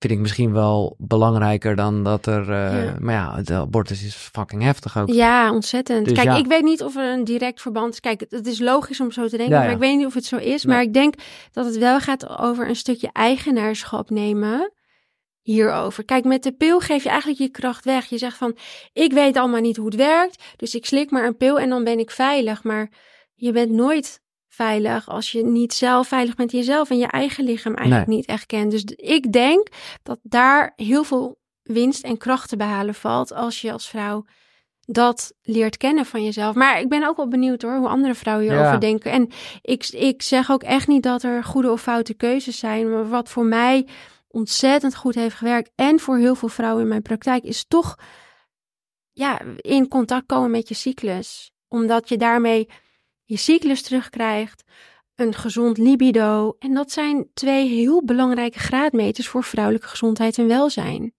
[0.00, 2.48] Vind ik misschien wel belangrijker dan dat er.
[2.48, 2.96] Uh, ja.
[2.98, 5.08] Maar ja, de abortus is fucking heftig ook.
[5.08, 6.04] Ja, ontzettend.
[6.04, 6.36] Dus Kijk, ja.
[6.36, 8.00] ik weet niet of er een direct verband is.
[8.00, 10.24] Kijk, het is logisch om zo te denken, Ja, maar ik weet niet of het
[10.24, 10.64] zo is.
[10.64, 10.74] Nee.
[10.74, 11.14] Maar ik denk
[11.52, 14.72] dat het wel gaat over een stukje eigenaarschap nemen
[15.40, 16.04] hierover.
[16.04, 18.06] Kijk, met de pil geef je eigenlijk je kracht weg.
[18.06, 18.56] Je zegt van,
[18.92, 21.84] ik weet allemaal niet hoe het werkt, dus ik slik maar een pil en dan
[21.84, 22.64] ben ik veilig.
[22.64, 22.90] Maar
[23.34, 24.20] je bent nooit
[24.60, 28.16] veilig als je niet zelf veilig bent jezelf en je eigen lichaam eigenlijk Nee.
[28.16, 28.70] niet echt kent.
[28.70, 29.66] Dus ik denk
[30.02, 34.24] dat daar heel veel winst en kracht te behalen valt als je als vrouw
[34.80, 36.54] dat leert kennen van jezelf.
[36.54, 38.78] Maar ik ben ook wel benieuwd hoor, hoe andere vrouwen hierover Ja.
[38.78, 39.10] denken.
[39.10, 39.28] En
[39.62, 42.90] ik, ik zeg ook echt niet dat er goede of foute keuzes zijn.
[42.90, 43.86] Maar wat voor mij
[44.28, 47.96] ontzettend goed heeft gewerkt en voor heel veel vrouwen in mijn praktijk is toch
[49.12, 51.52] ja, in contact komen met je cyclus.
[51.68, 52.68] Omdat je daarmee
[53.30, 54.64] je cyclus terugkrijgt,
[55.14, 56.56] een gezond libido.
[56.58, 61.14] En dat zijn twee heel belangrijke graadmeters voor vrouwelijke gezondheid en welzijn.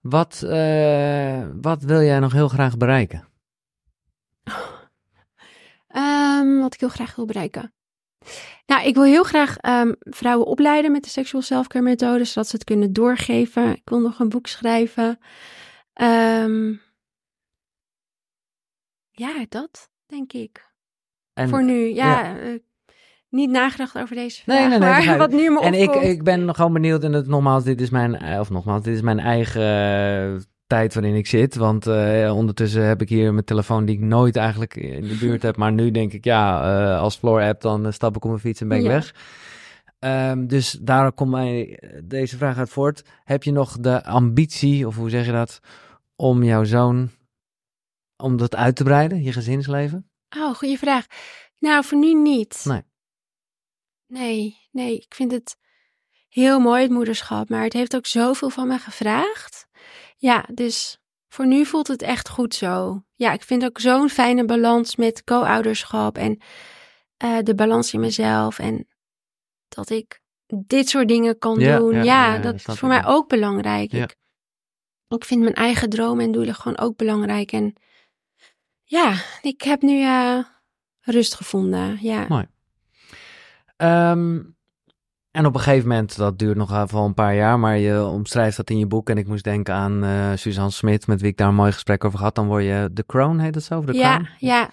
[0.00, 3.28] Wat, eh, wat wil jij nog heel graag bereiken?
[5.88, 7.72] Ehm, wat ik heel graag wil bereiken.
[8.66, 12.56] Nou, ik wil heel graag ehm, vrouwen opleiden met de seksual self-care methode, zodat ze
[12.56, 13.70] het kunnen doorgeven.
[13.70, 15.18] Ik wil nog een boek schrijven.
[15.92, 16.74] Ehm,
[19.14, 20.72] ja, dat denk ik.
[21.34, 22.20] En, Voor nu, ja.
[22.20, 22.38] ja.
[22.38, 22.58] eh,
[23.28, 26.04] niet nagedacht over deze vraag, nee, nee, maar wat nu me En ik, opkomt.
[26.04, 28.94] ik ben nog gewoon benieuwd, en het, nogmaals, dit is mijn, eh, of nogmaals, dit
[28.94, 31.54] is mijn eigen eh, tijd waarin ik zit.
[31.54, 31.86] Want
[32.30, 35.56] ondertussen heb ik hier mijn telefoon die ik nooit eigenlijk in de buurt heb.
[35.56, 36.60] Maar nu denk ik, ja,
[36.96, 38.90] als Floor app, dan stap ik op mijn fiets en ben ik Ja.
[38.90, 39.14] weg.
[39.98, 43.02] Ehm, dus daar komt mij deze vraag uit voort.
[43.24, 45.60] Heb je nog de ambitie, of hoe zeg je dat,
[46.16, 47.10] om jouw zoon,
[48.16, 50.10] om dat uit te breiden, je gezinsleven?
[50.36, 51.06] Oh, goede vraag.
[51.58, 52.60] Nou, voor nu niet.
[52.64, 52.82] Nee.
[54.06, 55.56] Nee, nee, ik vind het
[56.28, 57.48] heel mooi, het moederschap.
[57.48, 59.66] Maar het heeft ook zoveel van me gevraagd.
[60.16, 63.04] Ja, dus voor nu voelt het echt goed zo.
[63.14, 66.40] Ja, ik vind ook zo'n fijne balans met co-ouderschap en
[67.16, 68.58] eh, de balans in mezelf.
[68.58, 68.88] En
[69.68, 71.92] dat ik dit soort dingen kan Ja, doen.
[71.92, 73.92] ja, Ja, ja, ja, dat is voor mij ook belangrijk.
[73.92, 74.02] Ja.
[74.02, 74.16] Ik,
[75.08, 77.52] ik vind mijn eigen dromen en doelen gewoon ook belangrijk.
[77.52, 77.74] En
[78.94, 80.38] ja, ik heb nu eh,
[81.00, 81.98] rust gevonden.
[82.00, 82.24] Ja.
[82.28, 82.46] Mooi.
[83.76, 84.40] Ehm,
[85.30, 88.56] en op een gegeven moment, dat duurt nog wel een paar jaar, maar je omschrijft
[88.56, 89.10] dat in je boek.
[89.10, 92.04] En ik moest denken aan eh Suzanne Smit, met wie ik daar een mooi gesprek
[92.04, 92.34] over had.
[92.34, 93.84] Dan word je de crown, heet het zo?
[93.84, 94.28] De ja, crown?
[94.38, 94.70] ja,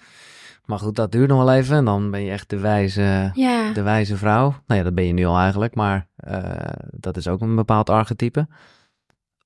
[0.64, 1.76] Maar goed, dat duurt nog wel even.
[1.76, 3.72] En dan ben je echt de wijze, ja.
[3.72, 4.48] de wijze vrouw.
[4.66, 7.90] Nou ja, dat ben je nu al eigenlijk, maar eh, dat is ook een bepaald
[7.90, 8.46] archetype.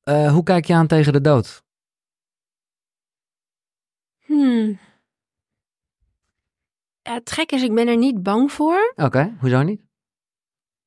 [0.04, 1.64] Hoe kijk je aan tegen de dood?
[4.26, 4.78] Hmm.
[7.02, 8.92] Ja, het gek is, ik ben er niet bang voor.
[8.96, 9.80] Oké, hoezo niet?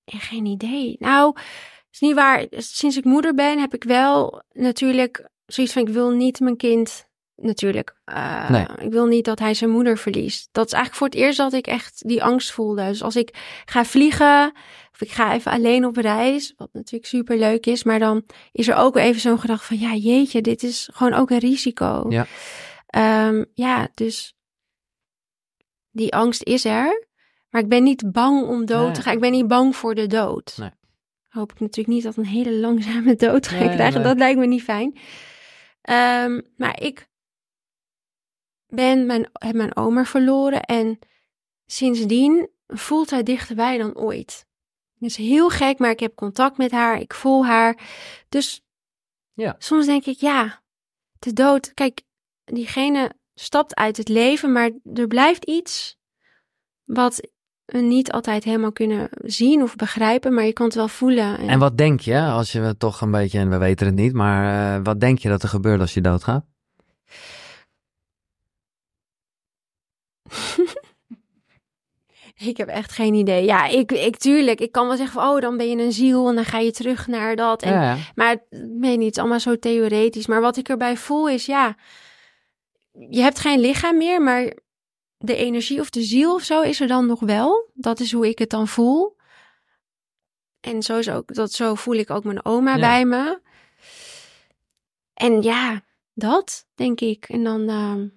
[0.03, 0.95] Ja, geen idee.
[0.99, 1.36] Nou,
[1.91, 2.45] is niet waar.
[2.52, 7.07] Sinds ik moeder ben, heb ik wel natuurlijk zoiets van: ik wil niet mijn kind.
[7.36, 7.95] Natuurlijk.
[8.06, 8.66] eh, Nee.
[8.82, 10.49] Ik wil niet dat hij zijn moeder verliest.
[10.52, 12.86] Dat is eigenlijk voor het eerst dat ik echt die angst voelde.
[12.86, 14.52] Dus als ik ga vliegen,
[14.94, 18.68] of ik ga even alleen op reis, wat natuurlijk super leuk is, maar dan is
[18.68, 22.06] er ook even zo'n gedachte van: ja, jeetje, dit is gewoon ook een risico.
[22.10, 22.26] Ja.
[22.90, 24.36] Ehm, ja, dus
[25.91, 27.07] die angst is er.
[27.49, 28.94] Maar ik ben niet bang om dood Nee.
[28.94, 29.14] te gaan.
[29.14, 30.57] Ik ben niet bang voor de dood.
[30.57, 30.72] Nee.
[31.28, 34.03] Hoop ik natuurlijk niet dat een hele langzame dood ga Nee, krijgen.
[34.03, 34.98] Dat lijkt me niet fijn.
[35.82, 37.07] Ehm, maar ik
[38.68, 40.61] ben mijn, heb mijn oma verloren.
[40.61, 40.99] En
[41.66, 44.48] sindsdien voelt hij dichterbij dan ooit.
[44.99, 46.99] Het is heel gek, maar ik heb contact met haar.
[46.99, 47.80] Ik voel haar.
[48.30, 48.61] Dus
[49.34, 49.56] Ja.
[49.60, 50.61] soms denk ik, ja,
[51.20, 51.74] de dood.
[51.74, 52.02] Kijk,
[52.54, 55.98] diegene stapt uit het leven, maar er blijft iets
[56.84, 57.28] wat
[57.66, 61.38] we niet altijd helemaal kunnen zien of begrijpen, maar je kan het wel voelen.
[61.38, 64.14] En- En wat denk je, als je toch een beetje, en we weten het niet,
[64.14, 66.46] maar eh, wat denk je dat er gebeurt als je doodgaat?
[72.38, 73.46] Ik heb echt geen idee.
[73.46, 76.30] Ja, ik, ik tuurlijk, ik kan wel zeggen van, oh, dan ben je een ziel
[76.30, 77.62] en dan ga je terug naar dat.
[77.62, 77.98] En, Ja, ja.
[78.16, 78.42] Maar ik
[78.80, 80.28] weet niet, het is allemaal zo theoretisch.
[80.28, 81.76] Maar wat ik erbij voel is, ja,
[83.10, 84.54] je hebt geen lichaam meer, maar
[85.18, 87.70] de energie of de ziel of zo is er dan nog wel.
[87.74, 89.18] Dat is hoe ik het dan voel.
[90.60, 92.80] En zo, is ook, dat, zo voel ik ook mijn oma Ja.
[92.80, 93.42] bij me.
[95.14, 95.82] En ja,
[96.14, 97.26] dat denk ik.
[97.30, 98.08] En dan ehm,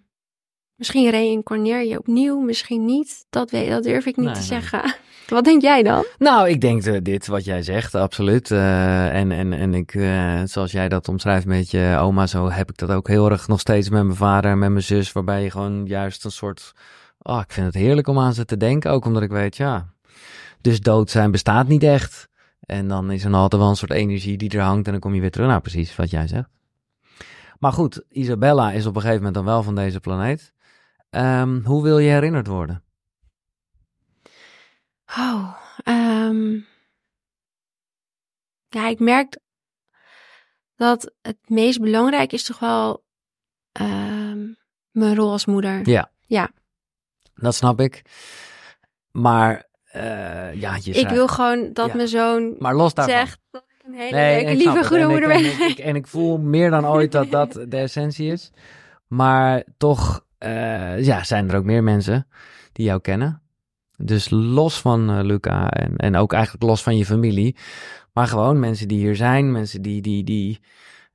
[0.75, 3.27] misschien reïncarneer je opnieuw, misschien niet.
[3.31, 4.49] Dat, weet, dat durf ik niet Nee, te nee.
[4.49, 4.95] zeggen.
[5.29, 6.05] Wat denk jij dan?
[6.19, 8.51] Nou, ik denk eh, dit wat jij zegt, absoluut.
[8.51, 12.71] Eh, en, en, en ik, eh, zoals jij dat omschrijft met je oma, zo heb
[12.71, 15.13] ik dat ook heel erg nog steeds met mijn vader en met mijn zus.
[15.13, 16.73] Waarbij je gewoon juist een soort.
[17.19, 18.91] Oh, ik vind het heerlijk om aan ze te denken.
[18.91, 19.87] Ook omdat ik weet, ja.
[20.61, 22.29] Dus dood zijn bestaat niet echt.
[22.61, 24.87] En dan is er altijd wel een soort energie die er hangt.
[24.87, 25.49] En dan kom je weer terug.
[25.49, 26.49] Nou, precies wat jij zegt.
[27.59, 30.53] Maar goed, Isabella is op een gegeven moment dan wel van deze planeet.
[31.11, 32.83] Ehm, hoe wil je herinnerd worden?
[35.19, 36.53] Oh, ehm,
[38.69, 39.39] ja, ik merk
[40.77, 43.05] dat het meest belangrijk is toch wel
[43.73, 44.39] ehm,
[44.91, 45.89] mijn rol als moeder.
[45.89, 46.11] Ja.
[46.27, 46.51] Ja.
[47.35, 48.03] Dat snap ik.
[49.11, 51.95] Maar eh, ja, je ik wil gewoon dat Ja.
[51.97, 53.15] mijn zoon Maar los daarvan.
[53.15, 55.69] zegt dat ik een hele Nee, leuke, lieve, goede En ik- moeder en ben.
[55.69, 58.51] ik, en ik voel meer dan ooit dat dat de essentie is.
[59.07, 62.29] Maar toch eh, ja, zijn er ook meer mensen
[62.73, 63.43] die jou kennen.
[64.05, 67.57] Dus los van eh, Luca en, en ook eigenlijk los van je familie.
[68.13, 69.53] Maar gewoon mensen die hier zijn.
[69.53, 70.61] Mensen die, die, die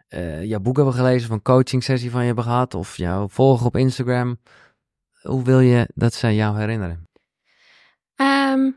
[0.07, 1.30] eh, jouw boek hebben gelezen.
[1.30, 2.73] Of een coaching sessie van je hebben gehad.
[2.73, 4.38] Of jou volgen op Instagram.
[5.22, 7.07] Hoe wil je dat zij jou herinneren?
[8.15, 8.72] Ehm,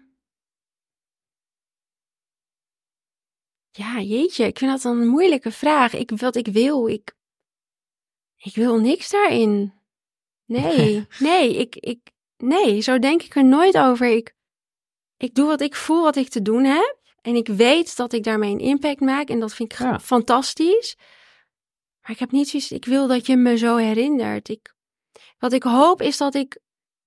[3.71, 5.95] ja, jeetje, ik vind dat een moeilijke vraag.
[5.95, 7.15] Ik, wat ik wil, ik,
[8.37, 9.73] ik wil niks daarin.
[10.45, 12.11] Nee, nee, ik, ik,
[12.43, 14.07] nee, zo denk ik er nooit over.
[14.07, 14.35] Ik,
[15.17, 16.99] ik doe wat ik voel, wat ik te doen heb.
[17.21, 19.29] En ik weet dat ik daarmee een impact maak.
[19.29, 20.01] En dat vind ik Ja.
[20.01, 20.97] fantastisch.
[22.03, 24.49] Maar ik heb niet zoiets, ik wil dat je me zo herinnert.
[24.49, 24.75] Ik,
[25.39, 26.59] wat ik hoop is dat ik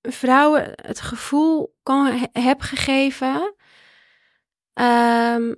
[0.01, 3.55] vrouwen het gevoel kan, he- heb gegeven
[4.73, 5.53] ehm,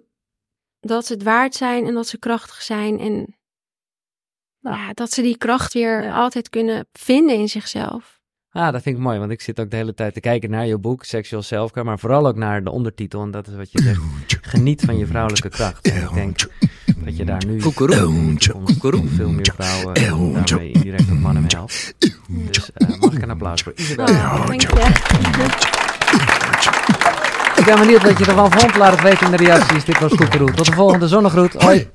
[0.79, 2.99] dat ze het waard zijn en dat ze krachtig zijn.
[2.99, 3.37] En
[4.59, 4.77] Nou.
[4.77, 6.15] ja, dat ze die kracht weer Ja.
[6.15, 8.14] altijd kunnen vinden in zichzelf.
[8.55, 10.65] Ah, dat vind ik mooi, want ik zit ook de hele tijd te kijken naar
[10.65, 13.81] je boek, Sexual Selfcare, maar vooral ook naar de ondertitel, en dat is wat je
[13.81, 14.01] zegt,
[14.41, 15.91] geniet van je vrouwelijke kracht.
[15.91, 16.39] En ik denk
[16.97, 19.07] dat je daar nu Koekeroe.
[19.07, 21.95] veel meer vrouwen daarmee indirect ook mannen mee helpt.
[22.29, 24.05] Dus eh, mag ik een applaus voor Isabel?
[24.05, 24.45] Oh.
[27.55, 28.75] Ik ben benieuwd wat je ervan vond.
[28.75, 29.85] Laat het weten in de reacties.
[29.85, 30.51] Dit was Koekeroe.
[30.51, 31.53] Tot de volgende zonnegroet.
[31.53, 31.87] Hoi.